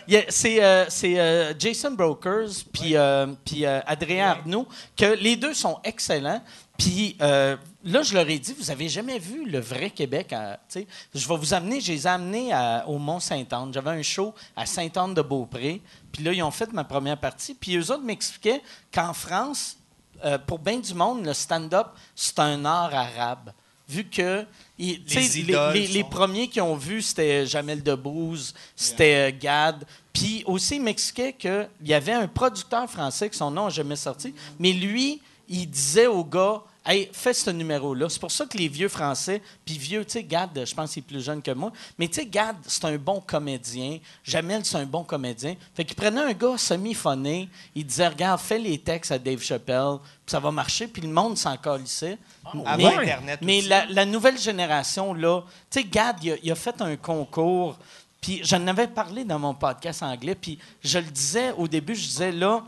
[0.30, 5.54] c'est, euh, c'est euh, Jason Brokers puis, euh, puis euh, Adrien Arnaud, que les deux
[5.54, 6.42] sont excellents.
[6.78, 10.34] Puis euh, là, je leur ai dit, vous avez jamais vu le vrai Québec.
[10.34, 13.72] à- je vais vous amener, je les ai amenés à- au Mont-Saint-Anne.
[13.74, 15.82] J'avais un show à Sainte-Anne-de-Beaupré.
[16.12, 17.54] Puis là, ils ont fait ma première partie.
[17.54, 18.62] Puis eux autres m'expliquaient
[18.94, 19.78] qu'en France,
[20.24, 23.52] euh, pour bien du monde, le stand-up, c'est un art arabe.
[23.90, 24.46] Vu que
[24.80, 29.86] les, premiers qui ont vu, c'était Jamel Debbouze, c'était euh, Gad.
[30.14, 33.98] Puis aussi, il m'expliquait qu'il y avait un producteur français que son nom n'a jamais
[33.98, 38.10] sorti, mais lui, il disait au gars Hey, fais ce numéro-là.
[38.10, 41.02] C'est pour ça que les vieux Français, puis vieux, tu sais, Gad, je pense qu'il
[41.02, 44.00] est plus jeune que moi, mais tu sais, Gad, c'est un bon comédien.
[44.24, 45.56] Jamel, c'est un bon comédien.
[45.74, 49.98] Fait qu'il prenait un gars semi-phoné, il disait Regarde, fais les textes à Dave Chappelle,
[50.26, 52.18] puis ça va marcher, puis le monde s'en calissait.
[52.66, 56.56] Avant Mais- Internet Mais la nouvelle génération, là, tu sais, Gad, il a, il a
[56.56, 57.78] fait un concours,
[58.20, 62.08] puis j'en avais parlé dans mon podcast anglais, puis je le disais au début, je
[62.08, 62.62] disais, là,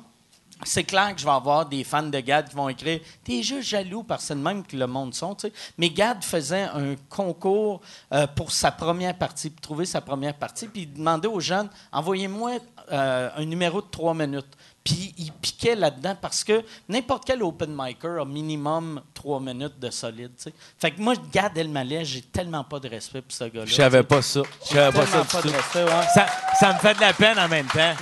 [0.64, 3.70] c'est clair que je vais avoir des fans de Gad qui vont écrire T'es juste
[3.70, 5.36] jaloux parce que c'est le même que le monde sont.
[5.78, 7.82] Mais Gad faisait un concours
[8.14, 11.70] euh, pour sa première partie, pour trouver sa première partie, puis il demandait aux jeunes
[11.92, 12.52] Envoyez-moi
[12.92, 14.48] euh, un numéro de trois minutes.
[14.84, 19.90] Puis il piquait là-dedans parce que n'importe quel open micer a minimum trois minutes de
[19.90, 20.32] solide.
[20.78, 23.66] Fait que moi, Gad Elmaleh, j'ai tellement pas de respect pour ce gars-là.
[23.66, 24.44] Je savais pas ça.
[24.64, 26.08] Je savais pas ça pas de respect, ouais.
[26.14, 26.28] Ça,
[26.60, 27.96] ça me fait de la peine en même temps.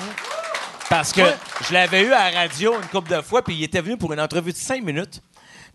[0.93, 1.35] Parce que Ouais.
[1.67, 4.13] je l'avais eu à la radio une couple de fois, puis il était venu pour
[4.13, 5.23] une entrevue de cinq minutes.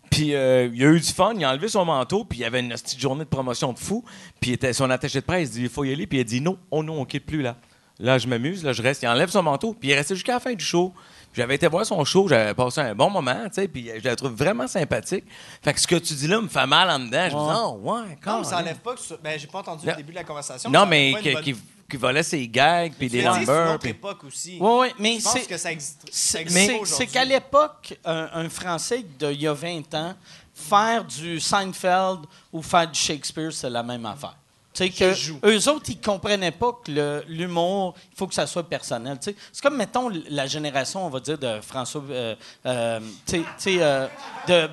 [0.09, 2.45] Puis euh, il a eu du fun, il a enlevé son manteau, puis il y
[2.45, 4.05] avait une petite journée de promotion de fou.
[4.39, 6.39] Puis était, son attaché de presse dit il faut y aller, puis il a dit
[6.39, 7.57] non, oh non, on quitte plus là.
[7.99, 9.03] Là, je m'amuse, là, je reste.
[9.03, 10.93] Il enlève son manteau, puis il est resté jusqu'à la fin du show.
[11.33, 14.15] J'avais été voir son show, j'avais passé un bon moment, tu sais, puis je la
[14.15, 15.25] trouve vraiment sympathique.
[15.61, 17.27] Fait que ce que tu dis là me fait mal en dedans.
[17.29, 19.01] Je me dis, oh, ouais, Non, mais quand ça enlève pas que.
[19.21, 20.69] Ben, j'ai pas entendu le début de la conversation.
[20.69, 21.13] Non, mais
[21.43, 21.55] qui,
[21.89, 23.69] qui- volait ses gags, puis des dit, c'est une numbers.
[23.71, 24.57] autre puis- époque aussi.
[24.59, 25.45] Ouais, ouais, mais c'est.
[25.47, 26.01] que ça existe.
[26.11, 30.13] ça C'est existe qu'à l'époque, un, un Français d'il y a 20 ans,
[30.53, 32.19] faire du Seinfeld
[32.53, 34.35] ou faire du Shakespeare, c'est la même affaire.
[34.71, 35.39] Tu sais que joue?
[35.43, 39.17] eux autres, ils comprenaient pas que le- l'humour, il faut que ça soit personnel.
[39.19, 42.03] Tu sais, C'est comme, mettons, la génération, on va dire, de François...
[42.09, 42.35] euh,
[42.65, 44.07] euh, tu sais- euh,
[44.47, 44.69] de...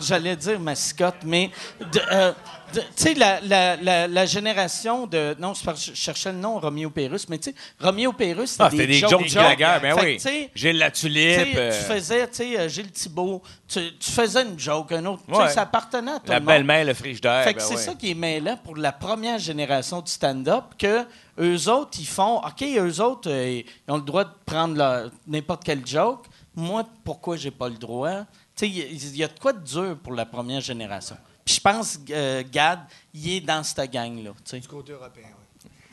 [0.00, 1.50] J'allais dire mascotte, mais...
[1.92, 2.34] de, euh, de-
[2.72, 5.34] Tu sais, la, la, la, la génération de...
[5.38, 8.86] Non, je cherchais le nom, Roméo Pérus, mais tu sais, Roméo Pérus, c'était Ah, c'était
[8.86, 10.18] des jokes de la guerre, ben oui.
[10.54, 11.50] Gilles la tulipe.
[11.52, 15.22] tu euh, faisais, tu sais, euh, Gilles Thibault, tu, tu faisais une joke, un autre.
[15.26, 15.48] tu sais, Ouais.
[15.50, 17.44] Ça appartenait à tout la belle-mère, le frigidaire.
[17.44, 17.80] Fait que ben c'est ouais.
[17.82, 21.04] ça qui est mêlant pour la première génération du stand-up, que
[21.38, 25.62] eux autres, ils font, OK, eux autres, euh, ils ont le droit de prendre n'importe
[25.64, 26.26] quel joke.
[26.54, 28.20] Moi, pourquoi j'ai pas le droit?
[28.56, 30.60] Tu sais, il y a- il y, a de quoi de dur pour la première
[30.60, 31.16] génération.
[31.50, 32.78] Puis je pense que euh, Gad,
[33.12, 34.30] il est dans cette gang-là.
[34.44, 34.60] tu sais.
[34.60, 35.26] Du côté européen,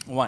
[0.07, 0.15] oui.
[0.15, 0.27] Ouais.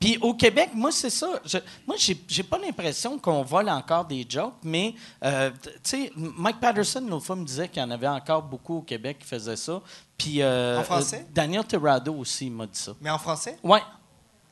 [0.00, 1.40] Puis au Québec, moi, c'est ça.
[1.44, 4.94] Je- moi, j'ai, pas l'impression qu'on vole encore des jokes, mais,
[5.24, 8.78] euh, tu sais, Mike Patterson, l'autre fois, me disait qu'il y en avait encore beaucoup
[8.78, 9.80] au Québec qui faisaient ça.
[10.16, 10.42] Puis.
[10.42, 11.24] euh, En français?
[11.24, 12.94] euh, Daniel Terrado aussi m'a dit ça.
[13.00, 13.82] Mais en français, Ouais,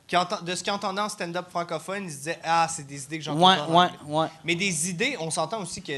[0.07, 3.17] qui de ce qu'il entendait en stand-up francophone, il se disait Ah, c'est des idées
[3.17, 3.89] que j'entends ouais, ouais,
[4.21, 4.27] ouais.
[4.45, 5.91] Mais des idées, on s'entend aussi que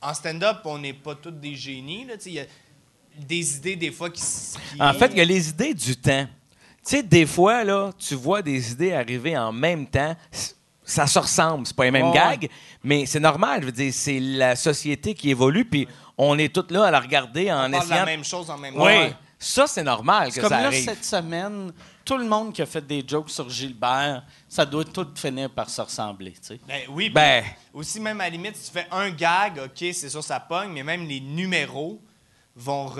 [0.00, 2.06] en stand-up, on n'est pas tous des génies.
[2.06, 2.44] là, y a
[3.18, 4.20] des idées, des fois, qui.
[4.22, 6.26] qui- En fait, il y a les idées du temps.
[6.84, 10.16] Tu sais, des fois, là, tu vois des idées arriver en même temps.
[10.84, 11.66] Ça se ressemble.
[11.66, 12.48] C'est pas les mêmes Ouais, gags,
[12.82, 13.60] mais c'est normal.
[13.60, 15.86] Je veux dire, c'est la société qui évolue, puis
[16.18, 17.94] on est tous là à la regarder en On essayant.
[18.00, 18.84] la même chose en même temps.
[18.84, 19.12] Oui.
[19.38, 20.84] Ça, c'est normal que Comme ça là, arrive.
[20.84, 21.72] cette semaine,
[22.04, 25.68] tout le monde qui a fait des jokes sur Gilbert, ça doit tout finir par
[25.70, 26.60] se ressembler, tu sais.
[26.66, 27.08] Ben oui.
[27.10, 27.42] Ben.
[27.72, 30.70] Aussi, même à la limite, si tu fais un gag, OK, c'est sûr, ça pogne,
[30.72, 32.00] mais même les numéros
[32.56, 32.90] vont.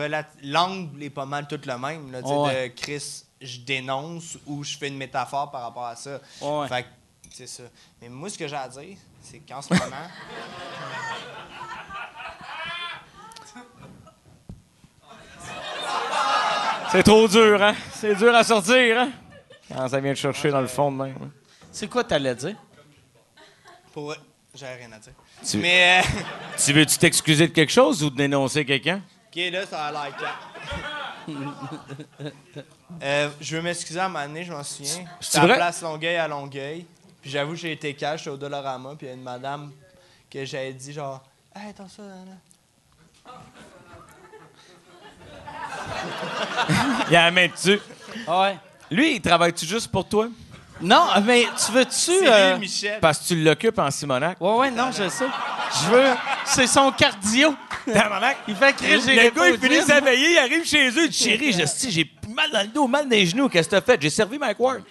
[0.43, 2.11] L'angle est pas mal tout le même.
[2.13, 2.69] Là, Ouais.
[2.69, 6.21] De Chris, je dénonce ou je fais une métaphore par rapport à ça.
[6.41, 6.69] Ouais.
[6.69, 6.89] Fait que,
[7.31, 7.65] c'est ça.
[8.01, 9.87] Mais moi, ce que j'ai à dire, c'est qu'en ce moment.
[16.91, 17.75] C'est trop dur, hein?
[17.95, 19.11] C'est dur à sortir, hein?
[19.69, 21.17] Quand ça vient de chercher dans le fond de même.
[21.23, 21.31] hein.
[21.71, 22.57] C'est quoi t'allais dire?
[23.93, 24.15] pour.
[24.55, 25.15] J'ai rien à dire.
[25.47, 26.01] Tu- Mais.
[26.01, 26.21] euh,
[26.63, 29.01] Tu veux-tu t'excuser de quelque chose ou de dénoncer quelqu'un?
[29.35, 30.15] OK, là, ça a l'air.
[33.03, 35.07] Euh, je veux m'excuser à un moment donné, je m'en souviens.
[35.19, 35.55] J'étais à vrai?
[35.57, 36.85] place Longueuil à Longueuil.
[37.23, 38.95] Puis j'avoue, j'ai été cash, j'étais au Dollarama.
[38.97, 39.73] Puis il y a une madame
[40.31, 41.23] que j'avais dit genre,
[41.57, 42.15] Hey, attends ça, là.
[42.27, 43.33] là.
[47.09, 47.81] Il y a la main dessus.
[48.29, 48.59] Ouais.
[48.91, 50.29] Lui, il travaille-tu juste pour toi?
[50.83, 52.11] Non, mais tu veux-tu.
[52.27, 52.59] Euh.
[53.01, 54.41] Parce que tu l'occupes en Simonac.
[54.41, 55.25] Ouais, ouais, non, je sais.
[55.85, 56.09] Je veux.
[56.45, 57.55] C'est son cardio.
[58.49, 61.17] Il fait j'ai Le gars, il finit sa veillée, il arrive chez eux, il dit
[61.19, 63.81] Chérie, je- si, j'ai mal dans le dos, mal dans les genoux, qu'est-ce que t'as
[63.81, 64.01] fait?
[64.01, 64.83] J'ai servi Mike Ward.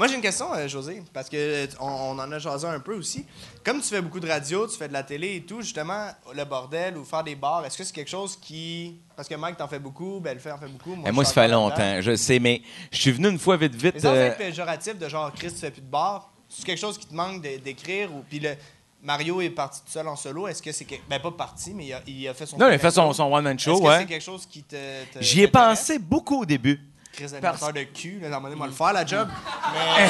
[0.00, 2.80] Moi, j'ai une question, euh, José, parce que euh, on, on en a jasé un
[2.80, 3.26] peu aussi.
[3.62, 6.42] Comme tu fais beaucoup de radio, tu fais de la télé et tout, justement, le
[6.46, 8.96] bordel ou faire des bars, est-ce que c'est quelque chose qui.
[9.14, 10.96] Parce que Mike t'en fait beaucoup, Belle en fait beaucoup.
[11.04, 13.74] Eh, je moi, ça fait longtemps, je sais, mais je suis venu une fois vite,
[13.74, 13.96] vite.
[13.96, 16.80] Mais sans euh, être péjoratif de genre, Chris, tu fais plus de bar, c'est quelque
[16.80, 18.24] chose qui te manque d'écrire ou.
[18.26, 18.54] Puis le.
[19.02, 20.46] Mario est parti tout seul en solo.
[20.48, 20.84] Est-ce que c'est.
[20.86, 22.56] que- Ben, pas parti, mais il a, il a fait son.
[22.56, 24.76] Non, il a fait son, one-man show, Est-ce que c'est quelque chose qui te.
[25.12, 26.80] te- J'y ai pensé beaucoup au début.
[27.12, 29.28] Chris d'animateur de cul, là, moment donné, moi le faire, la job.
[29.28, 30.06] Eh.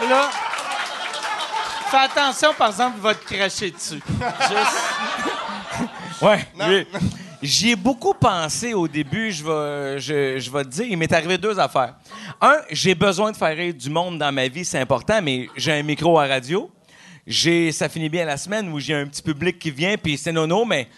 [0.00, 0.08] Mais.
[0.08, 0.30] Là.
[1.90, 4.00] Fais attention, par exemple, il va te cracher dessus.
[4.48, 4.82] Juste.
[6.20, 6.44] Ouais.
[6.66, 6.86] Lui-
[7.40, 10.86] J'y ai beaucoup pensé au début, je vais, je, je vais te dire.
[10.88, 11.94] Il m'est arrivé deux affaires.
[12.40, 15.72] Un, j'ai besoin de faire rire du monde dans ma vie, c'est important, mais j'ai
[15.72, 16.68] un micro à radio.
[17.24, 20.32] J'ai, ça finit bien la semaine où j'ai un petit public qui vient, puis c'est
[20.32, 20.88] nono, mais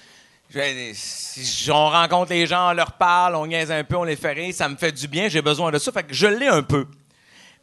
[0.53, 4.55] on rencontre les gens, on leur parle, on niaise un peu, on les fait rire,
[4.55, 5.93] ça me fait du bien, j'ai besoin de ça.
[5.93, 6.87] Fait que je l'ai un peu.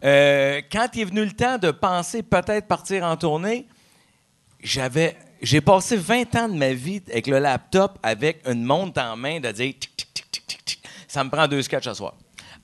[0.03, 3.67] Euh, quand il est venu le temps de penser peut-être partir en tournée,
[4.61, 9.15] j'avais j'ai passé 20 ans de ma vie avec le laptop avec une montre en
[9.15, 12.15] main de dire tic, tic, tic, tic, tic, ça me prend deux sketchs ce soir.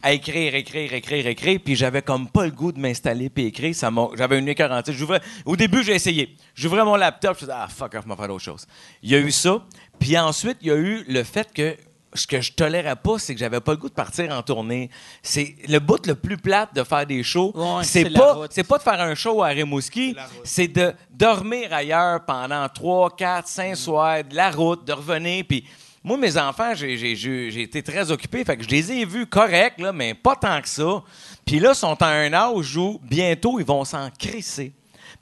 [0.02, 3.74] À écrire écrire écrire écrire puis j'avais comme pas le goût de m'installer puis écrire.
[3.74, 6.36] Ça j'avais une écœur j'ouvrais au début j'ai essayé.
[6.56, 8.68] J'ouvrais mon laptop je disais ah fuck off, je vais faire d'autres choses.
[9.02, 9.64] Il y a eu ça
[10.00, 11.76] puis ensuite il y a eu le fait que
[12.16, 14.90] ce que je tolérais pas, c'est que j'avais pas le goût de partir en tournée.
[15.22, 17.52] C'est le bout le plus plate de faire des shows.
[17.56, 22.24] Ouais, c'est pas, c'est pas de faire un show à Rimouski, c'est de dormir ailleurs
[22.26, 25.44] pendant 3, 4, 5 soirs, de la route, de revenir.
[25.48, 25.66] Puis
[26.04, 29.94] moi, mes enfants, j'ai, été très occupé, fait que je les ai vus corrects, là,
[29.94, 31.02] mais pas tant que ça.
[31.46, 34.74] Puis là, ils sont à un âge où bientôt, ils vont s'en crisser.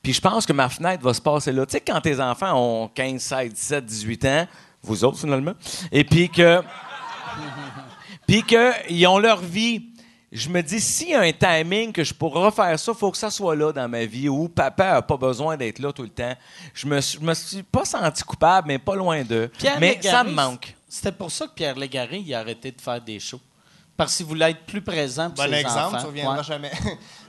[0.02, 1.66] Puis je pense que ma fenêtre va se passer là.
[1.66, 4.48] Tu sais, quand tes enfants ont 15, 16, 17, 18 ans,
[4.82, 5.54] vous autres finalement,
[5.92, 6.62] et puis que
[8.28, 9.88] puis qu'ils ont leur vie.
[10.34, 13.12] Je me dis, s'il y a un timing que je pourrais refaire ça, il faut
[13.12, 16.04] que ça soit là dans ma vie où papa n'a pas besoin d'être là tout
[16.04, 16.34] le temps.
[16.74, 19.52] Je me, je me suis pas senti coupable, mais pas loin d'eux.
[19.58, 20.74] Pierre Mais Légaré, ça me manque.
[20.88, 23.42] C'était pour ça que Pierre Légaré il a arrêté de faire des shows.
[23.98, 25.98] Parce qu'il voulait être plus présent pour Bon ses exemple, enfants.
[26.00, 26.44] tu reviendras Ouais.
[26.44, 26.72] jamais.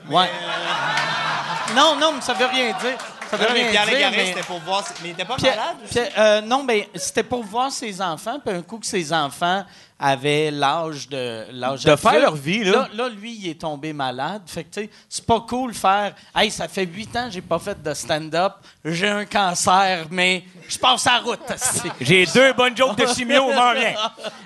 [0.08, 0.30] Ouais.
[1.74, 2.98] Non, non, mais ça veut rien dire.
[3.30, 4.84] Ça veut Non, mais rien Pierre dire, Légaré, mais- c'était pour voir.
[5.02, 5.76] Mais il était pas Pierre- malade?
[5.90, 9.64] Pierre- euh, non, mais c'était pour voir ses enfants, puis un coup que ses enfants
[10.02, 12.88] avaient l'âge de l'âge De faire leur vie, là.
[12.92, 13.08] là.
[13.08, 14.42] lui, il est tombé malade.
[14.46, 17.40] Fait que, tu sais, c'est pas cool faire Hey, ça fait huit ans que j'ai
[17.40, 21.38] pas fait de stand-up, j'ai un cancer, mais je passe à la route.
[22.00, 23.94] J'ai deux bonnes jokes de chimio, on m'en revient.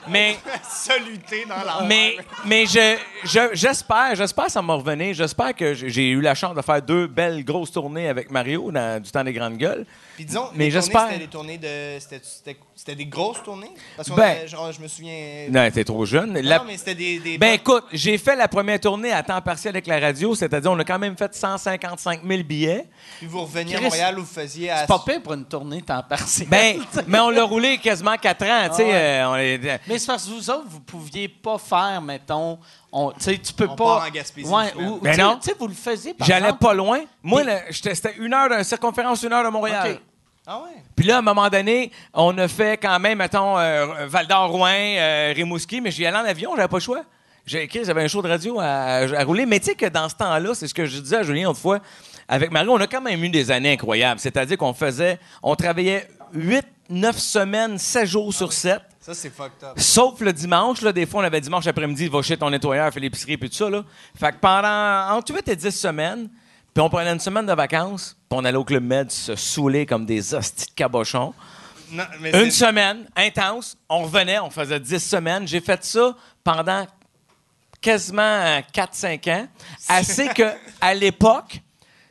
[0.09, 0.36] Mais,
[0.68, 1.86] Soluté dans la.
[1.86, 5.14] mais, mais je, je- j'espère, j'espère que ça m'a revenu.
[5.14, 8.70] J'espère que j'ai- j'ai eu la chance de faire deux belles grosses tournées avec Mario
[8.70, 9.86] dans du temps des grandes gueules.
[10.16, 11.06] Puis disons, Mais j'espère.
[11.08, 11.98] C'était des tournées de.
[12.00, 13.70] C'était, c'était, c'était des grosses tournées?
[13.96, 15.46] Parce que Ben- genre, je me souviens.
[15.50, 16.32] Non, t'es trop jeune.
[16.32, 17.18] Non, La- mais c'était des.
[17.20, 20.72] des Ben écoute, j'ai fait la première tournée à temps partiel avec la radio, c'est-à-dire
[20.72, 22.86] on a quand même fait 155 000 billets.
[23.18, 24.70] Puis vous reveniez à Montréal où vous faisiez.
[24.70, 24.78] À...
[24.80, 26.48] C'est pas pire pour une tournée temps partiel.
[26.48, 29.20] Ben, mais on l'a roulé quasiment 4 ans, tu sais.
[29.20, 29.60] Ah ouais.
[29.62, 32.58] euh, est- Mais c'est parce que vous autres, vous pouviez pas faire, mettons,
[32.99, 33.84] on, tu sais, tu peux On pas.
[33.99, 35.36] part en Gaspésie Ouais, ou- Ben tu sais- non.
[35.36, 37.01] Tu sais, vous le faisiez par J'allais pas loin.
[37.22, 39.99] Moi, c'était une heure de circonférence, une heure de Montréal.
[40.47, 40.80] Ah ouais?
[40.94, 44.49] Puis là, à un moment donné, on a fait quand même, mettons, euh, Val d'Or,
[44.51, 47.03] Rouen, euh, Rimouski, mais j'y allais en avion, j'avais pas le choix.
[47.44, 49.44] J'ai écrit, j'avais un show de radio à, à rouler.
[49.44, 51.80] Mais tu sais que dans ce temps-là, c'est ce que je disais à Julien autrefois,
[52.28, 54.20] avec Mario, on a quand même eu des années incroyables.
[54.20, 58.80] C'est-à-dire qu'on faisait, on travaillait 8, 9 semaines, 7 jours sur 7.
[59.07, 59.78] Ça, c'est fucked up.
[59.78, 62.98] Sauf le dimanche, là, des fois, on avait dimanche après-midi, va chez ton nettoyeur, fait
[62.98, 63.84] l'épicerie, puis tout ça, là.
[64.18, 66.28] Fait que pendant entre 8 et 10 semaines,
[66.74, 69.86] puis on prenait une semaine de vacances, puis on allait au Club Med se saouler
[69.86, 71.32] comme des hosties de cabochons.
[71.93, 75.47] Non, mais Une semaine, intense, on revenait, on faisait 10 semaines.
[75.47, 76.85] J'ai fait ça pendant
[77.81, 79.47] quasiment 4-5 ans.
[79.89, 80.51] Assez que,
[80.81, 81.60] à l'époque,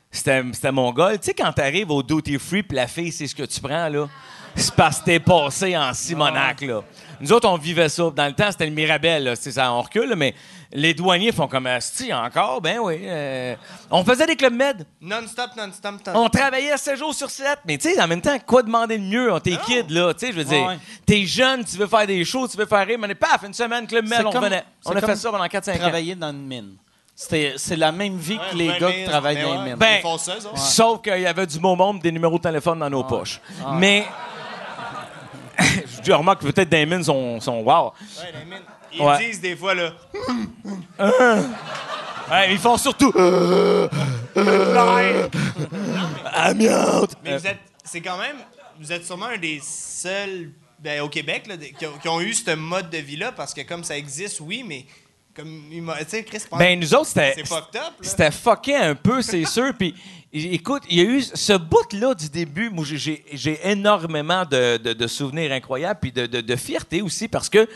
[0.09, 1.17] c'était c'était mon gars.
[1.17, 3.89] Tu sais, quand t'arrives au duty free puis la fille, c'est ce que tu prends,
[3.89, 4.07] là,
[4.55, 6.81] c'est parce que t'es passé en Simonac, là.
[7.21, 8.11] Nous autres, on vivait ça.
[8.13, 9.35] Dans le temps, c'était le Mirabel, là.
[9.35, 10.33] C'est ça, on recule, là, mais
[10.73, 12.59] les douaniers font comme, si encore?
[12.61, 12.99] Ben oui.
[13.03, 13.55] euh,
[13.89, 14.85] on faisait des clubs med.
[15.01, 16.13] Non-stop, non-stop, non-stop.
[16.15, 17.59] On travaillait 7 jours sur 7.
[17.65, 19.31] Mais tu sais, en même temps, quoi demander de mieux?
[19.31, 20.13] On t'es kid, là.
[20.13, 20.77] Tu sais, je veux dire, Ouais.
[21.05, 23.87] t'es jeune, tu veux faire des shows, tu veux faire rire, mais paf, une semaine,
[23.87, 24.65] Club Med, C'est on comme- revenait.
[24.85, 25.79] On a fait ça pendant 4-5 ans.
[25.79, 26.75] Travailler dans une mine.
[27.17, 29.57] C'était- C'est la même vie que les gars qui travaillent dans ouais.
[29.59, 29.75] les mines.
[29.77, 30.57] Ben, Ils font ça, eux autres.
[30.57, 33.39] Sauf qu'il y avait du beau monde, des numéros de téléphone dans nos poches.
[33.75, 34.05] Mais.
[36.03, 37.93] Je remarque, peut-être des mines sont, sont wow.
[38.19, 38.61] Ouais, les mines.
[38.93, 39.17] Ils Ouais.
[39.27, 39.91] disent des fois, là.
[42.31, 43.11] Ouais, ils font surtout.
[46.33, 47.15] Amiante!
[47.23, 47.59] Mais vous êtes.
[47.83, 48.37] C'est quand même.
[48.79, 52.33] Vous êtes sûrement un des seuls ben, au Québec là, qui, ont, qui ont eu
[52.33, 54.85] ce mode de vie-là parce que comme ça existe, oui, mais
[55.35, 55.63] comme.
[55.69, 57.33] Tu sais, Chris, Ben, nous autres, c'était.
[57.37, 57.83] c'est fucked up.
[57.83, 57.91] Là.
[58.01, 59.71] C'était fucké un peu, c'est sûr.
[59.77, 59.93] Puis,
[60.35, 62.69] écoute, il y a eu ce bout-là du début.
[62.69, 67.67] Moi, j'ai- énormément de, souvenirs incroyables, puis de, fierté aussi, parce que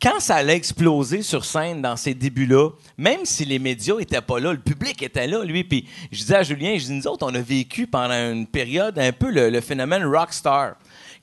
[0.00, 4.38] quand ça allait exploser sur scène dans ces débuts-là, même si les médias étaient pas
[4.38, 5.64] là, le public était là, lui.
[5.64, 8.98] Puis, je disais à Julien, je dis, nous autres, on a vécu pendant une période
[8.98, 10.74] un peu le, phénomène rockstar.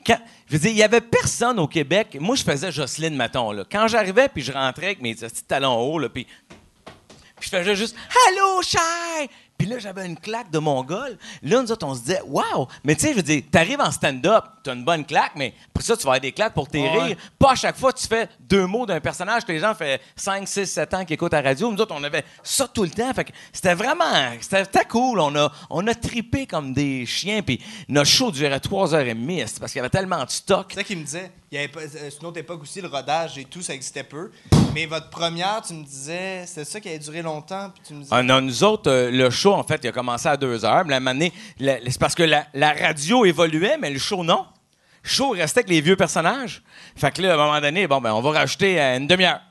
[0.08, 0.14] Je
[0.50, 2.18] veux dire, il y avait personne au Québec.
[2.20, 3.52] Moi, je faisais Jocelyne Maton.
[3.52, 3.66] Là.
[3.70, 6.26] Quand j'arrivais, puis je rentrais avec mes petits talons hauts, puis
[7.42, 7.96] puis je faisais juste
[8.28, 9.28] Allô, cher!
[9.62, 11.18] Puis là, j'avais une claque de mongol.
[11.44, 12.68] Là, nous autres, on se disait Waouh!
[12.84, 15.84] Mais tu sais, je veux dire, t'arrives en stand-up, t'as une bonne claque, mais pour
[15.84, 17.00] ça, tu vas avoir des claques pour tes Ouais.
[17.04, 17.18] rires.
[17.38, 20.48] Pas à chaque fois, tu fais deux mots d'un personnage que les gens font 5,
[20.48, 21.72] 6, 7 ans qui écoutent la radio.
[21.72, 23.14] Nous autres, on avait ça tout le temps.
[23.14, 24.32] Fait que c'était vraiment.
[24.42, 25.20] C'était cool.
[25.20, 27.42] On a, on a tripé comme des chiens.
[27.44, 29.48] Puis notre show durait 3h30.
[29.48, 30.68] C'est parce qu'il y avait tellement de stock.
[30.70, 31.32] C'est ça qu'il me disait.
[31.52, 33.74] Il y avait pas, euh, c'est une autre époque aussi, le rodage et tout, ça
[33.74, 34.32] existait peu.
[34.74, 37.70] Mais votre première, tu me disais, c'était ça qui avait duré longtemps.
[37.74, 38.16] Puis tu me disais.
[38.16, 40.86] Ah nous autres, euh, le show, en fait, il a commencé à deux heures.
[40.86, 40.98] Mais
[41.60, 44.46] la c'est parce que la, la radio évoluait, mais le show, non.
[45.04, 46.62] Le show restait avec les vieux personnages.
[46.96, 49.42] Fait que là, à un moment donné, bon, ben, on va rajouter euh, une demi-heure.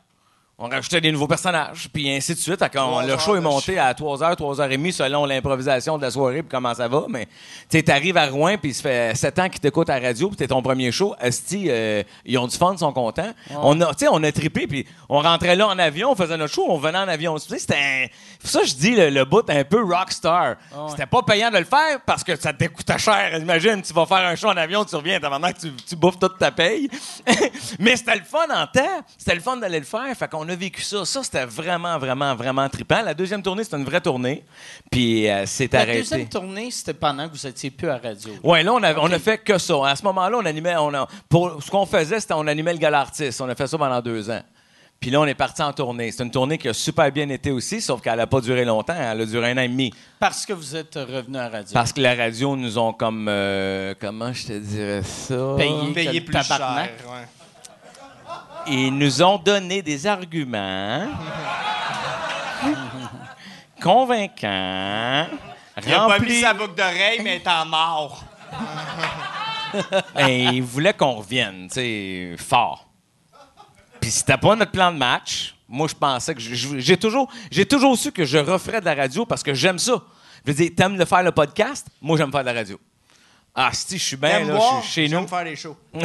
[0.63, 2.61] On rajoutait des nouveaux personnages, puis ainsi de suite.
[2.91, 6.75] Trois le show est monté à 3h, 3h30 selon l'improvisation de la soirée, puis comment
[6.75, 7.05] ça va.
[7.09, 10.09] Mais tu sais, t'arrives à Rouen, puis ça fait 7 ans qu'ils t'écoutent à la
[10.09, 11.15] radio, puis t'es ton premier show.
[11.19, 13.33] Esti, euh, ils ont du fun, ils sont contents.
[13.63, 16.37] On a, tu sais, on a trippé, puis on rentrait là en avion, on faisait
[16.37, 17.39] notre show, on venait en avion.
[17.39, 18.07] C'était un-
[18.45, 20.57] ça, je dis, le, le bout un peu rockstar.
[20.91, 23.39] C'était pas payant de le faire parce que ça te coûtait cher.
[23.39, 25.97] Imagine, tu vas faire un show en avion, tu reviens, t'as maintenant que tu, tu
[25.97, 26.91] bouffes toute ta paye.
[27.79, 29.01] Mais c'était le fun en temps.
[29.17, 30.15] C'était le fun d'aller le faire.
[30.15, 31.05] Fait qu'on a vécu ça.
[31.05, 33.01] Ça, c'était vraiment, vraiment, vraiment trippant.
[33.03, 34.45] La deuxième tournée, c'était une vraie tournée.
[34.91, 35.99] Puis euh, c'est La arrêté.
[36.01, 38.33] deuxième tournée, c'était pendant que vous étiez plus à radio.
[38.43, 39.75] Ouais, là, on a, on a fait que ça.
[39.89, 40.77] À ce moment-là, on animait.
[40.79, 43.41] On a, pour ce qu'on faisait, c'était on animait le gala artiste.
[43.41, 44.43] On a fait ça pendant deux ans.
[44.99, 46.13] Puis là, on est parti en tournée.
[46.13, 48.95] C'est une tournée qui a super bien été aussi, sauf qu'elle n'a pas duré longtemps.
[48.95, 49.95] Elle a duré un an et demi.
[50.19, 51.71] Parce que vous êtes revenu à radio.
[51.73, 53.27] Parce que la radio nous ont comme.
[53.27, 55.55] euh, comment je te dirais ça?
[55.57, 56.21] Payé.
[56.21, 56.49] que plus cher.
[56.49, 56.91] tabarnak.
[57.09, 57.40] ouais.
[58.71, 61.07] Ils nous ont donné des arguments
[63.83, 65.27] convaincants.
[65.87, 68.25] Il a pas remplis- mis sa boucle d'oreille, mais il est en mort.
[70.17, 72.89] Ben, ils voulaient qu'on revienne, tu sais, fort.
[74.01, 75.55] Puis c'était pas notre plan de match.
[75.69, 79.25] Moi, je pensais que j'ai toujours, j'ai toujours su que je referais de la radio
[79.25, 80.03] parce que j'aime ça.
[80.45, 81.87] Je veux dire, t'aimes le faire le podcast?
[82.03, 82.81] Moi, j'aime faire de la radio.
[83.55, 85.29] Ah, si, je suis bien, là, boire, je suis chez j'aime nous.
[85.29, 85.77] faire des shows.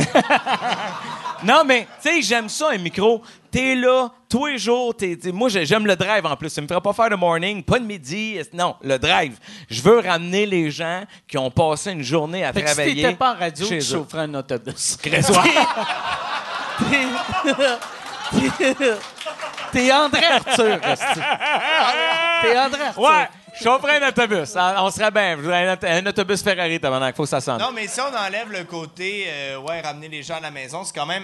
[1.44, 3.22] Non, mais, tu sais, j'aime ça, un micro.
[3.52, 4.96] T'es là, tous les jours.
[4.96, 6.50] t'es- t'es- moi, j'ai- j'aime le drive en plus.
[6.50, 8.40] Ça me ferait pas faire le morning, pas le midi.
[8.54, 9.38] Non, le drive.
[9.70, 13.04] Je veux ramener les gens qui ont passé une journée à Fait que si travailler.
[13.04, 13.96] t'étais pas en radio, chez tu eux.
[13.98, 14.98] chaufferais un autobus.
[19.72, 21.06] T'es André Arthur, esti.
[22.42, 23.02] T'es André Arthur.
[23.04, 24.54] Ouais, je chaufferais un autobus.
[24.56, 25.36] Ah, On serait bien.
[25.38, 26.80] Je voudrais Un, autobus Ferrari.
[26.82, 27.60] Il faut que ça sonne.
[27.60, 30.84] Non, mais si on enlève le côté, euh, ouais, ramener les gens à la maison,
[30.84, 31.24] c'est quand même.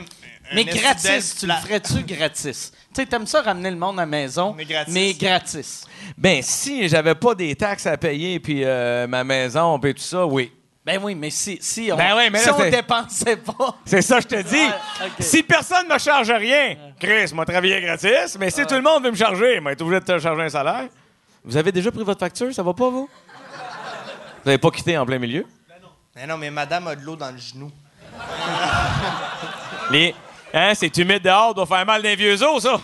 [0.54, 2.72] Mais gratis, tu le ferais-tu gratis?
[2.94, 4.94] Tu sais, t'aimes ça ramener le monde à la maison, Mais gratis.
[4.94, 5.86] mais gratis.
[6.18, 10.26] Ben, si j'avais pas des taxes à payer, puis euh, ma maison, puis tout ça,
[10.26, 10.52] oui.
[10.84, 13.76] Ben oui, mais si, si on, Ben oui, mais si on c'est- dépensait pas.
[13.86, 14.56] C'est ça, je te dis.
[14.56, 15.10] Ouais.
[15.20, 19.04] Si personne ne me charge rien, Chris m'a travaillé gratis, mais si tout le monde
[19.04, 20.88] veut me charger, il être obligé de te charger un salaire.
[21.44, 23.10] Vous avez déjà pris votre facture, ça va pas, vous?
[23.10, 25.46] Vous n'avez pas quitté en plein milieu?
[26.16, 27.72] Mais non, mais madame a de l'eau dans le genou.
[29.92, 30.14] Les...
[30.54, 32.80] Hein, c'est humide dehors, doit faire mal d'un vieux os, ça.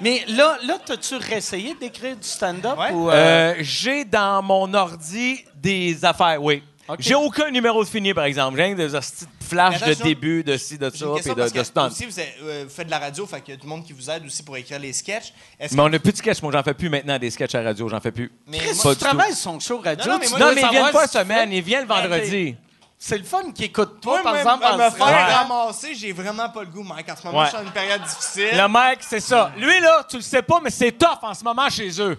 [0.00, 2.78] Mais là, là t'as-tu réessayé d'écrire du stand-up?
[2.78, 2.92] Ouais.
[2.92, 6.62] Ou, euh, Euh, j'ai dans mon ordi des affaires, oui.
[6.98, 8.56] J'ai aucun numéro de fini, par exemple.
[8.58, 11.86] J'ai des hosties de flash de début, de ci, de ça, puis de, de stunt.
[11.88, 13.84] aussi, vous, êtes- euh, vous faites de la radio, fait qu'il y a du monde
[13.84, 15.32] qui vous aide aussi pour écrire les sketchs.
[15.58, 16.42] Est-ce Mais on n'a plus de sketch.
[16.42, 17.88] Moi, j'en fais plus maintenant des sketchs à radio.
[17.88, 18.30] J'en fais plus.
[18.46, 20.04] Mais Chris, moi, tu travailles son show radio.
[20.06, 21.56] Non, non, mais moi, Non, mais ils viennent savoir pas semaine, fait.
[21.56, 22.56] ils viennent vendredi.
[23.04, 25.94] C'est le fun qui écoute toi, Moi, par me- exemple, me en faire serait- ramasser,
[25.96, 27.08] j'ai vraiment pas le goût, Mike.
[27.10, 27.44] En ce moment, Ouais.
[27.46, 28.50] je suis dans une période difficile.
[28.56, 29.50] Le mec, c'est ça.
[29.56, 32.16] Lui, là, tu le sais pas, mais c'est tough en ce moment chez eux.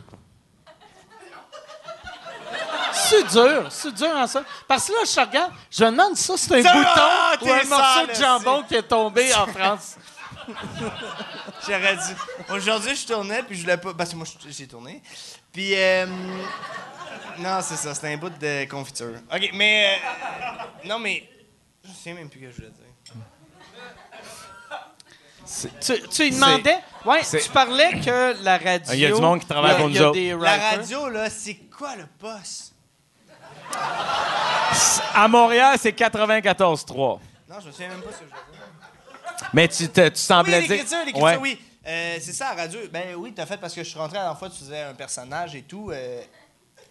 [3.09, 4.43] C'est dur, c'est dur en ça.
[4.67, 7.38] Parce que là, je te regarde, je me demande ça, c'est un Ça bouton va,
[7.41, 9.95] ou un morceau de jambon qui est tombé en France.
[11.67, 12.53] J'aurais dû.
[12.53, 13.93] Aujourd'hui, je tournais, puis je voulais pas.
[13.93, 15.01] Parce que moi, je- j'ai tourné.
[15.51, 15.73] Puis.
[15.75, 16.05] euh,
[17.39, 19.13] Non, c'est ça, c'était un bout de confiture.
[19.34, 19.99] OK, mais.
[20.84, 21.30] euh, Non, mais.
[21.85, 22.80] Je sais même plus ce que je voulais dire.
[25.81, 28.93] tu, tu lui demandais, ouais, tu parlais que la radio.
[28.93, 30.19] Il y a du monde qui travaille pour nous autres.
[30.43, 32.72] La radio, là, c'est quoi le poste?
[35.13, 37.19] À Montréal, c'est 94-3.
[37.49, 39.45] Non, je me souviens même pas ce que je.
[39.53, 40.77] Mais tu, te- tu semblais Oui, dire.
[40.77, 41.37] l'écriture, Ouais.
[41.37, 41.59] oui.
[41.85, 42.79] Euh, c'est ça, la radio.
[42.91, 44.93] Ben oui, t'as fait parce que je suis rentré la dernière fois, tu faisais un
[44.93, 45.91] personnage et tout.
[45.91, 46.21] Euh,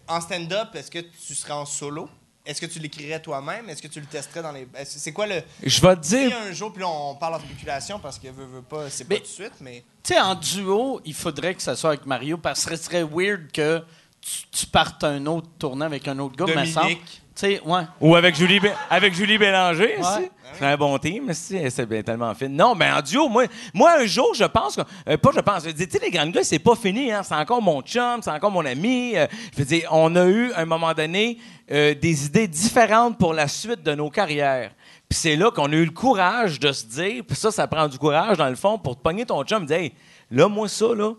[0.07, 2.07] en stand-up, est-ce que tu serais en solo?
[2.45, 3.69] Est-ce que tu l'écrirais toi-même?
[3.69, 4.67] Est-ce que tu le testerais dans les.
[4.85, 5.41] C'est quoi le.
[5.63, 6.37] Je vais te dire.
[6.47, 9.15] un jour, puis là, on parle en spéculation parce que veut, veut pas, c'est pas
[9.15, 9.83] tout de suite, mais.
[10.03, 13.03] Tu sais, en duo, il faudrait que ça soit avec Mario parce que ce serait
[13.03, 13.83] weird que
[14.25, 16.81] tu, tu partes un autre tournant avec un autre gars, mais ça.
[16.81, 17.21] Tu Dominique.
[17.35, 17.81] sais, ouais.
[17.99, 19.99] Ou avec Julie, Bé- avec Julie Bélanger, Ouais.
[19.99, 20.29] aussi.
[20.55, 22.47] C'est un bon team, si, c'est bien tellement fin.
[22.47, 24.81] Non, mais en duo, moi, moi un jour, je pense que.
[25.09, 25.65] euh, pas je pense.
[25.65, 27.23] Je dire, tu sais, les grandes gars, c'est pas fini, hein.
[27.23, 29.13] C'est encore mon chum, c'est encore mon ami.
[29.15, 31.39] euh, je veux dire, on a eu, à un moment donné,
[31.71, 34.71] euh, des idées différentes pour la suite de nos carrières.
[35.09, 37.87] Puis c'est là qu'on a eu le courage de se dire, puis ça, ça prend
[37.87, 39.93] du courage, dans le fond, pour te pogner ton chum, dire, hey,
[40.29, 41.13] là, moi, ça, là,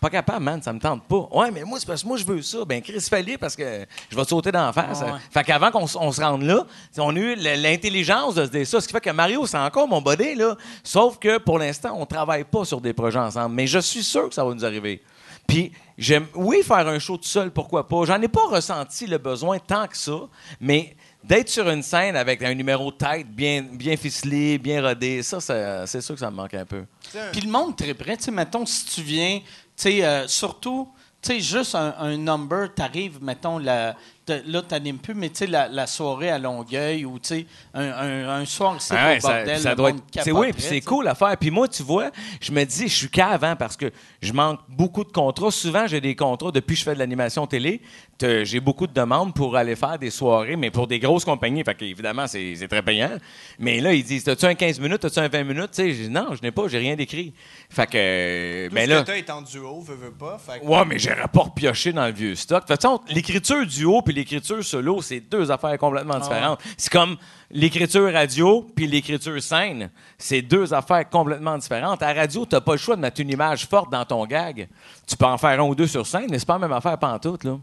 [0.00, 1.28] pas capable, man, ça me tente pas.
[1.32, 2.64] Ouais, mais moi, c'est parce que moi, je veux ça.
[2.64, 5.00] Ben, Chris Fallier, parce que je vais te sauter d'en face.
[5.00, 5.18] Ouais, ouais.
[5.30, 6.64] Fait qu'avant qu'on on se rende là,
[6.98, 8.80] on a eu l'intelligence de se dire ça.
[8.80, 10.56] Ce qui fait que Mario, c'est encore mon body, là.
[10.82, 13.54] Sauf que pour l'instant, on travaille pas sur des projets ensemble.
[13.54, 15.02] Mais je suis sûr que ça va nous arriver.
[15.46, 18.04] Puis, j'aime, oui, faire un show tout seul, pourquoi pas.
[18.04, 20.12] J'en ai pas ressenti le besoin tant que ça,
[20.60, 20.94] mais
[21.24, 25.40] d'être sur une scène avec un numéro de tête bien, bien ficelé, bien rodé, ça,
[25.40, 26.84] ça- c'est sûr que ça me manque un peu.
[27.32, 28.16] Puis le monde très prêt.
[28.16, 29.40] Tu sais, mettons, si tu viens,
[29.82, 30.88] sais, euh, surtout,
[31.22, 35.46] tu juste un, un number, t'arrives, mettons, la, te- là, t'animes plus, mais tu sais,
[35.46, 39.18] la, la soirée à Longueuil ou, tu sais, un, un, un soir ici Ah ouais,
[39.18, 40.02] au bordel, ça doit être.
[40.22, 41.36] C'est oui, puis c'est cool à faire.
[41.36, 42.10] Puis moi, tu vois,
[42.40, 43.90] je me dis, je suis cave hein, parce que
[44.22, 45.50] je manque beaucoup de contrats.
[45.50, 47.80] Souvent, j'ai des contrats depuis que je fais de l'animation télé.
[48.20, 51.64] J'ai beaucoup de demandes pour aller faire des soirées, mais pour des grosses compagnies.
[51.64, 53.10] Fait qu'évidemment, c'est c'est très payant.
[53.58, 55.70] Mais là, ils disent, as-tu un 15 minutes, as-tu un 20 minutes?
[55.72, 57.32] Tu sais, je dis, non, je n'ai pas, j'ai rien d'écrit.
[57.70, 58.68] Fait que.
[58.68, 59.00] Tout mais ce là.
[59.00, 60.38] que t'as est en duo, veut, veut pas.
[60.38, 62.66] Fait que- Ouais, mais j'aurais pas repioché dans le vieux stock.
[62.68, 66.60] De toute façon, l'écriture duo puis l'écriture solo, c'est deux affaires complètement différentes.
[66.76, 67.16] C'est comme
[67.50, 69.90] l'écriture radio puis l'écriture scène.
[70.18, 72.02] C'est deux affaires complètement différentes.
[72.02, 74.68] À la radio, t'as pas le choix de mettre une image forte dans ton gag.
[75.06, 76.96] Tu peux en faire un ou deux sur scène, mais c'est pas la même affaire
[76.98, 77.58] pantoute, là.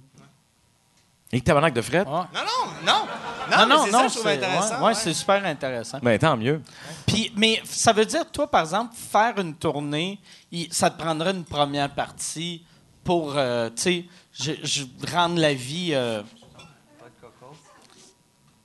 [1.31, 1.99] Et que tabarnak de fret?
[1.99, 2.05] Ouais.
[2.05, 2.93] Non, non, non!
[3.51, 4.77] Non, Non, mais non, c'est non, c'est intéressant.
[4.79, 5.99] ouais, ouais, c'est super intéressant.
[6.01, 6.61] Ben, tant mieux.
[7.05, 10.19] Puis, mais ça veut dire, toi, par exemple, faire une tournée,
[10.71, 12.63] ça te prendrait une première partie
[13.03, 15.91] pour, euh, tu sais, je, je- rendre la vie.
[15.93, 16.21] Euh...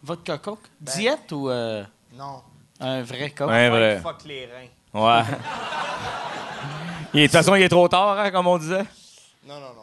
[0.02, 0.58] Votre coco?
[0.80, 1.84] Diète ou euh,
[2.14, 2.42] Non.
[2.80, 3.48] un vrai coq?
[3.48, 4.00] Ouais, vrai.
[4.02, 5.00] Fuck les reins.
[5.00, 5.22] Ouais.
[7.14, 8.84] Il est- De toute façon, il est trop tard, hein, comme on disait.
[9.46, 9.82] Non, non, non.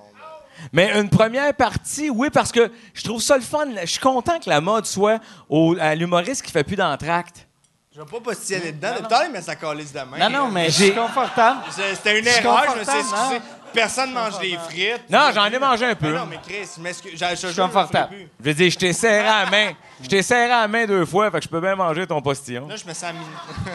[0.73, 3.65] Mais une première partie, oui, parce que je trouve ça le fun.
[3.81, 7.47] Je suis content que la mode soit au, à l'humoriste qui fait plus d'entracte.
[7.95, 8.93] Je vais pas postiller dedans.
[9.01, 10.17] Depuis mais ça calisse de main.
[10.17, 11.61] Non, non, mais je suis J'ai- confortable.
[11.71, 13.41] C'était une erreur, je me suis confortable, excusé.
[13.73, 15.09] Personne mange des frites.
[15.09, 16.13] Non, j'en ai mangé un Mais peu.
[16.15, 17.11] non, mais Chris, je m'excuse.
[17.19, 18.15] Je suis confortable.
[18.39, 19.71] Je veux dire, je t'ai serré à la main.
[20.01, 22.21] Je t'ai serré à la main deux fois, fait que je peux bien manger ton
[22.21, 22.67] postillon.
[22.67, 23.19] Là, je me sens mis.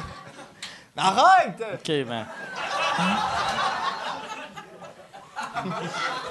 [0.96, 1.62] Mais Arrête!
[1.74, 2.26] OK, ben.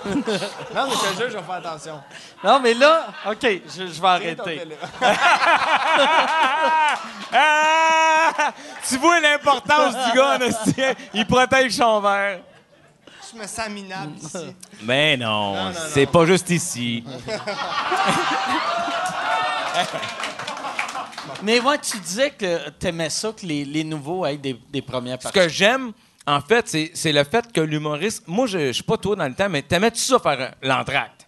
[0.06, 2.02] Non, mais je te jure, je vais faire attention.
[2.44, 4.61] Non, mais là, OK, je, je vais arrêter.
[7.35, 8.52] Ah!
[8.88, 10.94] Tu vois l'importance du gars, en esti, hein?
[11.15, 12.40] Il protège son verre.
[13.34, 14.55] Je me sens minable ici.
[14.84, 17.03] Mais non, Non, non, c'est pas juste ici.
[21.41, 25.18] Mais ouais, tu disais que t'aimais ça, que les, les nouveaux aient des, des premières
[25.19, 25.39] Ce parties.
[25.39, 25.91] que j'aime,
[26.26, 28.23] en fait, c'est c'est le fait que l'humoriste.
[28.27, 31.27] Moi, je, je suis pas toi dans le temps, mais t'aimais-tu ça faire euh, l'entracte?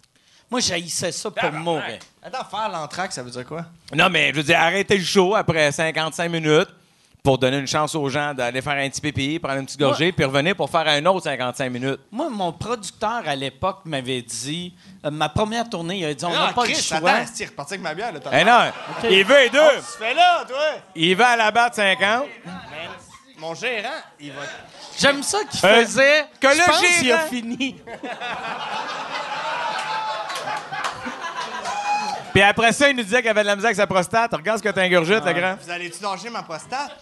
[0.50, 1.98] Moi, j'haïssais ça pour mourir.
[2.22, 3.66] Attends, faire l'entraque, ça veut dire quoi?
[3.94, 6.68] Non, mais je veux dire, arrêter le show après 55 minutes
[7.26, 10.12] pour donner une chance aux gens d'aller faire un petit pipi, prendre une petite gorgée,
[10.12, 11.98] puis revenir pour faire un autre 55 minutes.
[12.12, 14.72] Moi, mon producteur à l'époque m'avait dit,
[15.04, 17.10] euh, ma première tournée, il a dit, on n'a Ah, pas Chris, le choix.
[17.10, 18.20] attends, c'est reparti avec ma bière, là.
[18.32, 19.58] Eh non, il veut les deux.
[19.58, 20.56] Tu fais là, toi?
[20.94, 22.26] Il va à la batte 50.
[23.38, 23.88] Mon gérant,
[24.20, 24.42] il va.
[24.96, 26.26] J'aime ça qu'il Euh, faisait.
[26.40, 27.76] que le pense qu'il a gérant- fini.
[32.36, 34.30] Puis après ça, il nous disait qu'il avait de la misère avec sa prostate.
[34.34, 35.56] Regarde ce que t'ingurgites, le grand.
[35.58, 36.94] Vous allez-tu danger ma prostate?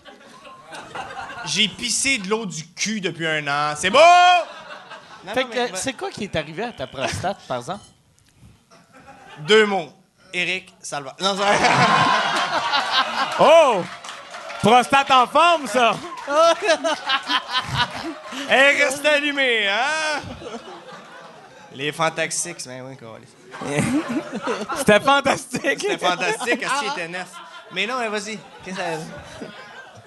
[1.46, 3.74] J'ai pissé de l'eau du cul depuis un an.
[3.76, 3.98] C'est beau!
[5.26, 7.56] Non, Fait non, que, mais- euh, c'est quoi qui est arrivé à ta prostate, par
[7.56, 7.82] exemple?
[9.40, 9.92] Deux mots.
[10.32, 11.16] Eric Salva.
[11.20, 11.42] Non, c'est
[13.40, 13.82] Oh!
[14.62, 15.96] Prostate en forme, ça!
[18.48, 20.20] Elle reste allumée, hein?
[21.72, 23.18] Les Fantastiques, ben oui, quoi.
[24.76, 25.62] C'était fantastique.
[25.80, 27.32] C'était fantastique, est-ce qu'il était neuf?
[27.72, 28.38] Mais non, mais vas-y.
[28.64, 28.82] Qu'est-ce que.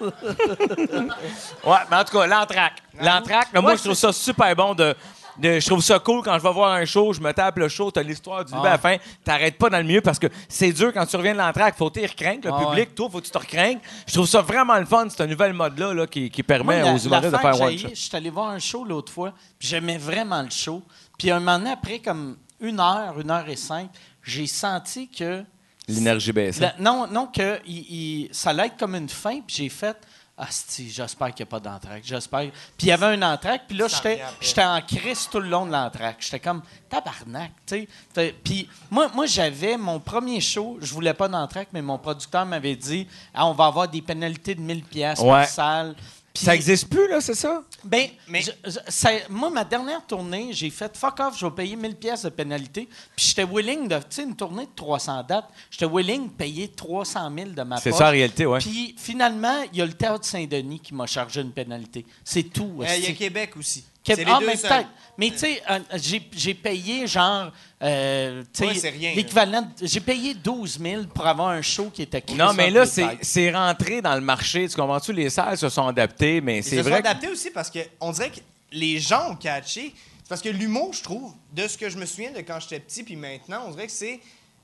[0.00, 2.82] Ouais, mais en tout cas, l'entraque.
[3.00, 4.94] L'entraque, là, moi, je trouve ça super bon de.
[5.38, 7.68] de- je trouve ça cool quand je vais voir un show, je me tape le
[7.68, 10.26] show, t'as l'histoire du début à la fin, t'arrêtes pas dans le milieu parce que
[10.48, 13.18] c'est dur quand tu reviens de l'entraque, faut t'y recraindre, le Ah public, toi, faut
[13.20, 13.78] que tu te recraignes.
[14.06, 16.94] Je trouve ça vraiment le fun, ce nouvel mode-là là, qui, qui permet Moi, la-
[16.94, 17.86] aux humoristes de l'affaire faire que one j'ai shot.
[17.88, 20.82] haï, Je suis allé voir un show l'autre fois, puis j'aimais vraiment le show.
[21.18, 23.90] Puis un moment donné, après comme une heure, une heure et cinq,
[24.22, 25.44] j'ai senti que...
[25.86, 26.60] L'énergie baisse.
[26.60, 27.78] La- non, non, que il,
[28.24, 29.96] il- ça allait être comme une fin, puis j'ai fait...
[30.40, 32.02] Ah, si, j'espère qu'il n'y a pas d'entraque.
[32.04, 32.42] J'espère.
[32.76, 35.72] Puis il y avait un entraque, puis là, j'étais, en crise tout le long de
[35.72, 36.18] l'entraque.
[36.20, 38.34] J'étais comme tabarnak, tu sais.
[38.44, 42.76] Puis moi, moi j'avais mon premier show, je voulais pas d'entraque, mais mon producteur m'avait
[42.76, 45.40] dit Ah, on va avoir des pénalités de 1000$ piastres Ouais.
[45.40, 45.96] par salle.
[46.38, 47.62] Puis- Ça existe plus, là, c'est ça?
[47.84, 51.52] ben, Mais- je- je- ça- moi, ma dernière tournée, j'ai fait fuck off, je vais
[51.52, 52.88] payer 1000 pièces de pénalité.
[53.16, 56.68] Puis j'étais willing de, tu sais, une tournée de 300 dates, j'étais willing de payer
[56.68, 57.98] 300 000 de ma C'est poche.
[57.98, 58.60] ça, en réalité, ouais.
[58.60, 62.06] Puis finalement, il y a le Théâtre Saint-Denis qui m'a chargé une pénalité.
[62.24, 62.80] C'est tout.
[62.82, 63.12] Euh, Il y a.
[63.12, 63.84] Québec aussi.
[64.08, 64.86] Québec- C'est les ah, deux mais seuls.
[65.16, 65.62] Mais tu sais,
[65.96, 67.50] j'ai j'ai payé genre,
[67.82, 72.22] euh, Ouais, c'est rien, l'équivalent, j'ai payé 12 000 pour avoir un show qui était
[72.36, 74.68] Non, mais là, c'est, rentré dans le marché.
[74.68, 75.12] Tu comprends-tu?
[75.12, 77.02] Les salles se sont adaptées, mais Ils c'est se sont vrai.
[77.02, 78.40] que- adaptés aussi parce qu'on dirait que
[78.70, 79.92] les gens ont catché.
[80.22, 82.78] C'est parce que l'humour, je trouve, de ce que je me souviens de quand j'étais
[82.80, 84.20] petit puis maintenant, on dirait que c'est.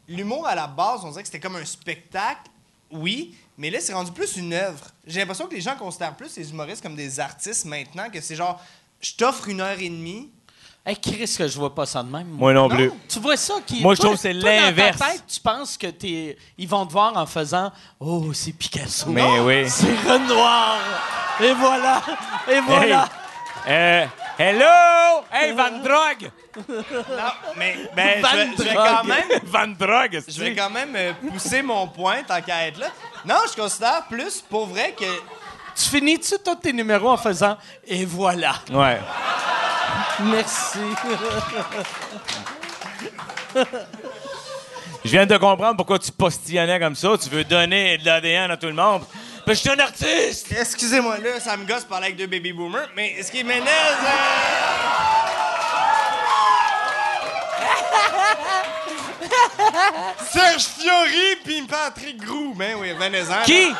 [0.07, 2.43] L'humour à la base, on dirait que c'était comme un spectacle,
[2.93, 4.85] oui, mais là, c'est rendu plus une œuvre.
[5.07, 8.37] J'ai l'impression que les gens considèrent plus les humoristes comme des artistes maintenant, que c'est
[8.37, 8.62] genre,
[9.05, 10.31] je t'offre une heure et demie.
[10.87, 12.27] Hey, Chris, que je vois pas ça de même.
[12.29, 12.75] Moi non, Non.
[12.75, 12.91] plus.
[13.09, 14.99] Tu vois ça qui Moi, je trouve que c'est toi, dans ta l'inverse.
[14.99, 19.09] tête, tu penses que t'es ils vont te voir en faisant oh, c'est Picasso.
[19.09, 19.69] Mais Non, oui.
[19.69, 20.79] C'est Renoir.
[21.41, 22.03] Et voilà.
[22.51, 23.09] Et voilà.
[23.67, 24.05] Euh,
[24.39, 25.25] hello!
[25.33, 26.31] Hey, Van Drog!
[26.69, 29.25] Non, mais ben, je, vais, je vais Van quand même.
[29.45, 32.89] Van Drog, Je vais quand même euh, pousser mon point tant qu'à être là.
[33.25, 35.07] Non, je considère plus pour vrai que
[35.77, 37.57] Tu finis-tu tous tes numéros en faisant
[37.87, 38.55] et voilà?
[38.73, 39.01] Ouais.
[40.21, 40.79] Merci.
[45.05, 47.11] Je viens de comprendre pourquoi tu postillonnais comme ça.
[47.23, 49.03] Tu veux donner de l'ADN à tout le monde.
[49.47, 50.53] Que je suis un artiste!
[50.59, 53.69] Excusez-moi, là, ça me gosse de parler avec deux baby boomers, mais ce qui m'énerve.
[53.69, 55.25] euh,
[60.33, 62.55] Serge Fiori puis Patrick Grou.
[62.57, 63.43] Ben oui, venez-en.
[63.45, 63.75] Qui?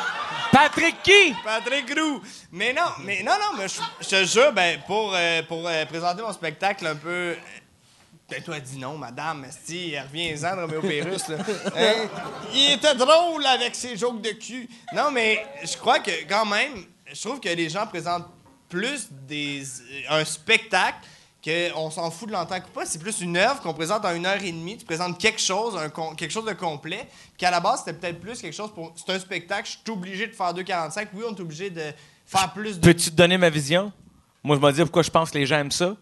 [0.55, 1.35] Patrick qui?
[1.43, 2.21] Patrick Grou.
[2.53, 6.21] Mais non, mais non, non, mais je, te jure, ben, pour, euh, pour euh, présenter
[6.21, 7.09] mon spectacle un peu.
[7.09, 7.35] euh,
[8.29, 11.37] Ben, toi, dis non, madame, esti, reviens-en, Roméo Pérus, là.
[11.75, 12.07] Hein?
[12.53, 14.69] Il était drôle avec ses jokes de cul.
[14.93, 18.29] Non, mais je crois que, quand même, je trouve que les gens présentent
[18.69, 19.61] plus des,
[20.09, 20.99] un spectacle
[21.45, 22.85] qu'on s'en fout de l'entendre ou pas.
[22.85, 24.77] C'est plus une œuvre qu'on présente en une heure et demie.
[24.77, 27.07] Tu présentes quelque chose, un con- quelque chose de complet.
[27.09, 28.93] Puis qu'à la base, c'était peut-être plus quelque chose pour.
[28.95, 31.07] C'est un spectacle, je suis obligé de faire 2,45.
[31.13, 31.83] Oui, on est obligé de
[32.25, 32.85] faire plus de.
[32.87, 33.91] Peux-tu te donner ma vision?
[34.43, 35.95] Moi, je vais dire pourquoi je pense que les gens aiment ça.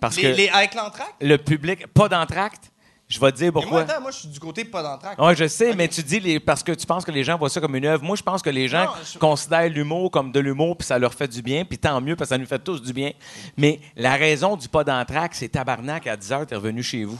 [0.00, 1.14] Parce Les- que les- avec l'entracte?
[1.20, 2.70] le public, pas d'entracte,
[3.10, 3.80] je vais te dire moi, pourquoi.
[3.82, 5.20] attends, moi, je suis du côté pas d'entracte.
[5.20, 7.50] Oui, je sais, mais tu dis les, parce que tu penses que les gens voient
[7.50, 8.02] ça comme une œuvre.
[8.04, 10.98] Moi, je pense que les gens Non, je- considèrent l'humour comme de l'humour, puis ça
[10.98, 13.10] leur fait du bien, puis tant mieux, parce que ça nous fait tous du bien.
[13.56, 17.18] Mais la raison du pas d'entraque, c'est tabarnak, à 10 heures, t'es revenu chez vous.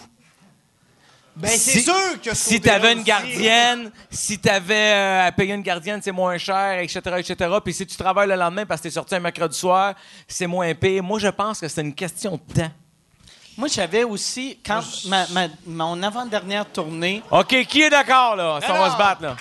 [1.37, 5.63] Ben, c'est sûr que ce Si t'avais une gardienne, si t'avais euh, à payer une
[5.63, 7.51] gardienne, c'est moins cher, etc., etc.
[7.65, 9.95] Puis si tu travailles le lendemain parce que t'es sorti un mercredi soir,
[10.27, 11.03] c'est moins pire.
[11.03, 12.71] Moi, je pense que c'est une question de temps.
[13.61, 18.59] Moi, j'avais aussi, quand ma, ma- mon avant-dernière tournée, OK, qui est d'accord, là?
[18.65, 19.37] Si on va se battre, là.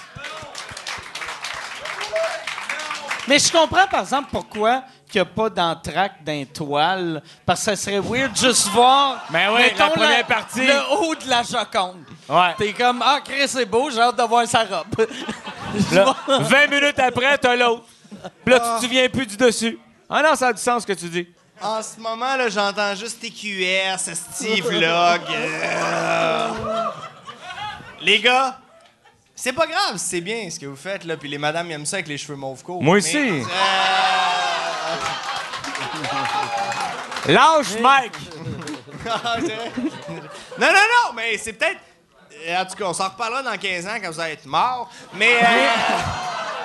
[3.30, 7.24] Mais je comprends, par exemple, pourquoi qu'il n'y a pas d'entraque d'un toile.
[7.46, 9.24] Parce que ça serait weird juste voir.
[9.30, 10.68] Ben oui, mettons, la première partie.
[10.68, 12.04] Le haut de la Joconde.
[12.28, 12.54] Ouais.
[12.58, 14.88] T'es comme, ah, Chris, c'est beau, j'ai hâte de voir sa robe.
[15.94, 17.86] Là, 20 minutes après, t'as l'autre.
[18.44, 19.80] Puis là, tu te souviens plus du dessus.
[20.10, 21.28] Ah non, ça a du sens ce que tu dis.
[21.61, 25.22] En ce moment, là, j'entends juste TQS, Steve Vlog.
[25.30, 26.49] euh.
[28.02, 28.57] Les gars,
[29.36, 31.18] c'est pas grave, c'est bien ce que vous faites, là.
[31.18, 32.81] Puis les madames aiment ça avec les cheveux mauve courts.
[32.81, 33.18] Moi aussi.
[33.18, 33.44] Euh,
[37.34, 38.14] Lâche, Mike!
[39.06, 41.80] non, non, non, mais c'est peut-être.
[42.48, 44.90] euh, En tout cas, on s'en reparlera dans 15 ans quand vous allez être mort.
[45.14, 45.38] Mais.
[45.44, 45.68] euh,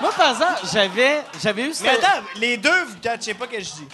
[0.01, 3.65] Moi, par exemple, j'avais, j'avais eu mais attends, les deux, vous catchez pas que je
[3.65, 3.89] dis.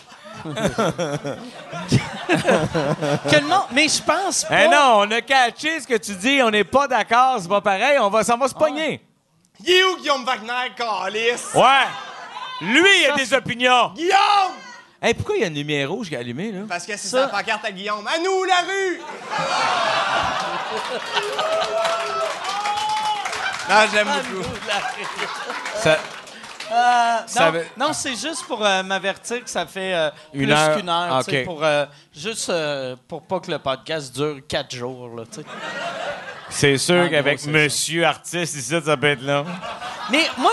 [3.29, 4.65] Que le monde- Mais je pense pas...
[4.65, 7.61] Eh non, on a catché ce que tu dis, on n'est pas d'accord, c'est pas
[7.61, 9.01] pareil, on va, ça va se pogner.
[9.65, 11.49] Il est où Guillaume Wagner, calice?
[11.55, 11.87] Ouais.
[12.63, 13.93] Lui, il a des opinions.
[13.95, 14.17] Guillaume!
[15.03, 16.61] Hey, pourquoi il y a une lumière rouge qui est allumée, là?
[16.69, 18.07] Parce que c'est Ça- sa pancarte à Guillaume.
[18.07, 19.01] À nous, la rue!
[23.71, 24.49] non, j'aime beaucoup.
[25.77, 25.99] Ça-
[26.73, 30.53] Euh, non, veut- non, c'est juste pour euh, m'avertir que ça fait euh, Une plus
[30.53, 30.77] heure.
[30.77, 31.09] qu'une heure.
[31.29, 31.45] Ah.
[31.45, 35.11] Pour, euh, juste euh, pour pas que le podcast dure quatre jours.
[36.49, 39.45] C'est sûr En qu'avec Monsieur Artiste ici, ça peut être là.
[40.11, 40.53] Mais moi,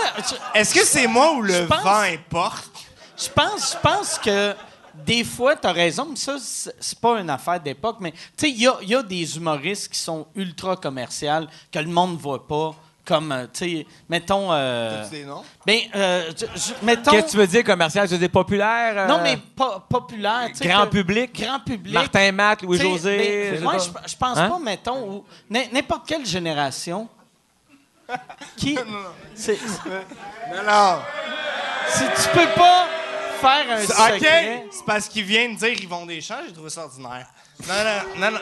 [0.54, 2.68] Est-ce que c'est moi ou le pense- vent importe?
[3.16, 4.54] je pense, je pense que
[4.94, 7.96] des fois, tu as raison, mais ça, c'est pas une affaire d'époque.
[8.00, 11.46] Mais tu sais, il y a, il y a des humoristes qui sont ultra commerciaux,
[11.72, 12.74] que le monde ne voit pas.
[13.08, 14.52] Comme, euh, tu sais, mettons.
[14.52, 15.42] euh, T'as-tu des noms?
[15.64, 17.10] ben, euh, je- je- mettons.
[17.10, 18.06] Qu'est-ce que tu veux dire commercial?
[18.06, 18.98] Tu veux dire populaire?
[18.98, 20.48] euh, Non, mais po- populaire.
[20.48, 21.40] tu sais, Grand que- public?
[21.40, 21.94] Grand public.
[21.94, 23.52] Martin Matt, Louis-José?
[23.52, 24.50] ben, moi, je, pense Hein?
[24.50, 27.08] pas, mettons, n'importe quelle génération
[28.58, 28.78] qui.
[29.34, 29.58] c'est-
[30.50, 30.98] Non, non.
[31.88, 32.86] si tu peux pas
[33.40, 34.66] faire un OK, secret.
[34.70, 37.26] c'est parce qu'il vient de dire ils vont des champs, j'ai trouvé ça ordinaire.
[37.66, 37.74] Non,
[38.18, 38.40] non, non, non.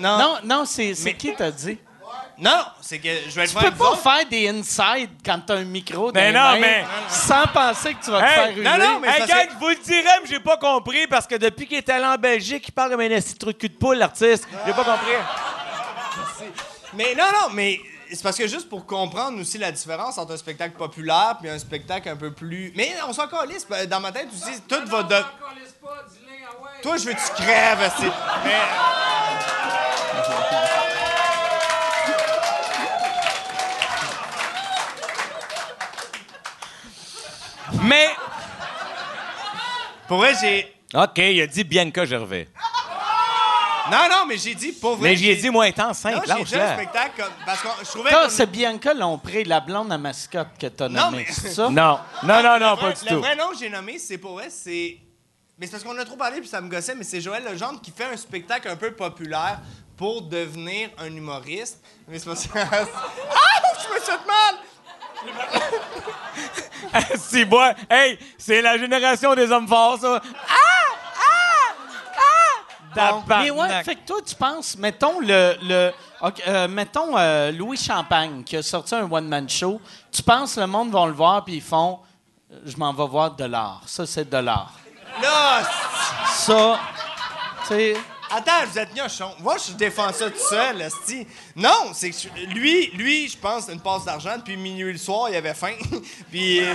[0.00, 1.78] Non, Non, non, c'est c'est Mais- qui t'a dit?
[2.38, 5.64] Non, c'est que je vais être Tu peux pas faire des inside quand t'as un
[5.64, 8.64] micro dans les non, mains mais- sans penser que tu vas te Hey, faire ruer.
[8.64, 11.66] non, non, mais- Hey, gang, vous le dirais, mais j'ai pas compris parce que depuis
[11.66, 13.96] qu'il est allé en Belgique, il parle comme un esti de truc cul de poule,
[13.98, 14.46] l'artiste.
[14.66, 15.12] J'ai pas compris.
[16.94, 17.80] Mais non, non, mais
[18.12, 21.58] c'est parce que juste pour comprendre aussi la différence entre un spectacle populaire puis un
[21.58, 22.72] spectacle un peu plus.
[22.76, 23.66] Mais on s'en calisse.
[23.88, 25.16] Dans ma tête aussi, tout va de.
[26.82, 28.06] Toi, je veux que tu crèves, esti.
[28.44, 28.52] Mais.
[37.82, 38.08] Mais,
[40.08, 40.72] Pour vrai, j'ai.
[40.94, 42.48] OK, il a dit Bianca Gervais.
[43.90, 45.10] Non, non, mais j'ai dit pour vrai.
[45.10, 47.32] Mais j'ai dit moins intense, Non, 5, j'ai dit un spectacle comme.
[47.44, 48.10] Parce que je trouvais.
[48.10, 51.68] Quand comme- c'est Bianca Lompré, la blonde à mascotte que t'as nommée, mais- c'est ça?
[51.70, 53.20] Non, non, non, non, le pas vrai, du le tout.
[53.20, 54.98] vrai nom que j'ai nommé, c'est pour vrai, c'est.
[55.58, 57.80] Mais c'est parce qu'on a trop parlé puis ça me gossait, mais c'est Joël Legendre
[57.80, 59.60] qui fait un spectacle un peu populaire
[59.96, 61.80] pour devenir un humoriste.
[62.08, 62.48] Mais c'est pas ça.
[62.54, 63.62] Ah!
[63.88, 64.56] Je me suis fait mal!
[67.16, 67.74] C'est bon.
[67.90, 70.22] Hey, c'est la génération des hommes forts, ça.
[70.48, 70.54] Ah!
[71.18, 71.74] Ah!
[72.96, 73.22] Ah!
[73.40, 75.56] Mais ouais, fait que toi, tu penses, mettons le.
[75.62, 79.80] le ok, euh, mettons euh, Louis Champagne qui a sorti un one-man show.
[80.10, 82.00] Tu penses le monde va le voir puis ils font
[82.52, 83.82] euh, Je m'en vais voir de l'art.
[83.86, 84.72] Ça, c'est de l'art.
[85.20, 85.62] Là,
[86.28, 86.78] Ça,
[87.62, 87.96] tu sais.
[88.30, 89.30] Attends, vous êtes gnochon.
[89.40, 91.26] Moi, je défends ça tout seul, esti.
[91.54, 95.28] Non, c'est que je- lui, lui, je pense, une passe d'argent, puis minuit le soir,
[95.30, 95.74] il avait faim.
[96.30, 96.60] puis.
[96.60, 96.74] euh,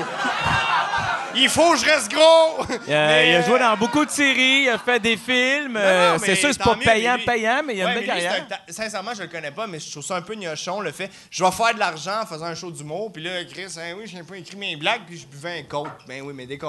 [1.35, 2.65] il faut que je reste gros!
[2.87, 5.15] Il a, Mais, il a euh, joué dans beaucoup de séries, il a fait des
[5.17, 5.77] films.
[5.77, 7.91] euh, non, c'est sûr, c'est tant pas mieux, payant, lui- payant, mais il a Ouais,
[7.91, 8.33] une belle mais lui, carrière.
[8.49, 10.81] c'est un ta- Sincèrement, je le connais pas, mais je trouve ça un peu gnochon,
[10.81, 11.09] le fait.
[11.29, 14.03] Je vais faire de l'argent en faisant un show d'humour, puis là, Chris, hein, oui,
[14.07, 15.87] j'ai pas écrit mes blagues, puis je buvais un coke.
[16.07, 16.59] Ben oui, mais des.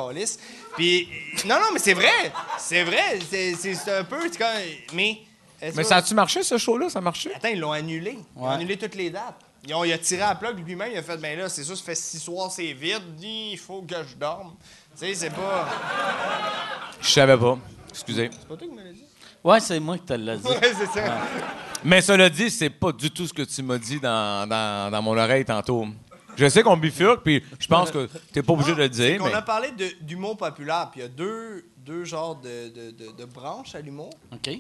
[0.76, 1.08] Puis.
[1.44, 2.32] Non, non, mais c'est vrai!
[2.58, 3.18] C'est vrai!
[3.30, 4.20] C'est c'est- c'est un peu.
[4.30, 4.48] c'est comme-
[4.92, 5.18] Mais.
[5.76, 6.88] Mais ça a-tu marché, ce show-là?
[6.90, 7.32] Ça a marché?
[7.34, 8.18] Attends, ils l'ont annulé.
[8.36, 8.54] Ils ont Ouais.
[8.54, 9.36] annulé toutes les dates.
[9.66, 11.62] Ils ont, il a tiré à la plug lui-même, il a fait, ben là, c'est
[11.62, 14.54] sûr, ça fait six soirs, c'est vide, il faut que je dorme.
[14.98, 15.68] Tu sais, c'est pas.
[17.00, 17.58] Je savais pas.
[17.88, 18.30] Excusez.
[18.32, 19.04] C'est pas toi qui me l'as dit?
[19.44, 20.42] Ouais, c'est moi qui te l'ai dit.
[20.48, 21.16] Ouais, c'est ça.
[21.84, 25.02] Mais cela dit, c'est pas du tout ce que tu m'as dit dans, dans, dans
[25.02, 25.86] mon oreille tantôt.
[26.36, 29.32] Je sais qu'on bifurque, puis je pense que t'es pas obligé de le dire, mais...
[29.34, 33.12] a parlé de- d'humour populaire, puis il y a deux, deux genres de, de, de-
[33.12, 34.10] de branches à l'humour.
[34.32, 34.50] OK.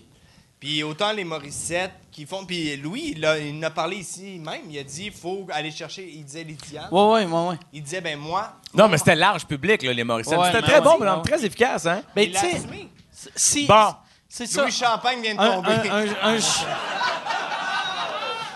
[0.60, 2.44] Puis autant les Morissettes qui font.
[2.44, 4.60] Puis Louis, il, a- il en a parlé ici même.
[4.70, 6.08] Il a dit il faut aller chercher.
[6.08, 6.86] Il disait les Diane.
[6.92, 7.56] Ouais, ouais, ouais, ouais.
[7.72, 8.52] Il disait ben moi.
[8.72, 10.38] Non, mais c'était large public, là, les Morissette.
[10.38, 11.16] Ouais, c'était mais très ouais, bon, ouais.
[11.16, 12.02] mais très efficace, hein?
[12.14, 12.88] Ben, il tu l'a sais, assumé.
[13.34, 13.94] si, Bon.
[14.28, 14.62] C'est ça.
[14.62, 15.72] Louis Champagne vient de Un, tomber.
[15.90, 16.64] un- un- un ch-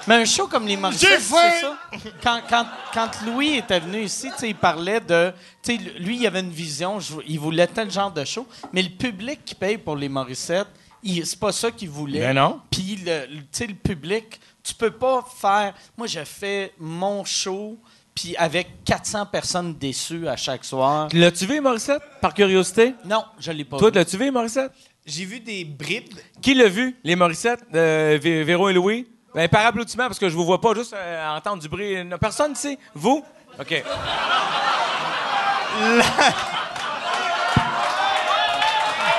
[0.07, 1.78] Mais un show comme les Morissette, c'est ça?
[2.23, 5.33] Quand, quand, quand Louis était venu ici, tu sais, il parlait de...
[5.62, 8.83] tu sais, Lui, il avait une vision, je- il voulait tel genre de show, mais
[8.83, 10.69] le public qui paye pour les Morissette,
[11.05, 12.20] c'est pas ça qu'il voulait.
[12.20, 12.61] Ben non.
[12.70, 15.74] Puis, le, le- tu sais, le public, tu peux pas faire...
[15.97, 17.77] Moi, j'ai fait mon show,
[18.15, 21.09] puis avec 400 personnes déçues à chaque soir.
[21.12, 22.95] L'as-tu vu, Morissette, par curiosité?
[23.05, 23.97] Non, je l'ai pas Toi, vu.
[23.97, 24.73] l'as-tu vu, Morissette?
[25.05, 26.15] J'ai vu des bribes.
[26.43, 29.07] Qui l'a vu, les Morissette, euh, Vé- Véro et Louis?
[29.36, 31.94] Ben, par applaudissement, parce que je vous vois pas, juste euh, entendre du bruit.
[32.18, 32.78] Personne ici?
[32.94, 33.22] Vous?
[33.60, 33.82] OK.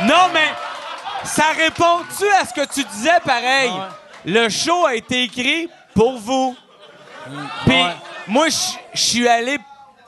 [0.04, 0.50] Non, mais
[1.24, 3.72] ça répond-tu à ce que tu disais pareil?
[4.26, 6.56] Le show a été écrit pour vous.
[7.66, 7.94] Puis Ouais.
[8.28, 9.58] moi, je suis allé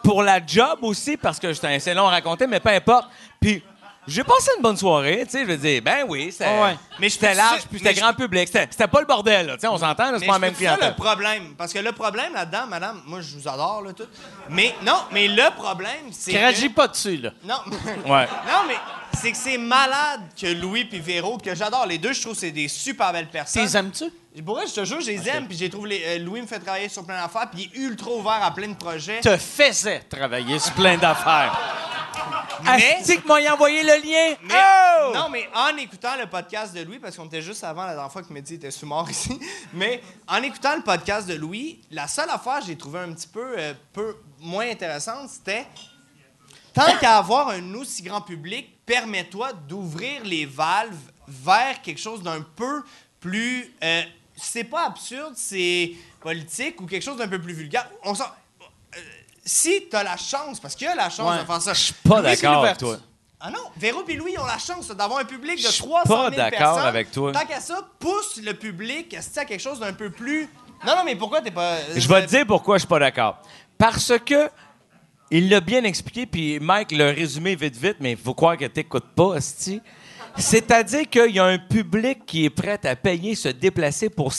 [0.04, 3.10] pour la job aussi, parce que j'étais- c'est long à raconter, mais peu importe.
[3.42, 3.64] Puis
[4.10, 6.76] j'ai passé une bonne soirée, tu sais, je veux dire, ben oui, c'était Ouais.
[7.00, 8.50] Mais c'était large, puis c'était grand public.
[8.52, 10.90] C'était pas le bordel, là, tu sais, on s'entend, c'est pas la même clientèle.
[10.90, 11.54] le problème.
[11.58, 14.08] Parce que le problème là-dedans, madame, moi, je vous adore, là, tout.
[14.50, 16.32] Mais non, mais le problème, c'est.
[16.32, 17.32] que- Réagis pas dessus, là.
[17.44, 17.56] Non.
[18.06, 18.28] Ouais.
[18.48, 18.76] non, mais
[19.20, 22.52] c'est que c'est malade que Louis puis Véro, que j'adore les deux, je trouve c'est
[22.52, 23.64] des super belles personnes.
[23.64, 24.06] les aimes-tu?
[24.46, 26.60] Pour je te jure, je les aime, puis j'ai trouvé les- euh, Louis me fait
[26.60, 29.20] travailler sur plein d'affaires, puis il est ultra ouvert à plein de projets.
[29.20, 31.58] te faisait travailler sur plein d'affaires.
[32.64, 34.36] Mais- Asti que m'a envoyé le lien.
[34.44, 35.12] Mais, Oh!
[35.14, 38.12] Non, mais en écoutant le podcast de Louis, parce qu'on était juste avant la dernière
[38.12, 39.40] fois que Mehdi était sous mort ici,
[39.74, 43.28] mais en écoutant le podcast de Louis, la seule affaire que j'ai trouvé un petit
[43.28, 45.66] peu, euh, peu moins intéressante, c'était
[46.74, 52.42] tant qu'à avoir un aussi grand public, permets-toi d'ouvrir les valves vers quelque chose d'un
[52.42, 52.84] peu
[53.20, 53.74] plus.
[53.84, 54.02] euh,
[54.42, 55.92] c'est pas absurde, c'est
[56.22, 57.90] politique ou quelque chose d'un peu plus vulgaire.
[58.04, 58.24] On euh,
[59.50, 61.42] si tu as la chance, parce qu'il y a la chance Ouais.
[61.42, 61.74] de faire ça.
[61.74, 62.98] Je suis pas d'accord avec toi.
[63.40, 66.08] ah non, Véro et Louis ont la chance d'avoir un public de Je suis 300
[66.08, 67.32] pas 000 d'accord avec toi.
[67.32, 70.48] Tant qu'à ça, pousse le public à quelque chose d'un peu plus...
[70.86, 71.78] Non, non, mais pourquoi t'es pas...
[71.96, 73.42] Je vais te dire pourquoi je suis pas d'accord.
[73.78, 74.50] Parce que
[75.32, 78.66] il l'a bien expliqué, puis Mike l'a résumé vite vite, mais il faut croire que
[78.66, 79.82] t'écoutes pas, Asti.
[80.38, 84.32] C'est-à-dire qu'il y a un public qui est prêt à payer, se déplacer pour,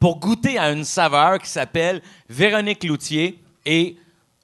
[0.00, 3.96] pour goûter à une saveur qui s'appelle Véronique Loutier et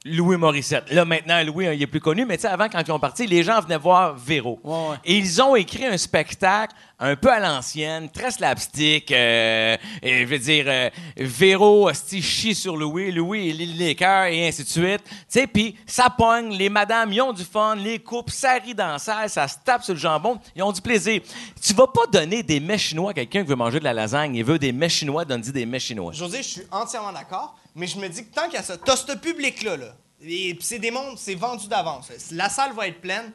[0.04, 0.90] Louis Morissette.
[0.90, 2.98] Là, maintenant, Louis, hein, il est plus connu, mais tu sais, avant, quand ils ont
[2.98, 4.58] parti, les gens venaient voir Véro.
[4.64, 4.96] Ouais, ouais.
[5.04, 9.12] Et ils ont écrit un spectacle un peu à l'ancienne, très slapstick.
[9.12, 14.26] euh, et je veux dire, euh, Véro, chie sur Louis, Louis, il lit les cœurs,
[14.26, 15.02] et ainsi de suite.
[15.04, 18.74] Tu sais, puis ça pogne, les madames, ils ont du fun, les couples, ça rit
[18.74, 21.20] dans la salle, ça se tape sur le jambon, ils ont du plaisir.
[21.60, 24.34] Tu vas pas donner des mets chinois à quelqu'un qui veut manger de la lasagne,
[24.34, 26.12] il veut des mets chinois, donne-y des mets chinois.
[26.12, 29.12] José, je suis entièrement d'accord, mais je me dis que tant qu'à ça, t'as ce
[29.12, 32.10] public-là, là, et puis c'est des mondes, c'est vendu d'avance.
[32.30, 33.32] La salle va être pleine.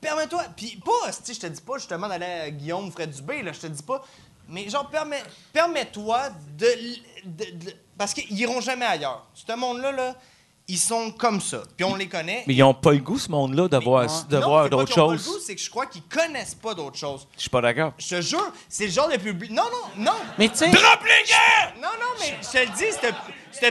[0.00, 3.52] Permets-toi, puis pas, si je te dis pas justement d'aller à Guillaume Fred Dubé, là,
[3.52, 4.02] je te dis pas,
[4.48, 5.22] mais genre, permets,
[5.52, 6.66] permets-toi de,
[7.24, 9.26] de- de- Parce qu'ils iront jamais ailleurs.
[9.34, 10.16] Ce monde-là, là,
[10.70, 12.44] ils sont comme ça, puis on les connaît.
[12.46, 15.00] Mais ils ont pas le goût, ce monde-là, de voir, de Non, voir d'autres pas
[15.00, 17.26] le goût, C'est que je crois qu'ils connaissent pas d'autres choses.
[17.36, 17.92] Je suis pas d'accord.
[17.98, 19.50] Je te jure, c'est le genre de public.
[19.50, 20.18] Non, non, non!
[20.38, 22.96] Mais tu sais, Non, non, mais je te le dis,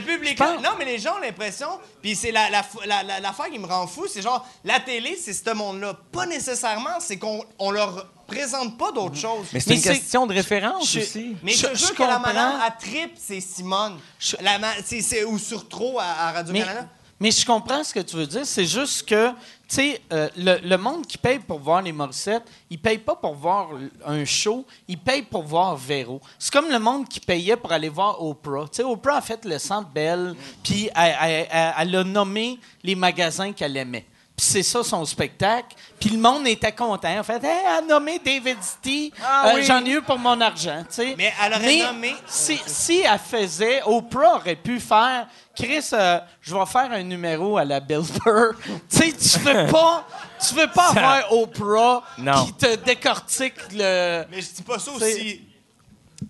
[0.02, 0.46] public-là.
[0.48, 1.68] Je pense- Non, mais les gens ont l'impression.
[2.02, 5.16] Puis c'est la, la, la- la- l'affaire qui me rend fou, c'est genre, la télé,
[5.16, 5.94] c'est ce monde-là.
[6.12, 9.46] Pas nécessairement, c'est qu'on on leur présente pas d'autres choses.
[9.52, 11.36] Mais c'est une question de référence Je- aussi.
[11.42, 13.98] Mais je, je- que la madame à trip, c'est Simone.
[14.40, 16.88] La c'est, ou sur trop à, Radio-Canada.
[17.18, 18.46] mais je comprends ce que tu veux dire.
[18.46, 19.34] C'est juste que, tu
[19.76, 23.34] sais, euh, le, le monde qui paye pour voir les Morissette, il paye pas pour
[23.34, 23.68] voir
[24.06, 26.20] un show, il paye pour voir Véro.
[26.38, 28.64] C'est comme le monde qui payait pour aller voir Oprah.
[28.70, 32.58] Tu sais, Oprah a fait le Centre Bell, puis elle, elle- elle- elle a nommé
[32.82, 34.06] les magasins qu'elle aimait.
[34.40, 35.76] Puis c'est ça son spectacle.
[36.00, 37.18] Puis le monde était content.
[37.18, 39.12] En fait, hey, elle a nommé David City.
[39.22, 39.64] Ah Euh, oui.
[39.64, 40.82] J'en ai eu pour mon argent.
[40.88, 41.14] tu sais.
[41.18, 46.20] Mais elle aurait Mais nommé- Si, si elle faisait, Oprah aurait pu faire, Chris, euh,
[46.40, 48.54] je vais faire un numéro à la Bill Burr.
[48.90, 50.06] tu sais, tu veux pas,
[50.48, 52.46] tu veux pas Ça- avoir Oprah Non.
[52.46, 54.24] qui te décortique le.
[54.30, 55.42] Mais je dis pas ça aussi.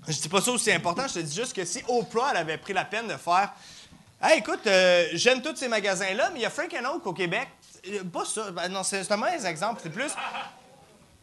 [0.09, 1.07] Je dis pas ça aussi important.
[1.07, 3.53] Je te dis juste que si Oprah elle avait pris la peine de faire.
[4.20, 7.47] Hey, écoute, euh, j'aime tous ces magasins-là, mais il y a Frank Oak au Québec.
[7.89, 8.51] Euh, Pas ça.
[8.51, 9.81] Ben, non, c'est un mauvais exemple.
[9.82, 10.11] C'est plus.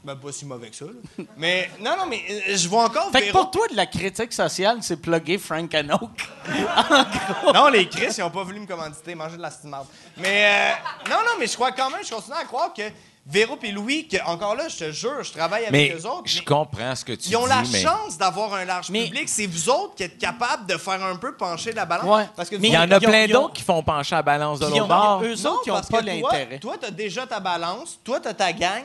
[0.04, 0.86] Ben, pas si mauvais que ça.
[0.86, 1.26] là.
[1.38, 3.12] Mais non, non, mais euh, je vois encore.
[3.12, 6.30] Fait que Véro- pour toi, de la critique sociale, c'est plugger Frank Oak.
[7.54, 9.88] Non, les Chris, ils ont pas voulu me commanditer, manger de la petite marde.
[10.18, 12.84] Mais euh, non, non, mais je crois quand même, je continue à croire que
[13.30, 16.24] Véro et Louis, que encore là, je te jure, je travaille avec Mais eux autres.
[16.26, 18.90] je mais- comprends ce que tu Ils ont dis, la mais chance d'avoir un large
[18.90, 19.28] Mais- public.
[19.28, 22.06] C'est vous autres qui êtes capables de faire un peu pencher la balance.
[22.08, 22.30] Ouais.
[22.38, 24.68] Parce que Mais il y en a plein d'autres qui font pencher la balance de
[24.68, 25.22] l'autre bord.
[25.24, 26.60] eux autres, ils ont parce pas que toi- l'intérêt.
[26.60, 28.84] Toi, t'as déjà ta balance, toi, t'as ta gang,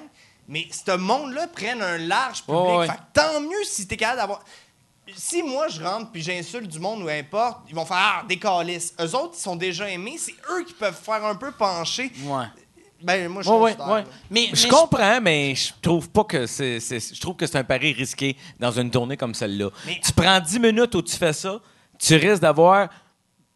[0.49, 2.61] Mais ce monde-là prenne un large public.
[2.63, 2.87] Ouais, ouais.
[2.89, 4.41] Fait que tant mieux si t'es capable d'avoir.
[5.17, 8.39] Si moi je rentre puis j'insulte du monde ou importe, ils vont faire ah, des
[8.39, 8.93] calices.
[9.01, 12.11] Eux autres, ils sont déjà aimés, c'est eux qui peuvent faire un peu pencher.
[12.25, 12.47] Ouais.
[13.03, 14.01] Ben moi je Ouais, ouais, considère, ouais.
[14.03, 14.09] là.
[14.31, 16.79] Mais, Je comprends, mais je trouve pas que c'est.
[16.81, 19.71] Je trouve que c'est un pari risqué dans une tournée comme celle-là.
[19.87, 21.61] Mais- Tu prends 10 minutes où tu fais ça,
[21.99, 22.89] tu risques d'avoir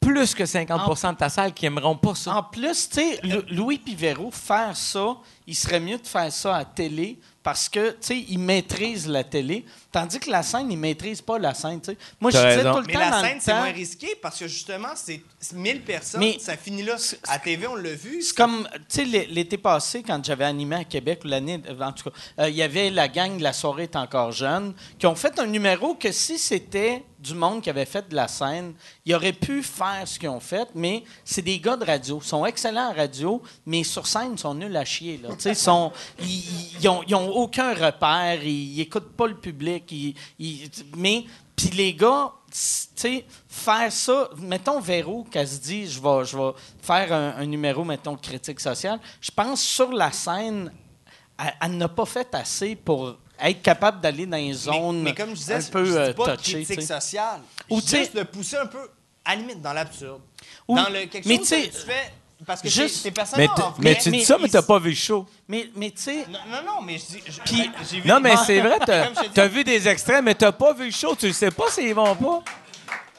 [0.00, 2.36] plus que 50% de ta salle qui aimeront pas ça.
[2.36, 5.16] En plus, tu sais, Lou- Louis Pivero, faire ça,
[5.46, 9.22] il serait mieux de faire ça à télé parce que, tu sais, il maîtrise la
[9.22, 11.96] télé, tandis que la scène, il maîtrise pas la scène, tu sais.
[12.20, 14.48] Moi, je disais tout le Mais temps la dans scène, c'est moins risqué parce que
[14.48, 16.96] justement, c'est 1000 personnes, Mais- ça finit là.
[17.28, 18.20] À TV, on l'a vu.
[18.20, 21.92] C'est comme, tu sais, l'é- l'été passé, quand j'avais animé à Québec, ou l'année, en
[21.92, 25.06] tout cas, euh, il y avait la gang de La soirée est encore jeune, qui
[25.06, 28.74] ont fait un numéro que si c'était du monde qui avait fait de la scène,
[29.04, 32.20] ils auraient pu faire ce qu'ils ont fait, mais c'est des gars de radio.
[32.22, 35.18] Ils sont excellents en radio, mais sur scène, ils sont nuls à chier.
[35.22, 35.30] Là.
[35.44, 39.94] Ils, sont, ils, aucun repère, ils, ils écoutent pas le public,
[40.96, 41.24] mais...
[41.56, 42.32] Puis les gars,
[43.48, 48.14] faire ça, mettons Véro, qu'elle se dit, je vais, je vais faire un, numéro, mettons,
[48.16, 50.70] critique sociale, je pense sur la scène,
[51.60, 55.30] elle n'a pas fait assez pour être capable d'aller dans les Mais- zones mais, comme
[55.30, 56.52] je disais, un je peu dis euh, pas touchées.
[56.64, 56.94] critique tu sais.
[57.00, 57.40] sociale.
[57.70, 58.78] Ou juste le pousser un peu,
[59.24, 60.20] à la limite, dans l'absurde.
[60.68, 62.12] Ou- Dans le quelque mais chose tu sais, que tu fais...
[62.44, 63.72] Parce que juste- ces, ces personnes Mais, en vrai...
[63.80, 65.26] mais tu dis ça, mais t'as pas vu le show.
[65.48, 67.22] Mais, mais tu sais, Non, non, non, mais je dis...
[67.26, 70.22] je- Puis- ben, j'ai vu Non, mais c'est vrai, t'as je t'as vu des extraits,
[70.22, 71.16] mais t'as pas vu le show.
[71.16, 72.42] Tu le sais pas s'ils vont pas.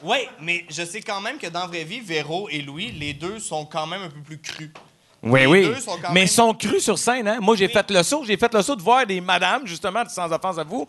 [0.04, 3.12] Oui, mais je sais quand même que dans la vraie vie, Véro et Louis, les
[3.12, 4.70] deux sont quand même un peu plus crus.
[5.22, 5.66] Oui, Les oui.
[5.66, 7.38] deux sont quand mais même- ils sont crus sur scène, hein?
[7.40, 8.22] Moi, j'ai fait le saut.
[8.24, 10.86] J'ai fait le saut de voir des madames, justement, sans offense à vous,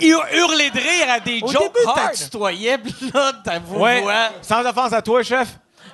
[0.00, 1.96] hur- hurler de rire à des au jokes début, hard.
[2.12, 3.88] t'as tutoyais, puis là, ta voix...
[4.00, 5.48] Ouais, sans offense à toi, chef.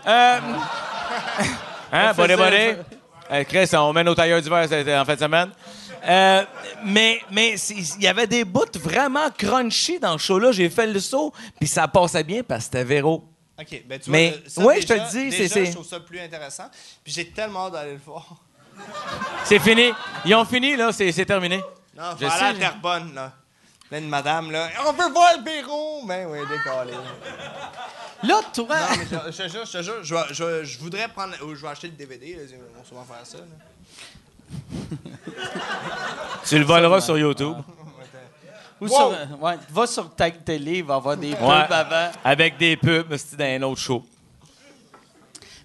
[0.06, 0.40] Euh...
[1.92, 2.78] hein, bonnet, bonnet.
[3.30, 4.66] Euh, Chris, on met nos tailleurs d'hiver
[5.00, 5.50] en fin de semaine.
[6.08, 6.44] Euh,
[6.84, 10.52] mais mais il y avait des bouts vraiment crunchy dans le show-là.
[10.52, 13.24] J'ai fait le saut, puis ça passait bien parce que c'était Véro.
[13.60, 15.72] OK, ben tu Mais- vois, ça, ouais, je te le dis, déjà, c'est- c'est- je
[15.72, 16.70] trouve ça plus intéressant.
[17.02, 18.24] Puis j'ai tellement hâte d'aller le voir.
[19.44, 19.90] C'est fini.
[20.24, 20.92] Ils ont fini, là.
[20.92, 21.60] C'est c'est terminé.
[21.96, 22.70] Non, Je vais aller à.
[22.70, 23.32] Terrebonne, là.
[23.88, 24.68] Plein de madame, là.
[24.86, 26.04] On veut voir le Béron!
[26.04, 26.92] Ben oui, décollé.
[28.22, 28.66] Là, toi...
[28.68, 31.34] Non, mais je, je te jure, je te jure, je, vais- je, je voudrais prendre...
[31.44, 33.44] ou je vais acheter le DVD, là, ils vont souvent faire ça, là.
[36.46, 37.56] Tu le voleras sur YouTube.
[38.80, 38.90] Ou Wow!
[38.90, 41.66] sur, ouais, va sur Tag Télé, il va avoir des pubs Ouais.
[41.70, 42.12] avant.
[42.24, 44.04] Avec des pubs, c'était dans un autre show.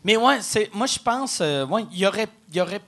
[0.03, 2.81] Mais ouais, c'est, moi, je pense, euh, ouais, il y aurait, il y aurait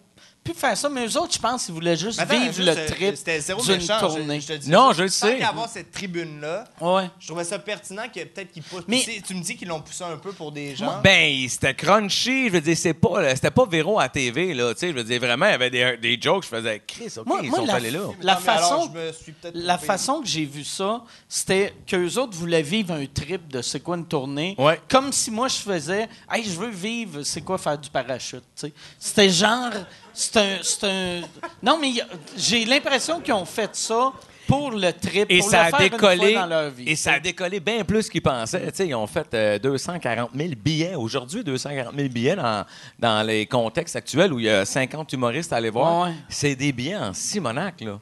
[0.45, 2.77] pu faire ça, mais eux autres, je pense qu'ils voulaient juste Attends, vivre juste, le
[2.77, 4.39] euh, trip C'était zéro d'une méchant, tournée.
[4.39, 5.37] Je, je te dis Non, je le tant sais.
[5.39, 7.09] qu'à avoir cette tribune-là, Ouais.
[7.19, 8.83] je trouvais ça pertinent que peut-être qu'ils poussent.
[8.87, 11.01] Mais- Tu sais, Tu me dis qu'ils l'ont poussé un peu pour des gens.
[11.03, 12.47] Ben, c'était crunchy.
[12.47, 14.71] Je veux dire, c'est pas, c'était pas Véro à TV, là.
[14.75, 16.43] Tu sais, je veux dire, vraiment, il y avait des, des jokes.
[16.43, 17.99] Je faisais, Chris, OK, Moi- ils moi, sont la- allés là.
[18.21, 22.37] La façon, je me suis peut-être la façon que j'ai vu ça, c'était qu'eux autres
[22.37, 24.53] voulaient vivre un trip de c'est quoi une tournée.
[24.59, 24.79] Ouais.
[24.87, 28.43] Comme si moi, je faisais, hey, je veux vivre, c'est quoi faire du parachute.
[28.55, 28.73] tu sais.
[28.99, 29.71] C'était genre,
[30.15, 31.21] c'est un, c'est un.
[31.61, 32.05] Non, mais a-
[32.37, 34.11] j'ai l'impression qu'ils ont fait ça
[34.47, 36.31] pour le trip, Et pour ça le a faire une décollé.
[36.33, 36.89] fois dans leur vie.
[36.89, 38.71] Et ça a décollé bien plus qu'ils pensaient.
[38.71, 40.95] Tu sais, ils ont fait euh, 240 000 billets.
[40.95, 42.63] Aujourd'hui, 240 000 billets dans,
[42.99, 46.03] dans les contextes actuels où il y a 50 humoristes à aller voir.
[46.03, 46.15] Ouais, ouais.
[46.29, 47.99] C'est des billets en Simonac, là.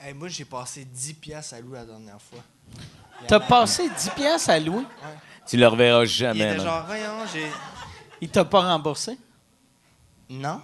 [0.00, 2.40] Hey, moi, j'ai passé 10 piastres à Louis la dernière fois.
[3.28, 4.84] T'as passé 10 pièces à Louis,
[5.48, 6.40] Tu le reverras Il jamais.
[6.40, 6.64] était man.
[6.66, 7.46] genre, voyons, j'ai.
[8.20, 9.16] il t'a pas remboursé?
[10.30, 10.60] Non.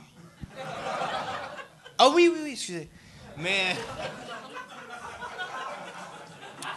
[1.99, 2.89] Ah oui, oui, oui, excusez.
[3.37, 3.77] Mais.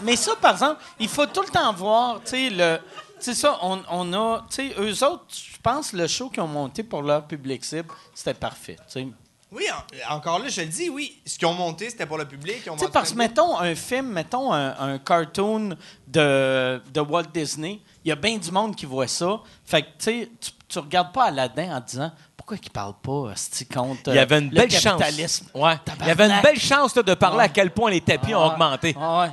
[0.02, 2.80] Mais ça, par exemple, il faut tout le temps voir, tu sais, le.
[3.20, 4.46] Ça, on, on a.
[4.50, 7.90] Tu sais, eux autres, je pense, le show qu'ils ont monté pour leur public cible,
[8.16, 8.78] c'était parfait.
[8.88, 9.08] Tu sais,
[9.52, 9.66] Oui,
[10.10, 11.22] en- encore là, je le dis, oui.
[11.24, 12.64] Ce qu'ils ont monté, c'était pour le public.
[12.64, 15.78] Tu sais, parce que, mettons, un film, mettons, un, un cartoon
[16.08, 19.40] de, de Walt Disney, il y a bien du monde qui voit ça.
[19.66, 22.12] Fait que, tu sais, tu, tu regardes pas Aladdin en disant
[22.42, 24.84] pourquoi il parle pas, ce contre Il y avait une le belle chance.
[25.00, 25.46] capitalisme?
[25.54, 25.76] Ouais.
[26.00, 27.44] Il y avait une belle chance là, de parler Ouais.
[27.44, 28.96] à quel point les tapis ont Ah, augmenté.
[29.00, 29.30] ah ouais.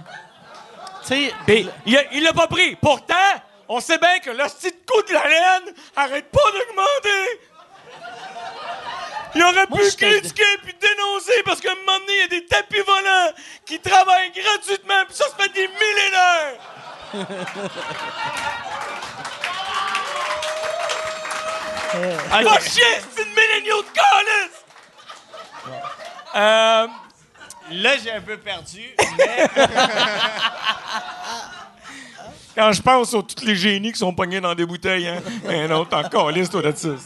[1.87, 2.77] Il l'a pas pris.
[2.77, 3.15] Pourtant,
[3.67, 7.41] on sait bien que le petit coup de la laine arrête pas d'augmenter.
[9.37, 12.29] Il aurait Moi, pu critiquer puis dénoncer parce qu'à un moment donné, il y a
[12.41, 13.33] des tapis volants
[13.65, 16.61] qui travaillent gratuitement puis ça se fait des millénaires.
[21.95, 22.83] Va chier,
[23.15, 24.65] c'est une milléniaux de calice!
[26.37, 26.87] Euh,
[27.71, 29.47] Là, j'ai un peu perdu, mais.
[32.57, 35.21] Quand je pense aux tous les génies qui sont pognés dans des bouteilles, hein.
[35.47, 36.97] Un autre encore liste, toi, là-dessus.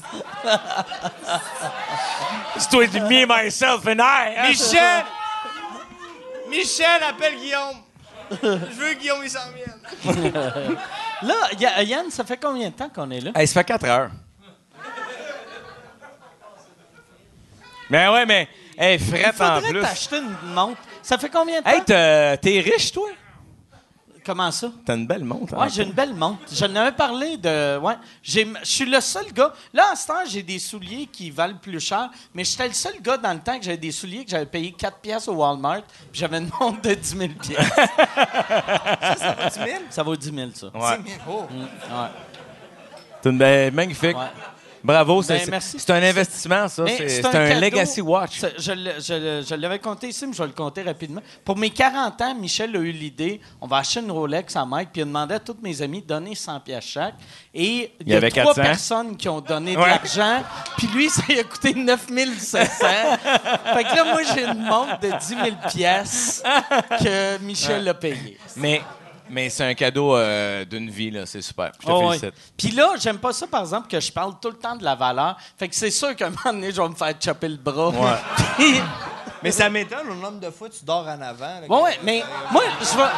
[2.57, 4.35] C'est toi, me, myself and I.
[4.39, 4.49] hein.
[4.49, 5.05] Michel!
[6.49, 7.83] Michel appelle Guillaume.
[8.43, 10.79] Je veux que Guillaume il s'en revienne.
[11.23, 13.31] Là, Ya- Yann, ça fait combien de temps qu'on est là?
[13.35, 14.11] Hey, ça fait 4 heures.
[17.93, 18.49] Mais ouais, mais,
[18.79, 19.81] hey, frette en plus.
[19.83, 20.81] t'acheter une montre.
[21.03, 21.71] Ça fait combien de temps?
[21.71, 23.07] Hey, t'as- t'es riche, toi?
[24.25, 24.71] Comment ça?
[24.87, 25.53] T'as une belle montre.
[25.55, 25.63] hein?
[25.65, 26.39] Ouais, j'ai une belle montre.
[26.51, 27.77] Je n'avais parlé de.
[27.79, 29.53] Ouais, j'ai- je suis le seul gars.
[29.75, 32.95] Là, en ce temps, j'ai des souliers qui valent plus cher, mais j'étais le seul
[33.03, 35.83] gars dans le temps que j'avais des souliers que j'avais payé 4 pièces au Walmart,
[36.11, 37.59] puis j'avais une montre de 10 000 pièces.
[39.19, 39.69] Ça va 10 000?
[39.91, 40.67] Ça vaut 10 000, ça.
[40.69, 40.99] Ouais.
[41.05, 41.21] 10 000.
[41.29, 41.47] Oh.
[41.53, 42.09] Ouais.
[43.23, 44.17] C'est une belle, magnifique.
[44.17, 44.27] Ouais.
[44.85, 46.85] Bravo, c'est Ben, c'est- un investissement, ça.
[46.87, 47.61] C'est un.
[47.61, 48.41] Legacy Watch.
[48.59, 51.21] Je, l'avais compté ici, mais je vais le compter rapidement.
[51.45, 54.91] Pour mes 40 ans, Michel a eu l'idée, on va acheter une Rolex à Mike,
[54.93, 57.15] puis il a demandé à tous mes amis de donner 100 pièces chaque.
[57.55, 58.63] Et il y, y a avait trois 400.
[58.63, 59.89] personnes qui ont donné de Ouais.
[59.89, 60.43] l'argent,
[60.77, 62.87] puis lui, ça lui a coûté 9700.
[63.75, 65.39] fait que là, moi, j'ai une montre de 10 000
[65.73, 66.43] pièces
[67.01, 68.39] que Michel a payée.
[68.57, 68.83] Mais,
[69.33, 71.27] mais c'est un cadeau euh, d'une vie, là.
[71.27, 71.73] C'est super.
[71.81, 72.35] Je te Oh, félicite.
[72.57, 74.95] Puis là, j'aime pas ça, par exemple, que je parle tout le temps de la
[74.95, 75.37] valeur.
[75.59, 77.93] Fait que c'est sûr qu'à un moment donné, je vais me faire chopper le bras.
[78.57, 78.81] Puis-
[79.43, 81.61] Mais ça m'étonne le nombre de fois que tu dors en avant.
[81.61, 82.23] là, Ouais, ouais, mais
[82.53, 83.11] moi, je vais.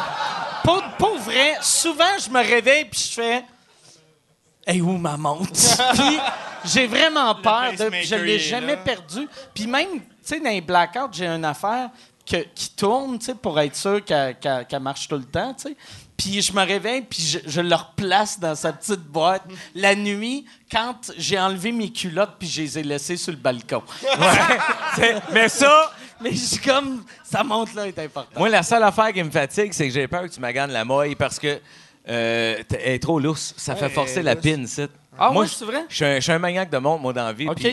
[0.63, 3.45] Pour, pour vrai, souvent, je me réveille puis je fais.
[4.65, 5.51] Hey, où ma montre?
[5.93, 6.17] puis
[6.65, 7.91] j'ai vraiment peur de.
[8.03, 9.27] Je l'ai jamais perdu.
[9.53, 11.91] Puis même, tu sais, dans les blackouts, j'ai une affaire
[12.27, 15.77] que- qui tourne, tu sais, pour être sûr qu'elle marche tout le temps, tu sais.
[16.17, 19.43] Puis je me réveille, puis je, je le replace dans sa petite boîte
[19.73, 23.83] la nuit quand j'ai enlevé mes culottes puis je les ai laissées sur le balcon.
[25.33, 28.37] Mais ça, Mais je suis comme, sa montre-là est importante.
[28.37, 30.85] moi, la seule affaire qui me fatigue, c'est que j'ai peur que tu maganes la
[30.85, 31.59] moille parce que
[32.07, 33.53] euh, elle est trop lousse.
[33.57, 34.89] Ça fait forcer la est pin, c'est.
[35.17, 35.85] Ah moi, ouais, c'est vrai?
[35.89, 37.47] Je suis un, je suis un maniaque de montre, moi, dans la vie.
[37.47, 37.67] OK.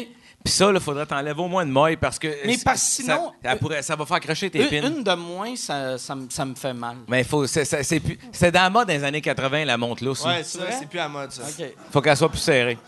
[0.44, 2.28] Puis ça, il faudrait t'enlèver au moins une moille parce que.
[2.46, 4.88] Mais parce ça- sinon- Ça, pourrait- ça va faire cracher tes Une, pins.
[4.88, 6.96] une de moins, ça, ça, me- ça me fait mal.
[7.08, 9.76] Mais faut, c'est, c'est, c'est plus- c'est dans la mode dans les années 80, la
[9.76, 10.24] montre lousse.
[10.24, 10.44] Ouais, là.
[10.44, 11.42] ça, c'est plus à mode, ça.
[11.42, 11.66] OK.
[11.92, 12.78] Faut qu'elle soit plus serrée.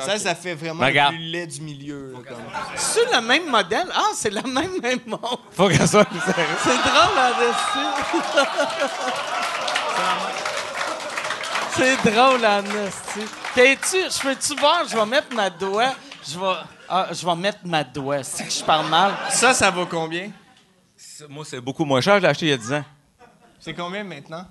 [0.00, 1.12] Ça, ça fait vraiment Regarde.
[1.14, 2.12] le plus laid du milieu.
[2.12, 2.38] là, comme.
[2.76, 3.86] C'est le même modèle?
[3.94, 5.40] Ah, c'est la même, même montre.
[5.52, 6.42] Faut qu'elle soit plus serrée.
[6.62, 8.22] C'est drôle là-dessus.
[11.76, 13.28] c'est drôle là-dessus.
[13.54, 14.82] T'es-tu, je peux-tu voir?
[14.88, 15.92] Je vais mettre ma doigt.
[16.28, 16.54] Je vais,
[16.88, 18.18] ah, je vais mettre ma doigt.
[18.18, 19.12] Que je parle mal.
[19.30, 20.30] Ça, ça vaut combien?
[21.28, 22.16] Moi, c'est beaucoup moins cher.
[22.16, 22.84] Je l'ai acheté il y a 10 ans.
[23.60, 24.44] C'est combien maintenant?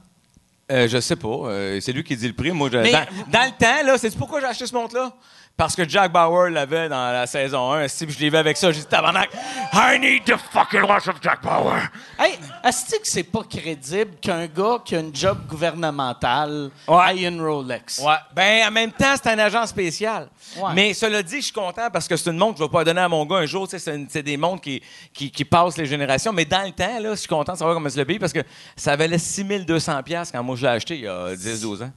[0.71, 1.27] Euh, je sais pas.
[1.27, 2.51] Euh, c'est lui qui dit le prix.
[2.51, 5.11] Moi, je- Mais- dans, dans le temps, là, c'est pourquoi j'ai acheté ce montre-là?
[5.57, 7.87] Parce que Jack Bauer l'avait dans la saison 1.
[7.87, 9.29] Si je l'ai vu avec ça, j'ai dit tabarnak,
[9.73, 11.77] I need the fucking watch of Jack Bauer.
[12.17, 17.17] Hey, est-ce que c'est pas crédible qu'un gars qui a une job gouvernementale Ouais.
[17.17, 17.99] ait une Rolex?
[17.99, 18.15] Ouais.
[18.33, 20.29] Ben, en même temps, c'est un agent spécial.
[20.57, 20.71] Ouais.
[20.73, 22.83] Mais cela dit, je suis content parce que c'est une montre que je vais pas
[22.83, 23.67] donner à mon gars un jour.
[23.69, 24.81] C'est, des montres qui,
[25.13, 26.33] qui, qui passent les générations.
[26.33, 28.33] Mais dans le temps, là, je suis content de savoir comment se le paye parce
[28.33, 28.41] que
[28.75, 31.91] ça valait 6200$ piastres quand moi je l'ai acheté il y a 10-12 ans.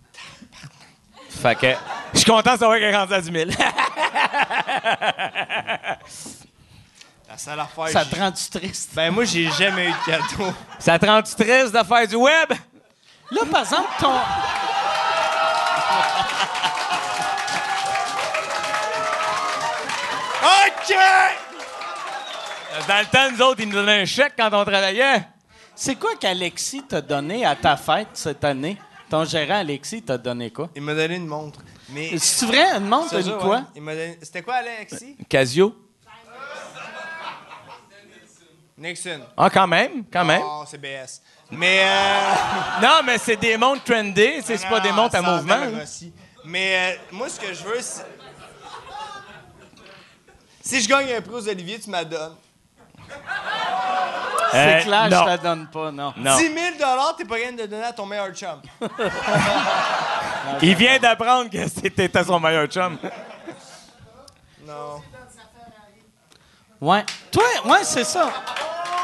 [1.42, 1.72] Fait que
[2.12, 3.50] je suis content de savoir qu'elle est rendue à 10 000.
[7.28, 7.88] La seule affaire.
[7.88, 8.90] Ça j'ai- te rend-tu triste?
[8.94, 10.52] Ben, moi, j'ai jamais eu de cadeau.
[10.78, 12.52] ça te rend-tu triste de faire du web?
[13.30, 14.12] Là, par exemple, ton.
[20.42, 20.94] OK!
[22.88, 25.26] Dans le temps, nous autres, ils nous donnaient un chèque quand on travaillait.
[25.74, 28.76] C'est quoi qu'Alexis t'a donné à ta fête cette année?
[29.14, 30.70] Ton gérant Alexis t'a donné quoi?
[30.74, 31.60] Il m'a donné une montre.
[31.90, 32.18] Mais.
[32.18, 33.56] C'est vrai, une montre, une ça, quoi?
[33.58, 33.62] ouais.
[33.76, 35.16] Il m'a donné- C'était quoi, Alexis?
[35.28, 35.72] Casio?
[38.76, 39.20] Nixon.
[39.36, 40.42] Ah, quand même, quand même.
[40.44, 41.22] Oh, c'est BS.
[41.52, 41.82] Mais.
[41.84, 42.34] Euh...
[42.82, 45.54] Non, mais c'est des montres trendy, c'est pas des montres à mouvement.
[45.54, 45.84] hein.
[46.44, 48.04] Mais euh, moi, ce que je veux, c'est.
[50.60, 52.34] Si je gagne un prix aux Olivier, tu m'as donnes.
[54.54, 55.16] C'est Euh, clair, non.
[55.18, 56.12] je te la donne pas, non.
[56.16, 56.36] Non.
[56.36, 56.54] 10 000
[57.18, 58.60] t'es pas capable de donner à ton meilleur chum.
[60.62, 62.96] Il vient d'apprendre que c'était son meilleur chum.
[64.66, 65.02] Non.
[66.80, 67.04] Ouais.
[67.30, 68.30] Toi, ouais, c'est ça.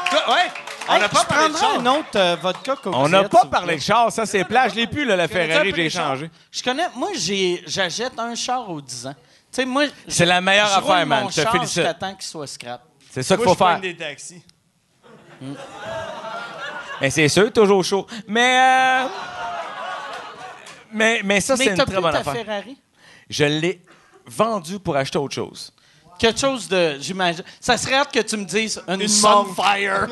[0.09, 0.51] Toi, ouais.
[0.89, 2.75] On Hey, n'a pas je parlé de un autre euh, vodka.
[2.85, 4.67] On n'a pas parlé de char, ça c'est plat.
[4.67, 6.29] Je l'ai plus, là, la Ferrari, j'ai changé.
[6.51, 6.87] Je connais.
[6.95, 9.13] Moi, j'ai, j'achète un char aux 10 ans.
[9.13, 9.17] Tu
[9.51, 9.83] sais, moi.
[10.07, 11.27] C'est la meilleure je affaire, man.
[11.29, 11.75] Je te char félicite.
[11.75, 12.81] jusqu'à temps qu'il soit scrap.
[13.11, 13.67] C'est ça qu'il faut je faire.
[13.67, 14.41] prends des taxis.
[17.01, 18.05] Mais c'est sûr, toujours chaud.
[18.27, 19.07] Mais, euh,
[20.93, 22.33] mais, mais ça, c'est une très bonne ta affaire.
[22.33, 22.77] Ferrari?
[23.29, 23.81] Je l'ai
[24.25, 25.73] vendu pour acheter autre chose.
[26.19, 26.97] Quelque chose de.
[26.99, 27.43] J'imagine.
[27.59, 30.07] Ça serait hâte que tu me dises une, Une Sunfire.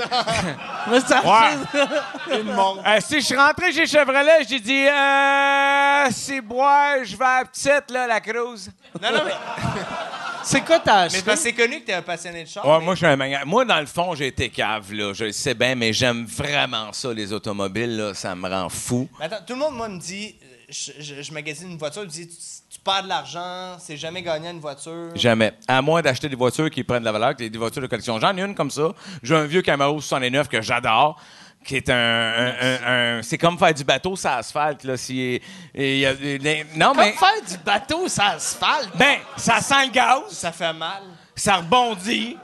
[0.89, 1.22] Mais ça-
[2.31, 2.81] Une montre.
[2.88, 7.39] Euh, si je suis rentré chez Chevrolet, j'ai dit euh, c'est boire, je vais à
[7.41, 8.72] la petite, là, la cruise.
[9.01, 9.31] Non, non, mais.
[10.43, 11.17] C'est quoi t'as Mais acheté?
[11.19, 12.65] c'est parce que c'est connu que t'es un passionné de char.
[12.65, 15.11] Ouais, mais- moi, je suis un manga- Moi, dans le fond, j'ai été cave, là.
[15.13, 18.13] Je le sais bien, mais j'aime vraiment ça, les automobiles, là.
[18.13, 19.07] Ça me rend fou.
[19.19, 22.03] Mais attends, tout le monde, moi, me dit, euh, je, je, je magasine une voiture,
[22.03, 22.35] me dit, tu,
[22.69, 25.09] tu perds de l'argent, c'est jamais gagnant une voiture.
[25.13, 25.51] Jamais.
[25.67, 28.17] À moins d'acheter des voitures qui prennent de la valeur, que des voitures de collection.
[28.19, 28.93] J'en ai une comme ça.
[29.21, 31.19] J'ai un vieux Camaro 69 que j'adore.
[31.65, 34.98] Qui est un, un- un- un- c'est comme faire du bateau sur l'asphalte là.
[34.98, 35.40] Si,
[35.76, 38.90] y a- les- non Comme mais faire du bateau sur asphalte.
[38.95, 41.03] ben ça sent le gaz, Ça fait mal.
[41.36, 42.38] ça rebondit.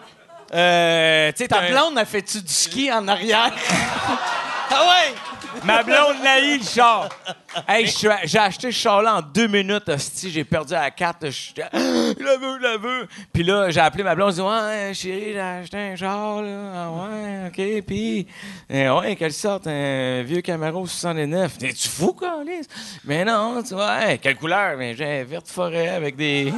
[0.53, 3.51] Euh, tu Ta blonde a fait-tu du ski en arrière?
[4.69, 5.15] ah ouais!
[5.63, 7.09] Ma blonde eu, le char.
[7.67, 10.29] Hey, j'ai acheté ce char-là en deux minutes, hostie.
[10.31, 11.25] J'ai perdu la carte.
[11.29, 13.07] Je Je la veux, la veux.
[13.33, 14.31] Puis là, j'ai appelé ma blonde.
[14.31, 16.71] J'ai dit, ouais, chérie, j'ai acheté un char, là.
[16.75, 17.85] Ah ouais, OK.
[17.85, 18.27] Puis,
[18.71, 19.67] euh, ouais, quelle sorte?
[19.67, 21.57] Un vieux Camaro 69.
[21.57, 22.67] T'es-tu fou, Carlis?
[23.03, 24.77] Mais non, tu vois, quelle couleur?
[24.77, 26.53] Mais j'ai un forêt avec des,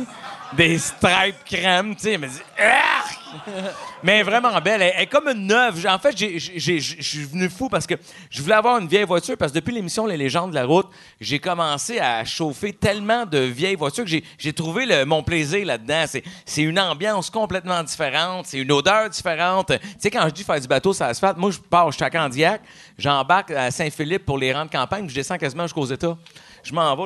[0.53, 2.13] des stripes crème, tu sais.
[2.13, 2.41] Elle dit!
[4.03, 4.81] Mais vraiment belle.
[4.81, 5.85] Elle, elle est comme une neuve.
[5.87, 7.95] En fait, je suis venu fou parce que
[8.29, 10.86] je voulais avoir une vieille voiture parce que depuis l'émission Les légendes de la route,
[11.21, 16.05] j'ai commencé à chauffer tellement de vieilles voitures que j'ai- trouvé le- mon plaisir là-dedans.
[16.45, 19.67] C'est- une ambiance complètement différente, c'est une odeur différente.
[19.67, 22.03] Tu sais, quand je dis faire du bateau sur l'asphalte, moi, je pars, je suis
[22.05, 22.61] à Candiac,
[22.97, 26.17] j'embarque à Saint-Philippe pour les rangs de campagne, puis je descends quasiment jusqu'aux États.
[26.63, 27.03] Je m'en vais.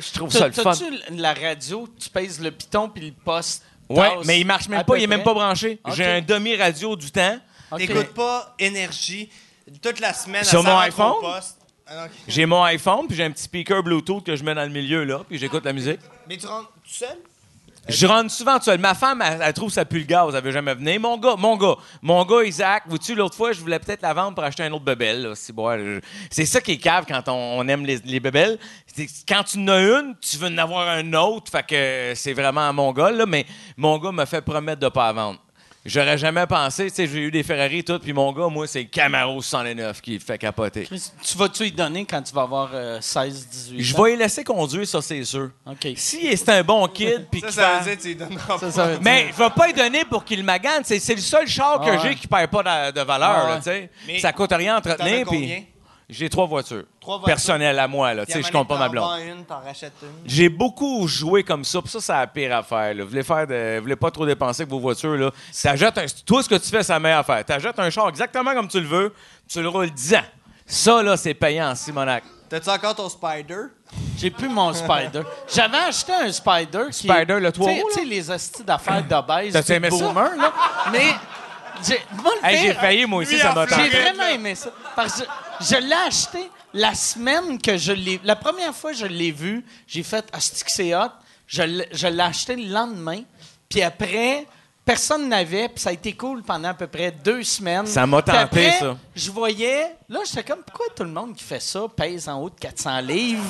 [0.00, 0.72] Je trouve ça le fun.
[0.72, 0.84] T'as-tu
[1.16, 3.64] la radio, tu pèses le piton puis le poste?
[3.88, 5.80] Ouais, mais il marche même pas, il est même pas branché.
[5.94, 7.38] J'ai un demi-radio du temps.
[7.76, 9.28] T'écoutes pas énergie
[9.82, 11.12] toute la semaine Sur à mon iPhone?
[11.18, 11.56] au poste.
[11.86, 12.06] Ah.
[12.28, 15.02] J'ai mon iPhone, puis j'ai un petit speaker Bluetooth que je mets dans le milieu,
[15.04, 15.98] là, puis j'écoute la musique.
[16.28, 17.16] Mais tu rentres tout seul?
[17.88, 18.78] Je rentre souvent tout seul.
[18.78, 21.00] Ma femme, elle, elle trouve ça pue le gaz, elle veut jamais venir.
[21.00, 24.34] Mon gars, mon gars, mon gars Isaac, vous-tu, l'autre fois, je voulais peut-être la vendre
[24.36, 25.22] pour acheter un autre bebelle.
[25.22, 25.32] là.
[25.34, 28.58] C'est bon, je- c'est ça qui est cave quand on, on aime les, les bebelles.
[29.26, 31.50] Quand tu en as une, tu veux en avoir un autre.
[31.50, 35.06] Fait que c'est vraiment mon gars, là, mais mon gars m'a fait promettre de pas
[35.06, 35.40] la vendre.
[35.86, 38.66] J'aurais jamais pensé, tu sais, j'ai eu des Ferrari et tout, puis mon gars, moi,
[38.66, 40.82] c'est le Camaro 109 qui le fait capoter.
[40.84, 44.02] Chris, Tu vas-tu y donner quand tu vas avoir euh, 16, 18 Je ans?
[44.02, 45.50] vais y laisser conduire, ça, c'est sûr.
[45.66, 45.88] OK.
[45.96, 48.66] Si c'est un bon kid, puis Ça, ça veut dire que tu lui donneras Ça,
[48.66, 48.70] pas.
[48.72, 50.82] ça veut dire- Mais je vais pas y donner pour qu'il magane.
[50.84, 51.98] C'est, c'est le seul char que Ah ouais.
[52.02, 53.30] j'ai qui perd pas de, de valeur.
[53.30, 53.56] Ah ouais.
[53.58, 53.90] tu sais.
[54.06, 55.26] Mais ça coûte rien à T'en as entretenir.
[55.26, 55.62] combien?
[56.10, 56.84] J'ai trois voitures.
[57.00, 57.34] Trois voitures?
[57.34, 58.12] Personnelles à moi.
[58.14, 59.20] Là, tu sais, je compte pas ma blonde.
[59.20, 60.08] Une, t'en rachètes une.
[60.28, 61.80] J'ai beaucoup joué comme ça.
[61.80, 62.94] Puis ça, c'est la pire affaire.
[62.94, 63.02] Là.
[63.04, 65.16] Vous voulez faire de, vous voulez pas trop dépenser avec vos voitures.
[65.16, 65.30] Là.
[65.62, 67.44] T'achètes un, toi, ce que tu fais, c'est la meilleure affaire.
[67.44, 69.14] T'achètes un char exactement comme tu le veux.
[69.48, 70.24] Tu le roules 10 ans.
[70.66, 72.22] Ça, là, c'est payant, Simonac.
[72.48, 73.66] T'as-tu encore ton Spider?
[74.18, 75.22] J'ai plus mon Spider.
[75.52, 77.08] J'avais acheté un Spider qui.
[77.08, 77.94] Spider, le trois Tu sais- roues, là?
[77.94, 79.52] Tu sais, les hosties d'affaires d'obèse.
[79.52, 79.96] T'as-tu tout aimé ça?
[79.96, 80.52] boomer, là.
[80.90, 81.12] Mais.
[81.86, 83.66] J'ai, moi, le Hey, j'ai failli, moi aussi, ça m'a.
[83.66, 84.70] J'ai vraiment aimé ça.
[84.94, 85.26] Parce que
[85.60, 88.20] je l'ai acheté la semaine que je l'ai.
[88.24, 91.10] La première fois que je l'ai vu, j'ai fait Asti que c'est hot?
[91.46, 93.22] Je l'ai acheté le lendemain.
[93.68, 94.46] Puis après,
[94.84, 95.68] personne n'avait.
[95.68, 97.86] Puis ça a été cool pendant à peu près deux semaines.
[97.86, 98.96] Ça m'a tenté, après, ça.
[99.14, 99.96] Je voyais.
[100.08, 103.00] Là, j'étais comme, pourquoi tout le monde qui fait ça pèse en haut de 400
[103.00, 103.44] livres?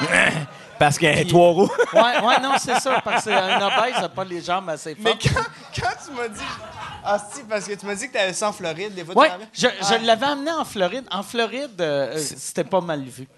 [0.78, 1.70] Parce qu'il y a trois roues.
[1.92, 3.00] Ouais, ouais, non, c'est ça.
[3.02, 5.26] Parce qu'un obèse n'a pas les jambes assez Mais fortes.
[5.34, 6.40] quand, quand tu m'as dit.
[7.04, 9.30] Ah, si, parce que tu m'as dit que t'avais ça en Floride, des fois Ouais,
[9.52, 9.98] tu je, je Ah.
[9.98, 11.04] l'avais amené en Floride.
[11.10, 13.28] En Floride, euh, c'était pas mal vu.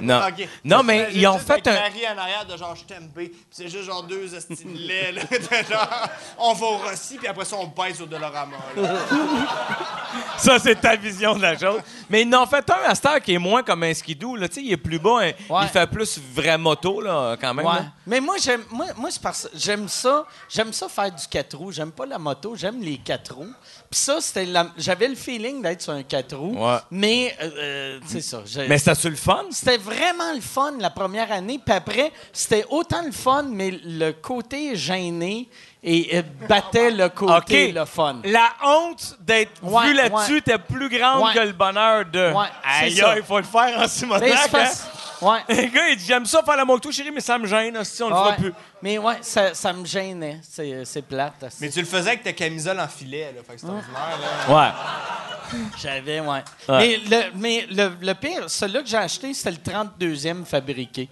[0.00, 0.20] Non.
[0.64, 1.72] Non, mais ils ont fait un.
[1.74, 4.78] Marie en arrière de genre je t'aime B, puis c'est juste genre deux hosties de
[4.78, 6.08] lait, là, de genre
[6.38, 8.56] on va au Rossi, puis après ça on baisse au Dolorama.
[8.76, 8.88] là.
[10.38, 11.80] Ça, c'est ta vision de la chose.
[12.08, 14.36] Mais ils en ont fait un à cette heure qui est moins comme un skidoo.
[14.36, 14.48] Là.
[14.48, 15.18] Tu sais, Il est plus bas.
[15.22, 15.32] hein.
[15.48, 15.62] Ouais.
[15.62, 17.66] Il fait plus vraie moto, là, quand même.
[17.66, 17.72] Ouais.
[17.74, 17.84] là.
[18.06, 20.24] Mais moi, j'aime, moi, moi c'est parce que j'aime ça.
[20.48, 21.72] J'aime ça faire du 4 roues.
[21.72, 23.52] J'aime pas la moto, j'aime les 4 roues.
[23.94, 26.56] Puis ça, c'était la- j'avais le feeling d'être sur un 4 roues.
[26.58, 26.78] Ouais.
[26.90, 28.42] Mais, euh, euh, c'est ça.
[28.44, 29.44] j'ai- Mais c'était-tu le fun?
[29.52, 31.60] C'était vraiment le fun la première année.
[31.64, 35.48] Puis après, c'était autant le fun, mais le côté gêné
[35.80, 38.16] et, euh, battait le côté le fun.
[38.24, 40.38] La honte d'être Ouais, vu là-dessus ouais.
[40.38, 41.34] était plus grande Ouais.
[41.34, 42.32] que le bonheur de.
[42.32, 42.46] Ouais,
[42.80, 43.10] c'est Aïe, ça.
[43.12, 44.38] aïe, il faut le faire en Mais Simonac.
[44.42, 44.88] c'est parce-
[45.24, 45.38] Ouais.
[45.48, 47.82] Le gars, il dit J'aime ça faire la moto, chérie, mais ça me gêne.
[47.84, 48.36] Si on le fera Ouais.
[48.36, 48.52] plus.
[48.82, 50.40] Mais ouais, ça, ça me gênait.
[50.42, 51.44] C'est, c'est plate.
[51.60, 53.76] Mais tu le faisais avec ta camisole en filet, là, fait que c'est Hein?
[53.76, 54.18] ordinaire,
[54.48, 54.54] là.
[54.56, 55.58] Ouais.
[55.82, 56.26] J'avais, ouais.
[56.26, 56.42] Ouais.
[56.68, 61.08] Mais, le, mais le, le pire, celui-là que j'ai acheté, c'était le 32e fabriqué.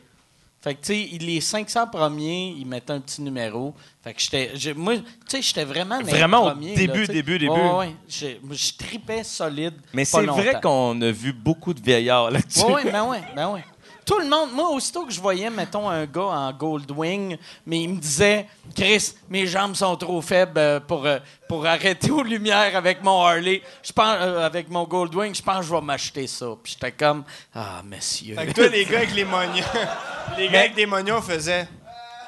[0.63, 3.75] Fait que, tu sais, les 500 premiers, ils mettaient un petit numéro.
[4.05, 4.53] Fait que j'étais.
[4.55, 6.01] j'ai- Moi, tu sais, j'étais vraiment.
[6.03, 7.51] Vraiment au début, là, début, début.
[7.51, 7.97] Ouais, ouais.
[8.09, 9.75] Je tripais solide.
[9.93, 12.61] Mais pas c'est vrai qu'on a vu beaucoup de vieillards là-dessus.
[12.65, 13.65] Oui, ouais, ben ouais, ben ouais.
[14.05, 17.91] Tout le monde, moi, aussitôt que je voyais, mettons, un gars en Goldwing, mais il
[17.91, 21.19] me disait, Chris, mes jambes sont trop faibles euh, pour, euh,
[21.49, 23.63] pour arrêter aux lumières avec mon Harley.
[23.83, 26.47] Je pense, euh, avec mon Goldwing, je pense que je vais m'acheter ça.
[26.63, 27.23] Puis j'étais comme,
[27.55, 28.35] ah, monsieur.
[28.35, 29.63] Fait que toi, les gars avec les mognons,
[30.37, 31.69] les gars avec des mognons faisaient.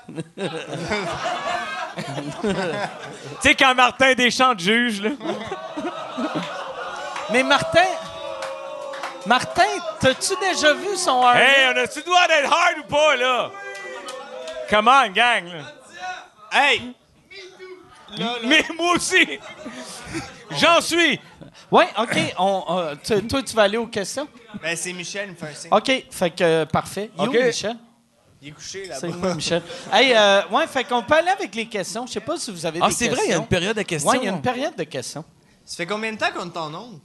[1.97, 2.51] Tu
[3.41, 5.11] sais, quand Martin Deschamps te juge, là.
[7.33, 7.87] Mais Martin.
[9.27, 9.63] Martin,
[10.01, 11.43] t'as-tu déjà vu son Harley?
[11.45, 13.51] Hey, on a-tu le droit d'être hard ou pas, là?
[14.69, 15.65] Come on, gang, là.
[16.53, 16.95] Hey!
[18.47, 19.39] Mais moi aussi!
[20.51, 21.19] J'en suis!
[21.71, 22.17] Ouais, OK.
[22.39, 24.29] On, euh, tu- toi, tu vas aller aux questions?
[24.63, 25.71] Ben, c'est Michel, il me fait un signe.
[25.75, 26.05] OK.
[26.11, 27.11] Fait que, euh, parfait.
[27.17, 27.45] Il est où, OK.
[27.47, 27.77] Michel?
[28.43, 29.17] Il est couché C'est là-bas.
[29.19, 29.63] moi, Michel.
[29.93, 32.07] Hey, euh, ouais, fait qu'on peut aller avec les questions.
[32.07, 33.17] Je sais pas si vous avez Ah, des c'est questions.
[33.17, 34.11] vrai, il y a une période de questions.
[34.11, 35.25] Ouais, il y a une période de questions.
[35.65, 37.01] Ça fait combien de temps qu'on est en onde?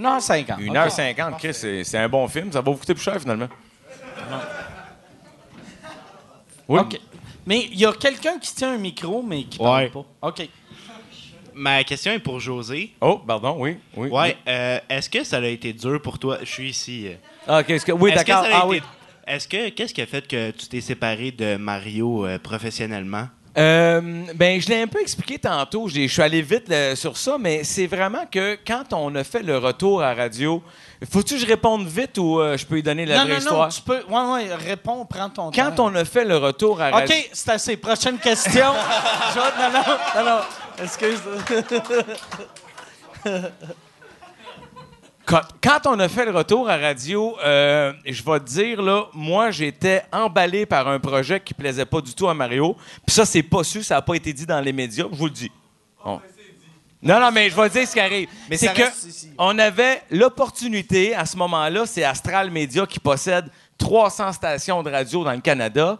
[0.00, 0.58] 1h50.
[0.58, 2.50] 1h50, Chris, c'est c'est un bon film.
[2.52, 3.48] Ça va vous coûter plus cher, finalement.
[6.68, 6.80] Oui.
[6.80, 7.00] OK.
[7.46, 9.88] Mais il y a quelqu'un qui tient un micro, mais qui Ouais.
[9.88, 10.28] parle pas.
[10.28, 10.48] OK.
[11.54, 12.92] Ma question est pour José.
[13.00, 13.76] Oh, pardon, oui.
[13.96, 16.38] oui Ouais, euh, est-ce que ça a été dur pour toi?
[16.40, 17.08] Je suis ici.
[17.08, 17.14] euh.
[17.46, 17.92] Ah, OK, est-ce que...
[17.92, 18.44] Oui, Est-ce que d'accord.
[18.44, 18.82] ça a Ah, été- oui.
[19.26, 23.28] Est-ce que qu'est-ce qui a fait que tu t'es séparé de Mario euh, professionnellement?
[23.58, 24.00] Euh,
[24.34, 25.88] ben, je l'ai un peu expliqué tantôt.
[25.88, 29.42] Je suis allé vite là, sur ça, mais c'est vraiment que quand on a fait
[29.42, 30.62] le retour à radio,
[31.10, 33.38] faut-tu que je réponde vite ou euh, je peux lui donner la non, vraie non,
[33.38, 33.68] histoire?
[33.68, 34.02] non, tu peux.
[34.08, 35.86] Ouais, ouais, réponds, prends ton Quand temps.
[35.86, 37.14] on a fait le retour à radio...
[37.14, 37.76] OK, c'est assez.
[37.76, 38.72] Prochaine question.
[39.36, 40.40] Non, non, non, non.
[40.82, 41.20] Excuse.
[45.30, 49.04] Quand, quand on a fait le retour à radio, euh, je vais te dire, là,
[49.14, 52.76] moi, j'étais emballé par un projet qui plaisait pas du tout à Mario.
[53.06, 55.06] Puis ça, c'est pas su, ça n'a pas été dit dans les médias.
[55.08, 55.52] Je vous le dis.
[56.04, 58.28] Non, non, mais je vais te dire ce qui arrive.
[58.48, 58.82] Mais c'est que
[59.38, 63.46] on avait l'opportunité, à ce moment-là, c'est Astral Media qui possède
[63.78, 65.96] 300 stations de radio dans le Canada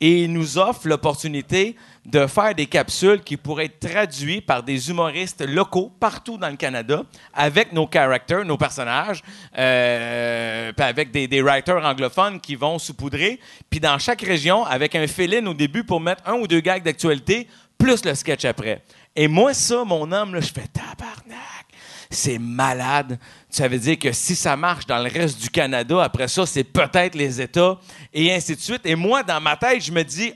[0.00, 4.88] et il nous offre l'opportunité de faire des capsules qui pourraient être traduites par des
[4.88, 7.02] humoristes locaux partout dans le Canada
[7.34, 9.22] avec nos characters, nos personnages,
[9.58, 13.38] euh, avec des, writers anglophones qui vont saupoudrer.
[13.68, 16.82] Puis dans chaque région, avec un fill-in au début pour mettre un ou deux gags
[16.82, 17.46] d'actualité,
[17.76, 18.82] plus le sketch après.
[19.14, 21.69] Et moi, ça, mon homme, là, je fais tabarnak.
[22.10, 23.18] C'est malade.
[23.48, 26.64] Ça veut dire que si ça marche dans le reste du Canada, après ça, c'est
[26.64, 27.78] peut-être les États,
[28.12, 28.82] et ainsi de suite.
[28.84, 30.34] Et moi, dans ma tête, je me dis,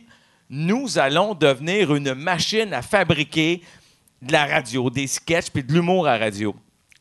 [0.48, 3.62] nous allons devenir une machine à fabriquer
[4.22, 6.54] de la radio, des sketchs, puis de l'humour à radio.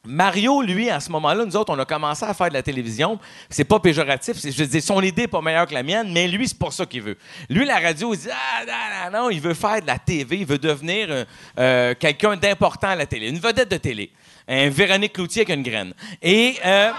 [0.05, 3.17] Mario, lui, à ce moment-là, nous autres, on a commencé à faire de la télévision.
[3.49, 4.35] C'est pas péjoratif.
[4.43, 6.71] Je veux dire, son idée n'est pas meilleure que la mienne, mais lui, c'est pas
[6.71, 7.17] ça qu'il veut.
[7.49, 8.73] Lui, la radio, il dit Ah, non,
[9.11, 11.25] non, non, il veut faire de la TV, il veut devenir euh,
[11.57, 14.11] euh, quelqu'un d'important à la télé, une vedette de télé.
[14.47, 15.93] Un Véronique Cloutier avec une graine.
[16.21, 16.55] Et.
[16.65, 16.91] euh,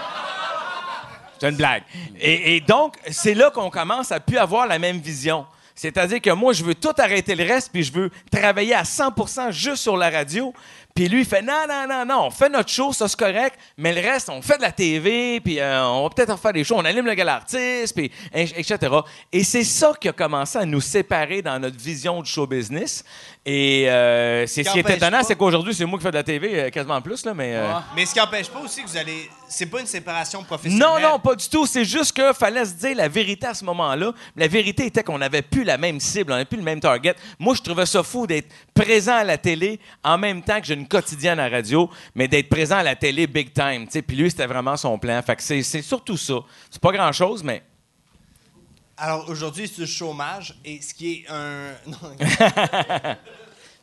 [1.39, 1.83] c'est une blague.
[2.19, 5.45] Et, donc, c'est là qu'on commence à plus avoir la même vision.
[5.77, 9.51] C'est-à-dire que moi, je veux tout arrêter le reste, puis je veux travailler à 100%
[9.51, 10.53] juste sur la radio.
[10.95, 13.59] Puis lui, il fait non, non, non, non, on fait notre show, ça c'est correct,
[13.77, 16.53] mais le reste, on fait de la TV, puis euh, on va peut-être en faire
[16.53, 18.77] des shows, on allume le gars l'artiste, puis etc.
[19.33, 23.03] Et c'est ça qui a commencé à nous séparer dans notre vision du show business.
[23.47, 26.23] Et euh, c'est ce qui est étonnant, c'est qu'aujourd'hui, c'est moi qui fais de la
[26.23, 27.55] TV euh, quasiment plus, là, mais.
[27.55, 29.29] euh, Mais ce qui n'empêche pas aussi que vous allez.
[29.47, 30.79] C'est pas une séparation professionnelle.
[30.79, 31.67] non, non, pas du tout.
[31.67, 34.11] C'est juste qu'il fallait se dire la vérité à ce moment-là.
[34.35, 37.13] La vérité était qu'on n'avait plus la même cible, on n'avait plus le même target.
[37.37, 40.73] Moi, je trouvais ça fou d'être présent à la télé en même temps que j'ai
[40.73, 43.85] une quotidienne à radio, mais d'être présent à la télé big time.
[43.85, 44.01] tu sais.
[44.01, 45.21] Puis lui, c'était vraiment son plan.
[45.21, 46.33] Fait que c'est c'est surtout ça.
[46.71, 47.61] C'est pas grand-chose, mais...
[48.97, 51.73] Alors aujourd'hui, c'est du chômage et ce qui est un.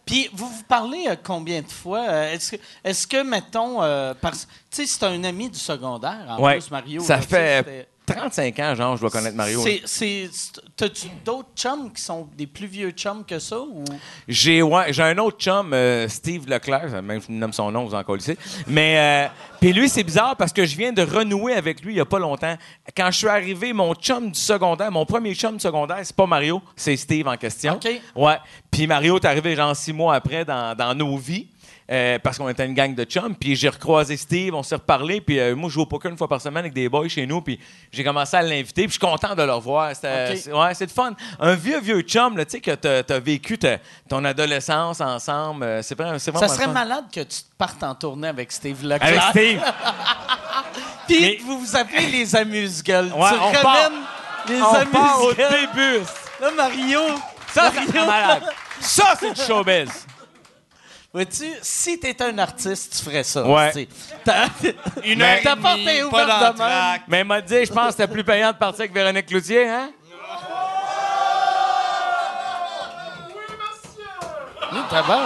[0.04, 2.04] Puis, vous vous parlez euh, combien de fois?
[2.08, 6.24] Euh, est-ce, que, est-ce que, mettons, euh, parce- tu sais, c'est un ami du secondaire,
[6.28, 6.54] en Ouais.
[6.54, 7.02] plus, Mario.
[7.02, 9.62] Ça là, tu sais, fait c'était- 35 ans, genre, je dois connaître Mario.
[9.84, 10.20] C'est-
[10.76, 13.60] t'as-tu d'autres chums qui sont des plus vieux chums que ça?
[13.60, 13.84] Ou...
[14.26, 17.84] J'ai ouais, j'ai un autre chum, euh, Steve Leclerc, même si je nomme son nom,
[17.84, 18.36] vous en connaissez.
[18.66, 19.28] Mais euh,
[19.60, 22.04] puis lui, c'est bizarre parce que je viens de renouer avec lui il y a
[22.04, 22.56] pas longtemps.
[22.96, 26.26] Quand je suis arrivé, mon chum du secondaire, mon premier chum du secondaire, c'est pas
[26.26, 27.74] Mario, c'est Steve en question.
[27.74, 27.88] OK.
[28.16, 28.36] Ouais.
[28.70, 31.46] Puis Mario est arrivé genre six mois après dans, dans nos vies.
[31.90, 35.20] Euh, parce qu'on était une gang de chums, puis j'ai recroisé Steve, on s'est reparlé,
[35.20, 37.26] puis euh, moi je joue au poker une fois par semaine avec des boys chez
[37.26, 37.58] nous, puis
[37.90, 39.94] j'ai commencé à l'inviter, puis je suis content de le revoir.
[39.94, 41.12] C'était- c'est- Ouais, c'est le fun.
[41.40, 43.58] Un vieux, vieux chum, tu sais, que t'as as vécu
[44.08, 45.64] ton adolescence ensemble.
[45.64, 46.72] euh, C'est c'est vraiment Ça serait fun.
[46.72, 49.02] malade que tu te partes en tournée avec Steve Leclerc.
[49.02, 49.60] Avec Steve.
[51.08, 53.12] Puis Mais- vous vous appelez les amuse-gueules.
[53.14, 53.90] Ouais, tu on part-
[54.48, 55.68] les On part au amuse-gueules.
[55.74, 55.98] début.
[56.40, 57.00] Là, Mario,
[57.52, 58.42] Ça, serait malade.
[58.80, 60.06] Ça, c'est du showbiz.
[61.12, 63.44] Vois-tu, si t'étais un artiste, tu ferais ça.
[63.46, 63.88] Ouais.
[64.24, 64.46] T'as-
[65.04, 66.52] Une Mais heure et ta porte demie, est pas ouverte de même.
[66.52, 67.02] d'entraque.
[67.08, 69.68] Mais il m'a dit, je pense que c'était plus payant de partir avec Véronique Cloutier,
[69.68, 69.90] hein?
[74.72, 75.20] Oui, t'as bon.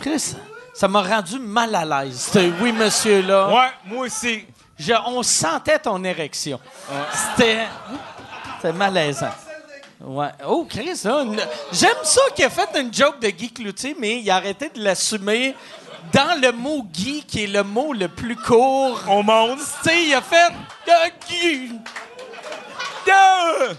[0.00, 0.36] Chris,
[0.74, 3.48] ça m'a rendu mal à l'aise, ce oui, monsieur-là.
[3.48, 4.46] Ouais, moi aussi.
[4.78, 6.60] je- on sentait ton érection.
[7.12, 7.66] C'était.
[8.56, 9.30] C'était malaisant.
[10.00, 10.28] Ouais.
[10.46, 11.40] Oh, Chris, une-
[11.72, 14.82] j'aime ça qu'il a fait une joke de Guy Cloutier, mais il a arrêté de
[14.82, 15.54] l'assumer
[16.12, 19.58] dans le mot Guy, qui est le mot le plus court au monde.
[19.82, 20.50] Tu sais, il a fait
[20.88, 21.70] euh, Guy.
[23.08, 23.74] Euh,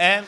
[0.00, 0.20] Euh,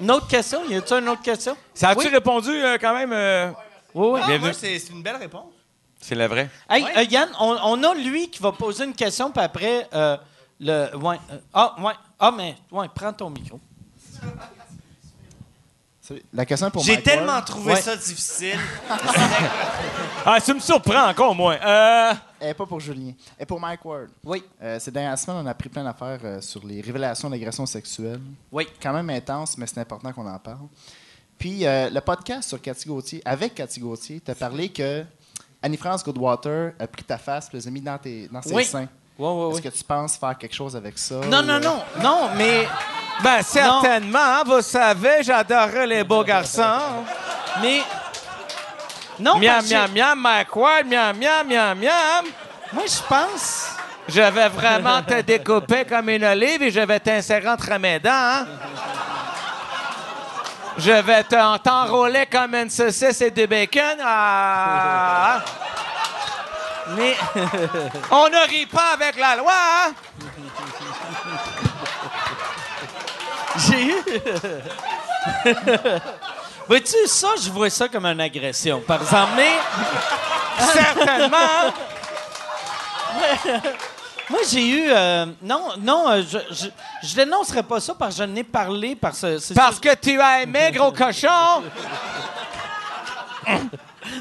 [0.00, 0.62] Une autre question?
[0.68, 1.56] Y a-tu une autre question?
[1.74, 2.08] Ça a-tu Oui.
[2.08, 3.12] répondu euh, quand même?
[3.12, 3.50] euh,
[3.94, 4.20] Oui, oui.
[4.22, 4.46] ah, Bienvenue.
[4.48, 5.52] moi, c'est c'est une belle réponse.
[6.00, 6.48] C'est la vraie.
[6.68, 10.16] Hey, euh, Yann, on, on a lui qui va poser une question, puis après, euh,
[10.62, 10.96] le.
[10.96, 11.92] Ouais, euh, ah, ouais.
[12.18, 13.60] Ah, mais, ouais, prends ton micro.
[16.32, 17.46] La question est pour J'ai tellement Ward.
[17.46, 17.80] trouvé Ouais.
[17.80, 18.58] ça difficile.
[20.24, 21.56] Ah, tu me surprends encore moins.
[21.56, 23.12] Euh, est pas pour Julien.
[23.38, 24.08] Est pour Mike Ward.
[24.22, 24.44] Oui.
[24.62, 28.20] Euh, ces dernières semaines, on a appris plein d'affaires euh, sur les révélations d'agressions sexuelles.
[28.52, 28.68] Oui.
[28.80, 30.68] Quand même intense, mais c'est important qu'on en parle.
[31.38, 35.04] Puis, euh, le podcast sur Cathy Gauthier, avec Cathy Gauthier, t'as parlé que
[35.62, 38.64] Annie-France Goodwater a pris ta face et les a mis dans, tes, dans ses Oui.
[38.64, 38.88] seins.
[39.18, 39.62] Oui, oui, Est-ce oui.
[39.70, 41.16] que tu penses faire quelque chose avec ça?
[41.16, 41.82] Non, ou, non, non.
[42.02, 42.66] Non, mais.
[43.22, 44.18] ben, certainement.
[44.18, 47.04] hein, Vous savez, j'adorais les beaux garçons.
[47.60, 47.82] Mais.
[49.20, 52.24] Non, Miam, miam, miam, Mike Ward, miam, miam, miam, miam.
[52.72, 53.68] Moi, je pense.
[54.08, 58.10] Je vais vraiment te découper comme une olive et je vais t'insérer entre mes dents.
[58.10, 58.46] hein.
[60.78, 63.98] Je vais te- t'enrôler comme une saucisse et du bacon.
[64.02, 65.40] Ah.
[66.96, 67.16] Mais.
[68.10, 69.52] On ne rit pas avec la loi.
[69.52, 69.92] hein?
[73.68, 73.94] J'ai eu.
[76.68, 79.32] Vois-tu, ça, je vois ça comme une agression, par exemple.
[79.36, 79.52] Mais.
[80.72, 81.72] Certainement.
[84.30, 84.84] Moi, j'ai eu.
[84.88, 86.66] euh, non, non, euh, je, je,
[87.06, 89.38] je dénoncerai pas ça parce que je n'ai parlé parce que.
[89.38, 91.62] c'est Parce que tu as aimé, gros cochon.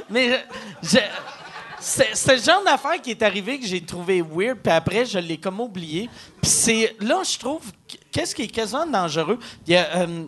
[0.10, 0.43] Mais
[0.84, 0.99] je- je-
[1.81, 5.37] c'est le genre d'affaire qui est arrivé que j'ai trouvé weird, puis après, je l'ai
[5.37, 6.09] comme oublié.
[6.41, 7.61] Puis c'est là, je trouve,
[8.11, 9.39] qu'est-ce qui est quasiment dangereux?
[9.69, 10.23] Euh,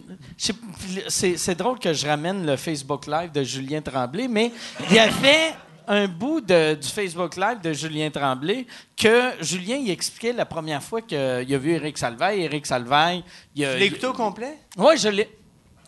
[1.10, 4.52] c'est drôle que je ramène le Facebook Live de Julien Tremblay, mais
[4.90, 5.54] il y avait
[5.88, 8.66] un bout de- du Facebook Live de Julien Tremblay
[8.96, 12.42] que Julien il expliquait la première fois qu'il a vu Éric Salvaille.
[12.44, 13.24] Éric Salvaille,
[13.56, 14.58] il a- Tu l'as écouté au complet?
[14.78, 15.30] oui, je l'ai.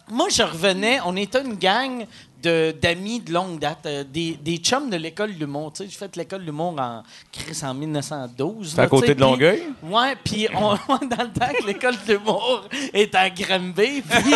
[0.07, 2.05] Moi, je revenais, on était une gang
[2.45, 5.73] d'amis de longue date, euh, des, des chums de l'école de l'humour.
[5.73, 8.73] Tu sais, j'ai fait l'école de l'humour en Chris en 1912.
[8.75, 9.63] C'est à côté de Longueuil?
[9.83, 14.31] Ouais, puis on, dans le temps que l'école de l'humour est à Granby, puis...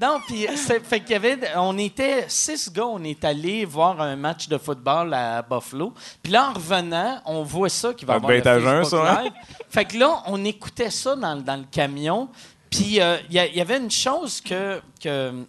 [0.00, 1.38] non, puis fait qu'il y avait...
[1.56, 5.92] On était six gars, on est allés voir un match de football à Buffalo.
[6.22, 9.24] Puis là, en revenant, on voit ça qui va avoir ben, le ça, hein?
[9.68, 12.28] Fait que là, on écoutait ça dans, dans le camion.
[12.70, 15.44] Puis euh, il y, avait une chose que, euh,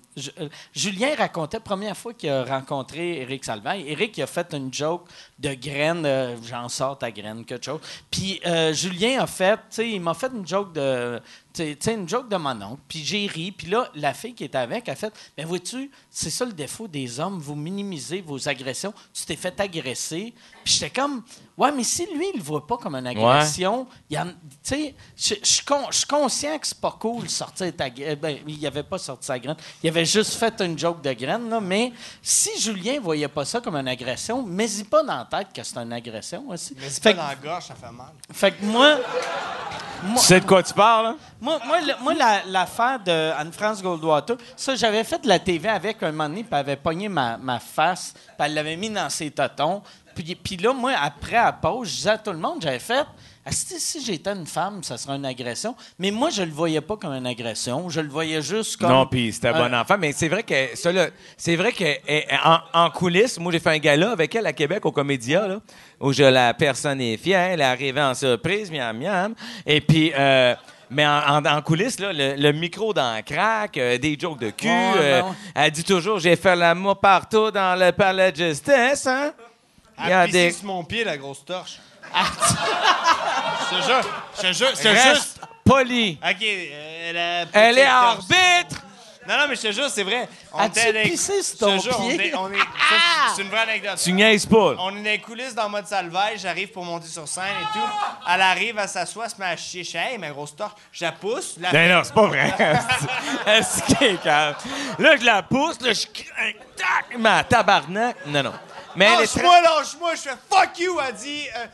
[0.74, 3.88] Julien racontait première fois qu'il a rencontré Éric Salvaille.
[3.88, 5.08] Éric il a fait une joke
[5.38, 7.80] de graine, euh, j'en sors ta graine, quelque chose.
[8.10, 8.42] Puis
[8.74, 11.22] Julien a fait, tu sais, il m'a fait une joke de,
[11.54, 12.82] tu une joke de mon oncle.
[12.88, 13.52] Puis j'ai ri.
[13.52, 16.88] Puis là, la fille qui était avec a fait, ben vois-tu, c'est ça le défaut
[16.88, 18.94] des hommes, vous minimisez vos agressions.
[19.14, 20.34] Tu t'es fait agresser.
[20.64, 21.24] Puis j'étais comme,
[21.62, 24.26] ouais, mais si lui, il le voit pas comme une agression, il tu
[24.64, 28.16] sais, je je suis con- conscient que c'est pas cool sortir ta graine.
[28.16, 29.56] Ben, il avait pas sorti sa graine.
[29.82, 31.60] Il avait juste fait une joke de graine, là.
[31.60, 35.64] Mais si Julien voyait pas ça comme une agression, mets-y pas dans la tête que
[35.64, 36.76] c'est une agression aussi.
[36.80, 38.12] Mais pas que- dans la gorge, ça fait mal.
[38.32, 38.98] fait que moi.
[40.16, 41.18] Tu sais de quoi tu parles, hein?
[41.40, 45.70] Moi, moi, le- moi, la- l'affaire de Anne-France Goldwater, ça, j'avais fait de la TV
[45.70, 48.90] avec un moment donné, puis elle avait pogné ma, ma face, puis elle l'avait mis
[48.90, 49.84] dans ses totons.
[50.14, 52.80] Puis, puis là, moi, après, à la pause, je disais à tout le monde, j'avais
[52.80, 53.06] fait,
[53.44, 55.76] Asti, si j'étais une femme, ça serait une agression.
[55.98, 57.90] Mais moi, je le voyais pas comme une agression.
[57.90, 58.90] Je le voyais juste comme.
[58.92, 59.96] Non, puis c'était un bon enfant.
[59.98, 61.08] Mais c'est vrai que ça, là,
[61.38, 64.54] c'est vrai que eh, en, en coulisses, moi j'ai fait un gala avec elle à
[64.54, 65.58] Québec au Comédia, là,
[66.00, 67.54] où je la personnifiais.
[67.54, 69.34] Elle est arrivée en surprise, miam miam.
[69.66, 70.12] Et puis.
[70.16, 70.54] euh,
[70.94, 74.40] mais en, en- en coulisses, là, le, le micro dans le crack, euh, des jokes
[74.42, 74.68] de cul.
[74.68, 75.36] Ouais, euh, ben ouais.
[75.56, 79.08] Elle dit toujours J'ai fait l'amour partout dans le palais de justice.
[79.08, 79.32] Hein?
[80.04, 81.80] Il y a des- sur mon pied, la grosse torche.
[83.72, 84.02] je te jure,
[84.36, 85.40] je te jure, je te Reste juste.
[85.64, 86.20] poli.
[86.24, 87.94] OK, euh, elle est torche.
[87.96, 88.82] arbitre.
[89.28, 90.28] Non, non, mais je te jure, c'est vrai.
[90.52, 92.28] On As-tu était dans- pissé sur je ton te jure, on pied?
[92.30, 92.64] est- on est- ça,
[93.36, 94.00] C'est une vraie anecdote.
[94.04, 94.74] Tu niaises pas.
[94.80, 97.86] On est dans les coulisses dans mode salvage, j'arrive pour monter sur scène et tout.
[98.28, 99.84] Elle arrive, elle s'assoit, elle se met à chier.
[99.84, 100.74] Je dis, hey, ma grosse torche.
[100.92, 101.54] Je la pousse.
[101.62, 101.72] La...
[101.72, 102.54] Ben non, c'est pas vrai.
[103.46, 104.56] Est-ce est calme?
[104.98, 106.02] Là, je la pousse, là, je
[106.76, 108.16] tac, ma tabarnak.
[108.26, 108.54] Non, non.
[108.96, 109.42] Mais est très...
[109.42, 110.16] Lâche-moi, lâche-moi.
[110.16, 110.98] Je fais fuck you.
[111.08, 111.66] Elle dit, euh,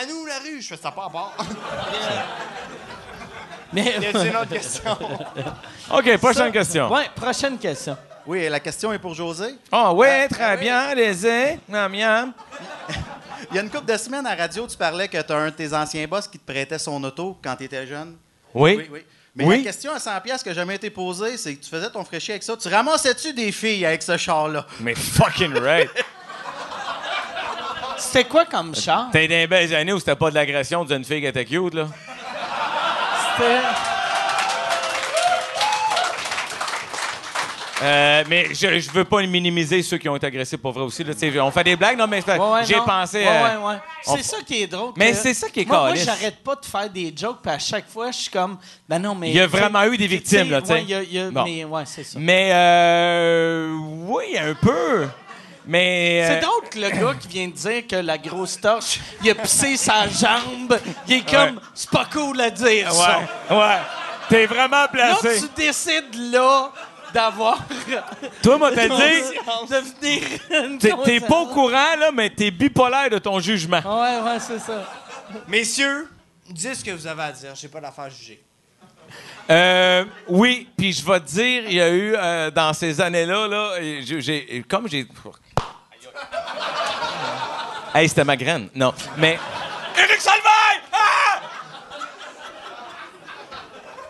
[0.00, 0.60] à nous la rue.
[0.60, 1.34] Je fais ça pas à part.
[3.72, 3.82] Mais.
[4.00, 4.98] Y a-t-il une autre question?
[5.92, 6.92] OK, prochaine question.
[6.92, 7.96] Ouais, prochaine question.
[8.26, 9.54] Oui, la question est pour José.
[9.72, 11.58] Ah ouais, très bien, allez-y.
[11.68, 12.32] Miam, miam.
[13.50, 15.36] Il y a une couple de semaines à la radio, tu parlais que tu as
[15.36, 18.16] un de tes anciens boss qui te prêtait son auto quand tu étais jeune.
[18.54, 18.76] Oui.
[18.76, 19.00] Oui, oui.
[19.34, 19.58] Mais Oui.
[19.58, 22.04] la question à 100 pièces qui n'a jamais été posée, c'est que tu faisais ton
[22.04, 22.56] fraîchier avec ça.
[22.56, 24.66] Tu ramassais-tu des filles avec ce char-là?
[24.80, 25.90] Mais fucking right.
[28.12, 29.08] C'était quoi comme char?
[29.12, 31.74] T'es dans les belles années où c'était pas de l'agression d'une fille qui était cute,
[31.74, 31.86] là.
[33.36, 33.60] C'était-
[37.82, 41.02] Euh, mais je, je veux pas minimiser ceux qui ont été agressés pour vrai aussi.
[41.02, 41.14] Là.
[41.42, 43.24] On fait des blagues, non, mais Ouais, j'ai pensé.
[43.24, 43.76] Euh, ouais, ouais.
[44.02, 44.92] C'est ça qui est drôle.
[44.96, 47.58] Mais c'est ça qui est Moi, moi j'arrête pas de faire des jokes, puis à
[47.58, 48.58] chaque fois, je suis comme,
[48.88, 49.30] ben non, mais.
[49.30, 50.72] Il y a vraiment eu des victimes, là, tu sais.
[50.74, 51.44] ouais, il y a- il y a- Bon.
[51.44, 52.18] Mais ouais, c'est ça.
[52.20, 53.74] Mais euh,
[54.06, 55.06] oui, un peu.
[55.70, 56.24] Mais.
[56.26, 59.30] C'est euh, drôle que le gars qui vient de dire que la grosse torche, il
[59.30, 60.76] a pissé sa jambe,
[61.06, 61.62] il est comme, Ouais.
[61.74, 63.20] c'est pas cool à dire ça.
[63.48, 63.76] Ouais, ouais.
[64.28, 65.40] T'es vraiment Là, placé.
[65.42, 66.72] tu décides là
[67.14, 67.60] d'avoir.
[68.42, 68.94] Toi, moi, t'as dit.
[70.50, 73.78] de T'es t'es pas au courant, là, mais t'es bipolaire de ton jugement.
[73.78, 74.82] Ouais, ouais, c'est ça.
[75.46, 76.08] Messieurs,
[76.48, 77.54] dites ce que vous avez à dire.
[77.54, 78.42] J'ai pas d'affaire à juger.
[79.48, 83.46] Euh, oui, puis je vais te dire, il y a eu euh, dans ces années-là,
[83.48, 83.70] là,
[84.68, 85.06] comme j'ai.
[87.94, 88.68] Hey, c'était ma graine.
[88.74, 89.38] Non, mais.
[89.98, 90.80] Éric Salvaille!
[90.92, 91.40] Ah!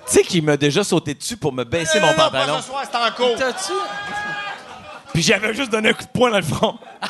[0.06, 2.56] Tu sais qu'il m'a déjà sauté dessus pour me baisser mon pantalon.
[2.56, 3.36] Pas ce soir, c'est en cours.
[3.38, 3.72] T'as-tu.
[5.14, 6.78] Puis j'avais juste donné un coup de poing dans le front.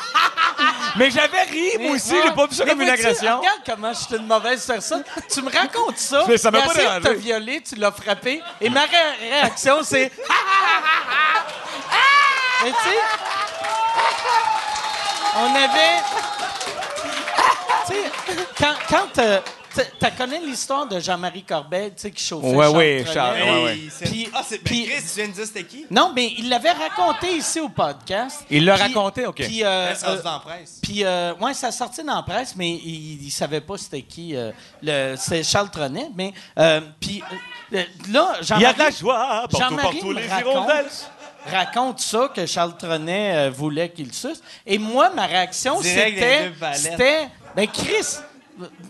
[0.97, 2.13] Mais j'avais ri, moi aussi.
[2.23, 3.39] J'ai pas vu ça Mais comme une agression.
[3.39, 5.03] Regarde comment je suis une mauvaise personne.
[5.31, 6.25] Tu me racontes ça.
[6.27, 7.01] Mais ça m'a pas dérangé.
[7.01, 8.41] te violer, tu l'as frappé.
[8.59, 10.11] Et ma ré- réaction, c'est.
[12.63, 12.95] Mais tu sais.
[15.37, 16.01] On avait.
[17.87, 18.73] Tu sais, quand.
[18.89, 19.39] quand euh,
[19.73, 23.13] tu connais l'histoire de Jean-Marie Corbeil, tu sais, qui chauffait Ouais, Charles oui, Trenet?
[23.13, 23.77] Charles, ouais, ouais.
[24.03, 24.57] Puis- ah, c'est.
[24.57, 25.85] Ben, Chris, tu viens de dire c'était qui?
[25.89, 28.43] Non, mais il l'avait raconté ici au podcast.
[28.49, 29.35] Il l'a raconté, OK.
[29.37, 30.79] Puis, euh, ça euh, se dans la presse.
[30.83, 34.35] puis, euh, ouais, ça sortait dans la presse, mais il, il savait pas c'était qui.
[34.35, 34.51] euh,
[34.83, 36.09] le, c'est Charles Trenet.
[36.17, 37.23] Mais, euh, puis,
[37.73, 40.85] euh, là, Il y a de la Jean-Marie joie partout, Jean-Marie partout, les hirondelles.
[41.49, 44.41] Raconte ça, que Charles Trenet euh, voulait qu'il suce.
[44.65, 46.51] Et moi, ma réaction, c'était.
[46.73, 47.27] C'était.
[47.55, 48.17] Ben, Chris,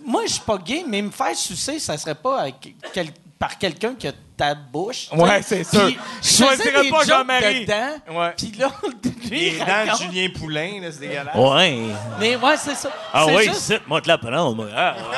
[0.04, 2.56] moi, je suis pas gay, mais me faire sucer, ça serait pas avec
[2.94, 5.08] quel- par quelqu'un qui a ta bouche.
[5.14, 5.86] Ouais, c'est sûr.
[5.88, 7.66] Puis, Je choisirais des pas Jean-Marie.
[8.12, 8.34] Ouais.
[8.38, 8.70] Puis là,
[9.30, 9.98] lui, Les dents de.
[9.98, 11.36] Julien Poulain, là, c'est dégueulasse.
[11.36, 11.80] Ouais.
[12.20, 12.92] Mais ouais, c'est ça.
[13.12, 14.18] Ah oui, juste- c'est moi te la
[14.54, 14.68] moi.
[14.76, 15.18] Ah, ouais.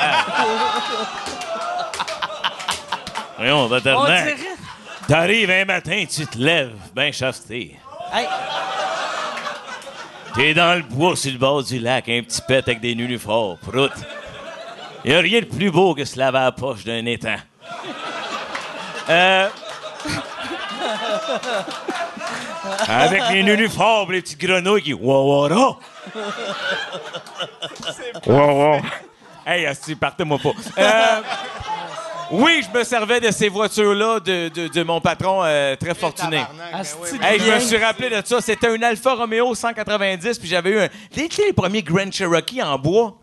[3.36, 4.24] Voyons, On tabarnak.
[4.36, 4.53] dirait.
[5.06, 7.76] T'arrives un matin, tu te lèves, ben chasteté.
[8.12, 8.26] Hey,
[10.34, 13.56] T'es dans le bois sur le bord du lac, un petit pet avec des nunuforts,
[13.58, 13.92] prout.
[15.04, 17.36] Y a rien de plus beau que se laver à la poche d'un étang.
[19.08, 19.48] Euh...
[22.88, 24.92] Avec les nunuforts, les petites grenouilles qui...
[24.92, 25.86] Wow, wow,
[28.26, 28.80] wow.
[29.46, 30.52] Hey, asti, partez-moi pas.
[30.78, 31.20] Euh,
[32.30, 36.38] oui, je me servais de ces voitures-là de, de- de mon patron euh, très fortuné.
[36.72, 38.40] Ben Asti oui, de Hey, je me suis rappelé de ça.
[38.40, 40.88] C'était une Alfa Romeo 190, puis j'avais eu un.
[41.16, 43.18] Les, les premiers Grand Cherokee en bois.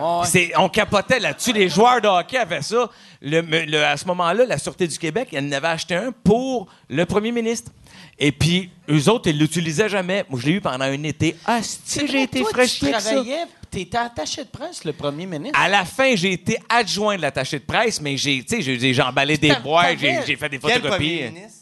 [0.00, 0.20] Ah.
[0.20, 0.26] Ouais.
[0.26, 1.52] C'est- on capotait là-dessus.
[1.52, 2.88] Les joueurs de hockey avaient ça.
[3.20, 6.66] Le- le- à ce moment-là, la Sûreté du Québec, elle en avait acheté un pour
[6.88, 7.70] le premier ministre.
[8.18, 10.24] Et puis, eux autres, ils l'utilisaient jamais.
[10.28, 11.36] Moi, je l'ai eu pendant un été.
[11.46, 13.10] Ah, j'ai été toi, fraîche tu avec ça.
[13.10, 15.58] travaillais, t'étais attaché de presse, le premier ministre.
[15.58, 19.02] À la fin, j'ai été adjoint de l'attaché de presse, mais j'ai, tu sais, j'ai,
[19.02, 20.90] emballé des boîtes, j'ai, fait des Quel photocopies.
[20.90, 21.61] premier ministre?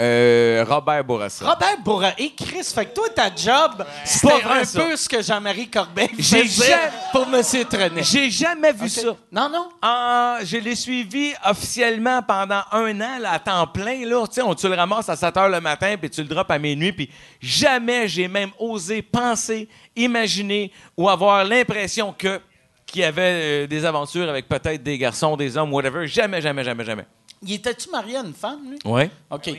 [0.00, 1.44] Euh, Robert Bourassa.
[1.48, 3.84] Robert Bourra et Chris, fait que toi, ta job,
[4.22, 4.80] pas vrai, un ça.
[4.82, 7.64] peu ce que Jean-Marie Corbeil J'ai faisait jamais- pour M.
[7.68, 8.02] Trenet.
[8.04, 8.88] J'ai jamais vu Ok.
[8.90, 9.16] ça.
[9.32, 9.68] Non, non?
[9.82, 14.06] Ah, je l'ai suivi officiellement pendant un an, là, à temps plein.
[14.06, 14.22] Là.
[14.44, 16.92] On, tu le ramasses à 7 h le matin, puis tu le drops à minuit.
[16.92, 17.10] Puis
[17.40, 22.40] jamais j'ai même osé penser, imaginer ou avoir l'impression que
[22.86, 26.06] qu'il y avait euh, des aventures avec peut-être des garçons, des hommes, whatever.
[26.06, 27.04] Jamais, jamais, jamais, jamais.
[27.42, 28.78] Il était-tu marié à une femme, lui?
[28.84, 29.10] Ouais.
[29.30, 29.50] OK.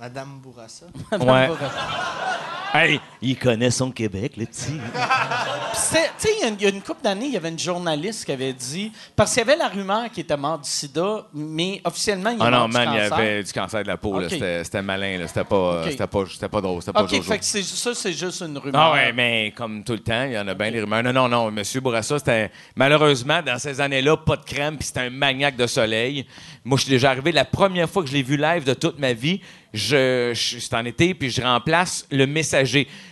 [0.00, 0.86] Madame Bourassa.
[1.20, 1.50] Ouais.
[2.72, 4.78] Hey, il connaît son Québec, le petit.
[5.74, 8.24] C'était- Tu sais, il y a une- y, couple d'années, il y avait une journaliste
[8.24, 8.92] qui avait dit...
[9.16, 12.42] Parce qu'il y avait la rumeur qu'il était mort du sida, mais officiellement, il est
[12.42, 14.20] Ah mort non, du man, il y avait du cancer de la peau.
[14.28, 15.18] C'était, c'était malin.
[15.18, 15.26] là.
[15.26, 15.90] C'était, pas, Ok.
[15.90, 16.80] c'était, pas, c'était pas drôle.
[16.82, 18.80] C'était pas OK, fait que c'est- ça, c'est juste une rumeur.
[18.80, 21.02] Ah ouais, mais comme tout le temps, il y en a bien des rumeurs.
[21.02, 21.62] Non, non, non, M.
[21.82, 26.26] Bourassa, c'était malheureusement, dans ces années-là, pas de crème, puis c'était un maniaque de soleil.
[26.64, 28.98] Moi, je suis déjà arrivé, la première fois que je l'ai vu live de toute
[28.98, 29.40] ma vie,
[29.72, 32.26] je, je, c'est en été, puis je remplace le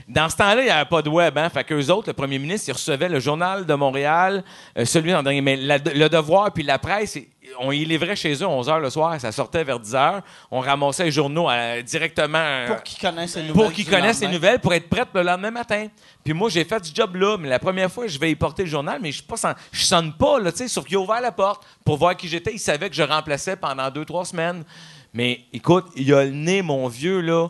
[0.09, 1.37] Dans ce temps-là, il n'y avait pas de web.
[1.39, 1.49] Hein?
[1.51, 4.43] Fait qu'eux autres, le premier ministre, ils recevaient le Journal de Montréal,
[4.79, 5.41] euh, celui en dernier.
[5.41, 7.19] Mais la- le Devoir puis la presse,
[7.61, 9.21] on y livrait chez eux à 11 h le soir.
[9.21, 10.21] Ça sortait vers 10 h.
[10.51, 12.39] On ramassait les journaux euh, directement.
[12.39, 13.55] euh, Pour qu'ils connaissent les nouvelles.
[13.65, 15.87] pour qu'ils connaissent les nouvelles pour être prête le lendemain matin.
[16.25, 18.69] Puis moi, j'ai fait ce job-là, mais la première fois, je vais y porter le
[18.71, 21.33] journal, mais je sans- je sonne pas, là, tu sais, sauf qu'il a ouvert la
[21.33, 22.53] porte pour voir qui j'étais.
[22.53, 24.65] Il savait que je remplaçais pendant deux, trois semaines.
[25.15, 27.49] Mais écoute, il a le nez, mon vieux, là,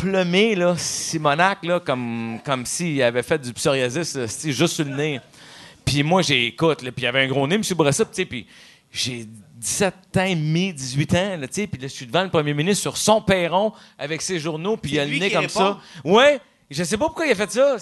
[0.00, 4.94] plumé, là, Simonac, là, comme, comme s'il avait fait du psoriasis, là, juste sur le
[4.94, 5.20] nez.
[5.84, 7.62] Puis moi, j'ai, écoute, là, puis il avait un gros nez, M.
[7.76, 8.46] Bourassa, tu sais, puis
[8.90, 12.22] j'ai 17 ans et demi, 18 ans, là, tu sais, puis là, je suis devant
[12.22, 15.42] le premier ministre sur son perron avec ses journaux, puis il a le nez comme
[15.42, 15.60] répond?
[15.60, 15.80] ça.
[16.04, 16.40] Ouais,
[16.70, 17.76] je sais pas pourquoi il a fait ça.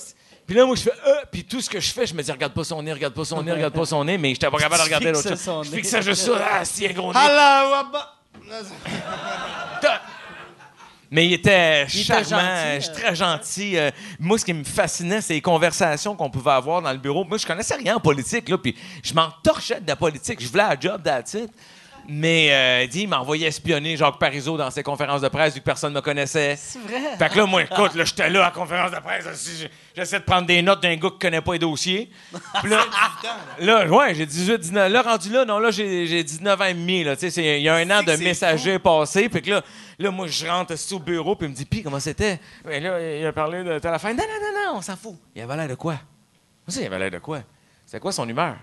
[0.47, 2.33] Puis là, moi, je fais euh, puis tout ce que je fais, je me dis,
[2.33, 4.59] regarde pas son nez, regarde pas son nez, regarde pas son nez, mais j'étais pas
[4.59, 5.67] capable de regarder l'autre chose.
[5.67, 5.77] Je nez.
[5.77, 7.21] fixais juste ça, ah, c'est un gros nez.
[11.11, 13.77] Mais il était Il était charmant, gentil, euh, je suis très gentil.
[13.79, 17.25] Euh, moi, ce qui me fascinait, c'est les conversations qu'on pouvait avoir dans le bureau.
[17.25, 20.41] Moi, je connaissais rien en politique, là, puis je m'en torchais de la politique.
[20.41, 21.51] Je voulais un job it.
[22.11, 25.61] Mais euh, il dit, il m'envoyait espionner Jacques Parizeau dans ses conférences de presse vu
[25.61, 26.57] que personne ne me connaissait.
[26.57, 27.17] C'est vrai.
[27.19, 29.69] Fait que là, moi, écoute, là, j'étais là à la conférence de presse.
[29.95, 32.11] J'essaie de prendre des notes d'un gars qui connaît pas les dossiers.
[32.63, 32.87] Puis là,
[33.59, 34.91] là, ouais, j'ai 18, 19.
[34.91, 37.15] Là, rendu là, non, là, j'ai j'ai 19 ans et demi, là.
[37.15, 39.29] Tu sais, c'est- il y a un an de messager passé.
[39.29, 39.63] Puis que là,
[39.99, 42.41] là, moi, je rentre assis au bureau, puis il me dit, puis comment c'était?
[42.71, 44.15] Et là, il a parlé de à la fin.
[44.15, 45.15] Non, non, non, non, on s'en fout.
[45.37, 45.93] Il avait l'air de quoi?
[45.93, 46.01] Moi,
[46.69, 47.41] ça, il avait l'air de quoi?
[47.85, 48.57] C'était quoi son humeur?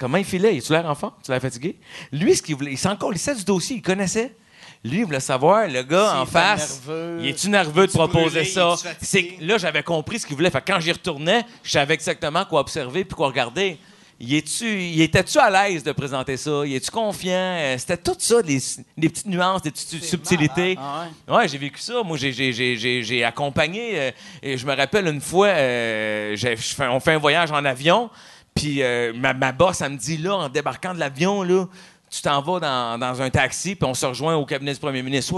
[0.00, 0.56] Comment il filait?
[0.56, 1.12] Il tu l'air enfant?
[1.22, 1.76] Tu l'air fatigué?
[2.10, 4.34] Lui, ce qu'il voulait, il s'en colissait du dossier, il connaissait.
[4.82, 7.18] Lui, il voulait savoir, le gars en face, nerveux.
[7.20, 8.44] il est-tu nerveux de proposer brûlé?
[8.46, 8.74] ça?
[9.02, 10.50] C'est là, j'avais compris ce qu'il voulait.
[10.50, 13.76] Fait que quand j'y retournais, je savais exactement quoi observer puis quoi regarder.
[14.18, 16.62] Il était-tu à l'aise de présenter ça?
[16.66, 17.30] Il est-tu confiant?
[17.58, 18.58] Euh, C'était tout ça, des,
[18.96, 20.76] des petites nuances, des petites subtilités.
[20.78, 21.34] Ah ouais?
[21.36, 22.02] Ouais, j'ai vécu ça.
[22.02, 23.98] Moi, j'ai, j'ai, j'ai, j'ai, j'ai accompagné.
[23.98, 24.10] euh,
[24.42, 26.54] et je me rappelle une fois, euh, j'ai-
[26.90, 28.10] on fait un voyage en avion.
[28.54, 31.66] Puis euh, ma, ma boss, elle me dit là, en débarquant de l'avion, là,
[32.10, 35.02] tu t'en vas dans, dans un taxi, puis on se rejoint au cabinet du premier
[35.02, 35.32] ministre.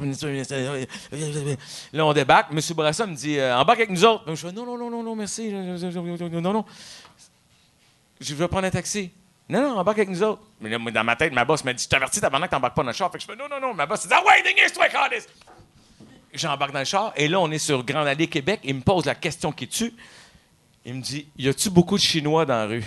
[0.00, 0.26] Ministre.
[1.92, 2.50] Là, on débarque.
[2.52, 2.60] M.
[2.74, 4.24] Bourassa me dit euh, embarque avec nous autres.
[4.28, 5.50] Je fais non, non, non, non, non, merci.
[5.52, 6.64] Non, non.
[8.20, 9.10] Je vais prendre un taxi.
[9.50, 10.42] Non, non, embarque avec nous autres.
[10.60, 12.82] Mais là, dans ma tête, ma boss m'a dit Je t'avertis, t'as que t'embarques pas
[12.82, 13.10] dans le char.
[13.12, 13.74] Fait que je fais Non, non, non.
[13.74, 14.42] Ma boss dit Ah ouais,
[14.90, 15.28] Candice!
[16.32, 18.60] J'embarque dans le char, et là, on est sur Grande Allée Québec.
[18.64, 19.94] Il me pose la question qui tue.
[20.88, 22.84] Il me dit Y a-tu beaucoup de Chinois dans la rue?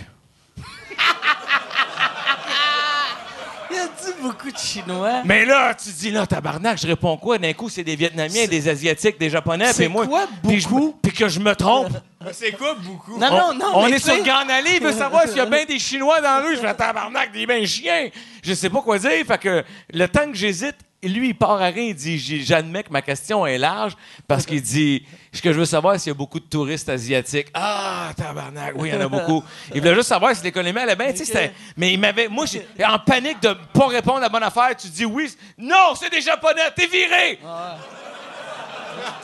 [3.70, 5.22] Il a dit beaucoup de Chinois?
[5.24, 7.38] Mais là, tu dis là, tabarnak, je réponds quoi?
[7.38, 10.08] D'un coup, c'est des Vietnamiens, des Asiatiques, des Japonais, C'est puis moi.
[10.08, 10.98] quoi, beaucoup?
[11.00, 11.92] Puis que je me trompe?
[12.32, 13.20] C'est quoi beaucoup?
[13.20, 13.72] Non, non, non.
[13.76, 16.22] On mais est sur Grande Allée, il veut savoir s'il y a bien des Chinois
[16.22, 16.56] dans la rue.
[16.56, 18.10] Je fais tabarnak, des ben chiens.
[18.44, 19.26] Je sais pas quoi dire.
[19.28, 19.64] Fait que
[19.94, 21.84] le temps que j'hésite, lui, il part à rien.
[21.86, 23.94] Il dit J'admets que ma question est large
[24.28, 25.04] parce qu'il dit
[25.34, 27.48] Ce que je veux savoir, s'il y a beaucoup de touristes asiatiques.
[27.54, 29.44] Ah, tabarnak, oui, il y en a beaucoup.
[29.74, 31.12] Il voulait juste savoir si l'économie allait bien.
[31.12, 32.28] Tu sais, c'était- Mais il m'avait.
[32.28, 34.76] Moi, j'ai en panique de pas répondre à la bonne affaire.
[34.78, 35.34] Tu dis oui.
[35.58, 37.40] Non, c'est des Japonais, t'es viré.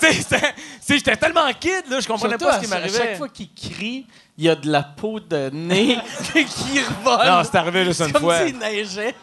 [0.89, 2.97] J'étais tellement kid, là, je comprenais Surtout, pas ce qui À m'arrivait.
[2.97, 4.05] chaque fois qu'il crie,
[4.37, 5.97] il y a de la peau de nez
[6.33, 7.27] qui revole.
[7.27, 8.45] Non, c'est arrivé juste une comme fois.
[8.45, 9.13] s'il neigeait.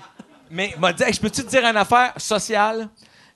[0.51, 2.89] Mais il m'a dit, je peux-tu te dire une affaire sociale?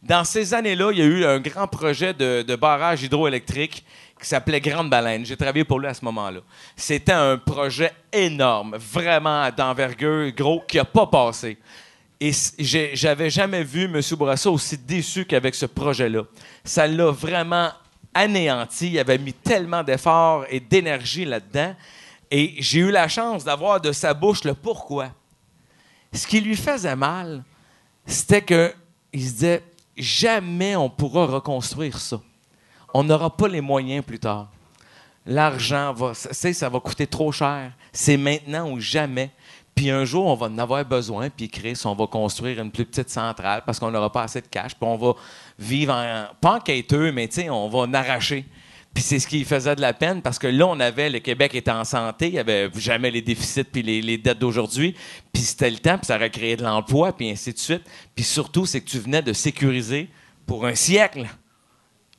[0.03, 3.85] Dans ces années-là, il y a eu un grand projet de, barrage hydroélectrique
[4.21, 5.25] qui s'appelait Grande Baleine.
[5.25, 6.41] J'ai travaillé pour lui à ce moment-là.
[6.77, 11.59] C'était un projet énorme, vraiment d'envergure, gros, qui n'a pas passé.
[12.21, 14.01] Et j'avais jamais vu M.
[14.17, 16.23] Bourassa aussi déçu qu'avec ce projet-là.
[16.65, 17.71] Ça l'a vraiment
[18.13, 18.91] anéanti.
[18.91, 21.75] Il avait mis tellement d'efforts et d'énergie là-dedans.
[22.31, 25.11] Et j'ai eu la chance d'avoir de sa bouche le pourquoi
[26.13, 27.45] ce qui lui faisait mal,
[28.07, 28.75] c'était que
[29.13, 29.63] il se disait
[29.97, 32.21] jamais on pourra reconstruire ça.
[32.95, 34.49] On n'aura pas les moyens plus tard.
[35.27, 37.73] L'argent va, ça, va coûter trop cher.
[37.93, 39.31] C'est maintenant ou jamais.
[39.75, 42.85] Puis un jour, on va en avoir besoin, puis Chris, on va construire une plus
[42.85, 45.15] petite centrale parce qu'on n'aura pas assez de cash, puis on va
[45.57, 48.45] vivre en, pas en quêteux, mais tu sais, on va en arracher.
[48.99, 51.55] Puis c'est ce qui faisait de la peine parce que là, on avait, le Québec
[51.55, 54.97] était en santé, il n'y avait jamais les déficits puis les, dettes d'aujourd'hui.
[55.33, 57.83] Puis c'était le temps, puis ça aurait créé de l'emploi, puis ainsi de suite.
[58.17, 60.09] Puis surtout, c'est que tu venais de sécuriser
[60.47, 61.29] pour un siècle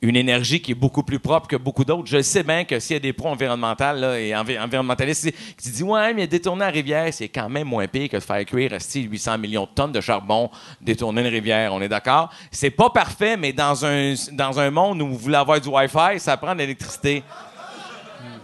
[0.02, 2.06] une énergie qui est beaucoup plus propre que beaucoup d'autres.
[2.06, 5.82] Je sais bien que s'il y a des pro-environnementaux là, et envi- environnementalistes qui disent
[5.82, 9.02] Ouais, mais détourner la rivière, c'est quand même moins pire que de faire cuire esti,
[9.02, 10.50] 800 millions de tonnes de charbon,
[10.80, 11.74] détourner une rivière.
[11.74, 12.30] On est d'accord?
[12.50, 16.18] C'est pas parfait, mais dans un, dans un monde où vous voulez avoir du Wi-Fi,
[16.18, 17.22] ça prend de l'électricité.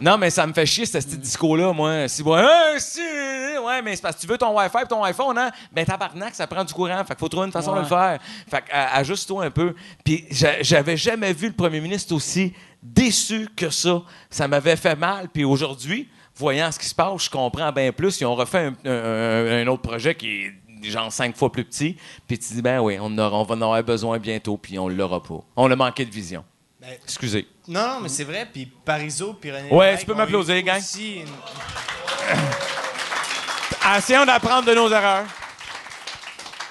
[0.00, 2.06] Non, mais ça me fait chier, ce petit discours-là, moi.
[2.08, 5.02] Si, ouais, Hein, si, ouais, mais c'est parce que tu veux ton Wi-Fi et ton
[5.04, 5.50] iPhone, hein?
[5.72, 6.98] Ben, tabarnak, ça prend du courant.
[6.98, 8.18] Fait qu'il faut trouver une façon de le faire.
[8.50, 9.74] Fait que, ajuste-toi un peu.
[10.04, 12.52] Puis j'a- j'avais jamais vu le premier ministre aussi
[12.82, 14.02] déçu que ça.
[14.28, 15.28] Ça m'avait fait mal.
[15.32, 18.20] Puis aujourd'hui, voyant ce qui se passe, je comprends bien plus.
[18.20, 20.52] Ils ont refait un, un- un autre projet qui est
[20.90, 21.96] genre cinq fois plus petit.
[22.28, 24.88] Puis tu dis, ben oui, on, aura- on va en avoir besoin bientôt, puis on
[24.88, 25.40] l'aura pas.
[25.56, 26.44] On a manqué de vision.
[26.86, 27.46] Ben, Excusez.
[27.66, 28.46] Non, non, mais c'est vrai.
[28.52, 30.78] Puis Parizeau, puis René Ouais, Lévesque tu peux m'applaudir, gang.
[30.78, 31.28] aussi une-
[33.98, 35.24] Essayons d'apprendre de nos erreurs.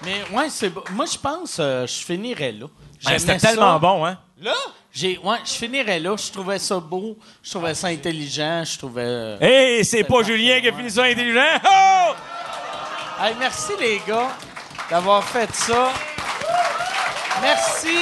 [0.03, 0.83] Mais ouais, c'est bon.
[0.91, 2.65] Moi, je pense euh, je finirais là.
[3.05, 3.79] Ouais, C'était tellement ça.
[3.79, 4.17] bon, hein?
[4.39, 4.53] Là?
[4.93, 6.15] J'ai, ouais, je finirais là.
[6.17, 7.17] Je trouvais ça beau.
[7.43, 8.63] Je trouvais ça intelligent.
[8.65, 9.03] Je trouvais.
[9.05, 11.59] euh, Hey, c'est pas Julien qui a fini ça intelligent.
[11.65, 12.13] Oh!
[13.21, 14.29] Hey, merci les gars
[14.89, 15.91] d'avoir fait ça.
[17.41, 17.97] Merci.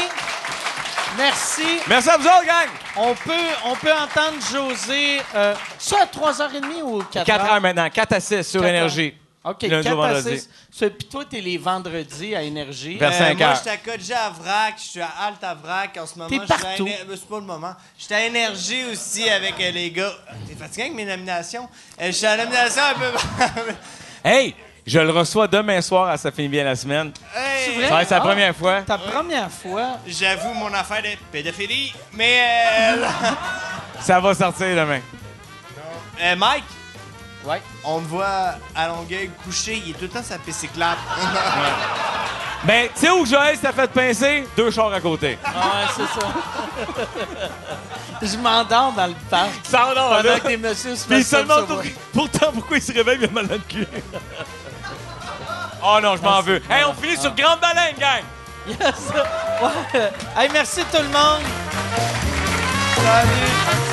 [1.18, 1.62] Merci.
[1.88, 2.70] Merci à vous autres, gang!
[2.96, 3.32] On peut,
[3.66, 5.20] on peut entendre José.
[5.36, 7.24] Euh, ça à 3h30 ou 4h?
[7.26, 7.62] 4 heures?
[7.62, 9.14] maintenant, 4 à 6 sur Quatre Énergie.
[9.46, 10.40] OK, Lundi 4 au à vendredi.
[10.40, 10.50] 6.
[10.72, 12.98] Ça, Puis toi, t'es les vendredis à Énergie.
[12.98, 15.98] Vers Euh, cinq moi, j'étais à Kodja à Vrac, je suis à Alt à Vrac
[15.98, 16.30] en ce moment.
[16.30, 16.88] T'es je suis à partout.
[16.88, 17.74] Éner- euh, C'est pas le moment.
[18.00, 20.14] J'étais à Énergie aussi avec euh, les gars.
[20.48, 21.68] T'es fatigué avec mes nominations?
[22.02, 23.74] Euh, je suis à la nomination un peu.
[24.26, 27.12] Hey, je le reçois demain soir à Ça finit bien la semaine.
[27.36, 27.88] Hey, vrai?
[27.88, 28.22] Ça va être sa Ah.
[28.22, 28.82] première fois.
[28.82, 29.98] Ta première fois?
[30.08, 32.42] J'avoue mon affaire de pédophilie, mais
[33.00, 33.06] euh,
[34.02, 35.00] Ça va sortir demain.
[36.22, 36.64] euh, Mike,
[37.46, 37.62] Ouais.
[37.84, 40.98] on me voit à Longueuil couché, il est tout le temps sa bicyclette.
[42.66, 44.48] Ben, tu sais où Joël s'est fait pincer?
[44.56, 45.38] Deux chars à côté.
[45.46, 46.28] Ouais, c'est ça.
[48.22, 49.50] Je m'endors dans le parc.
[49.66, 50.40] Ça a, Pendant là.
[50.40, 51.82] que des messieurs se Puis mettent seulement pour-
[52.14, 53.86] pourtant, pourquoi il se réveille mal dans le cul?
[55.84, 56.62] Oh non, je m'en veux.
[56.70, 58.24] Hey, on finit sur Grande Baleine, gang!
[58.68, 59.12] Yes.
[59.62, 60.12] Ouais.
[60.36, 61.42] Hey, merci tout le monde.
[62.96, 63.93] Salut.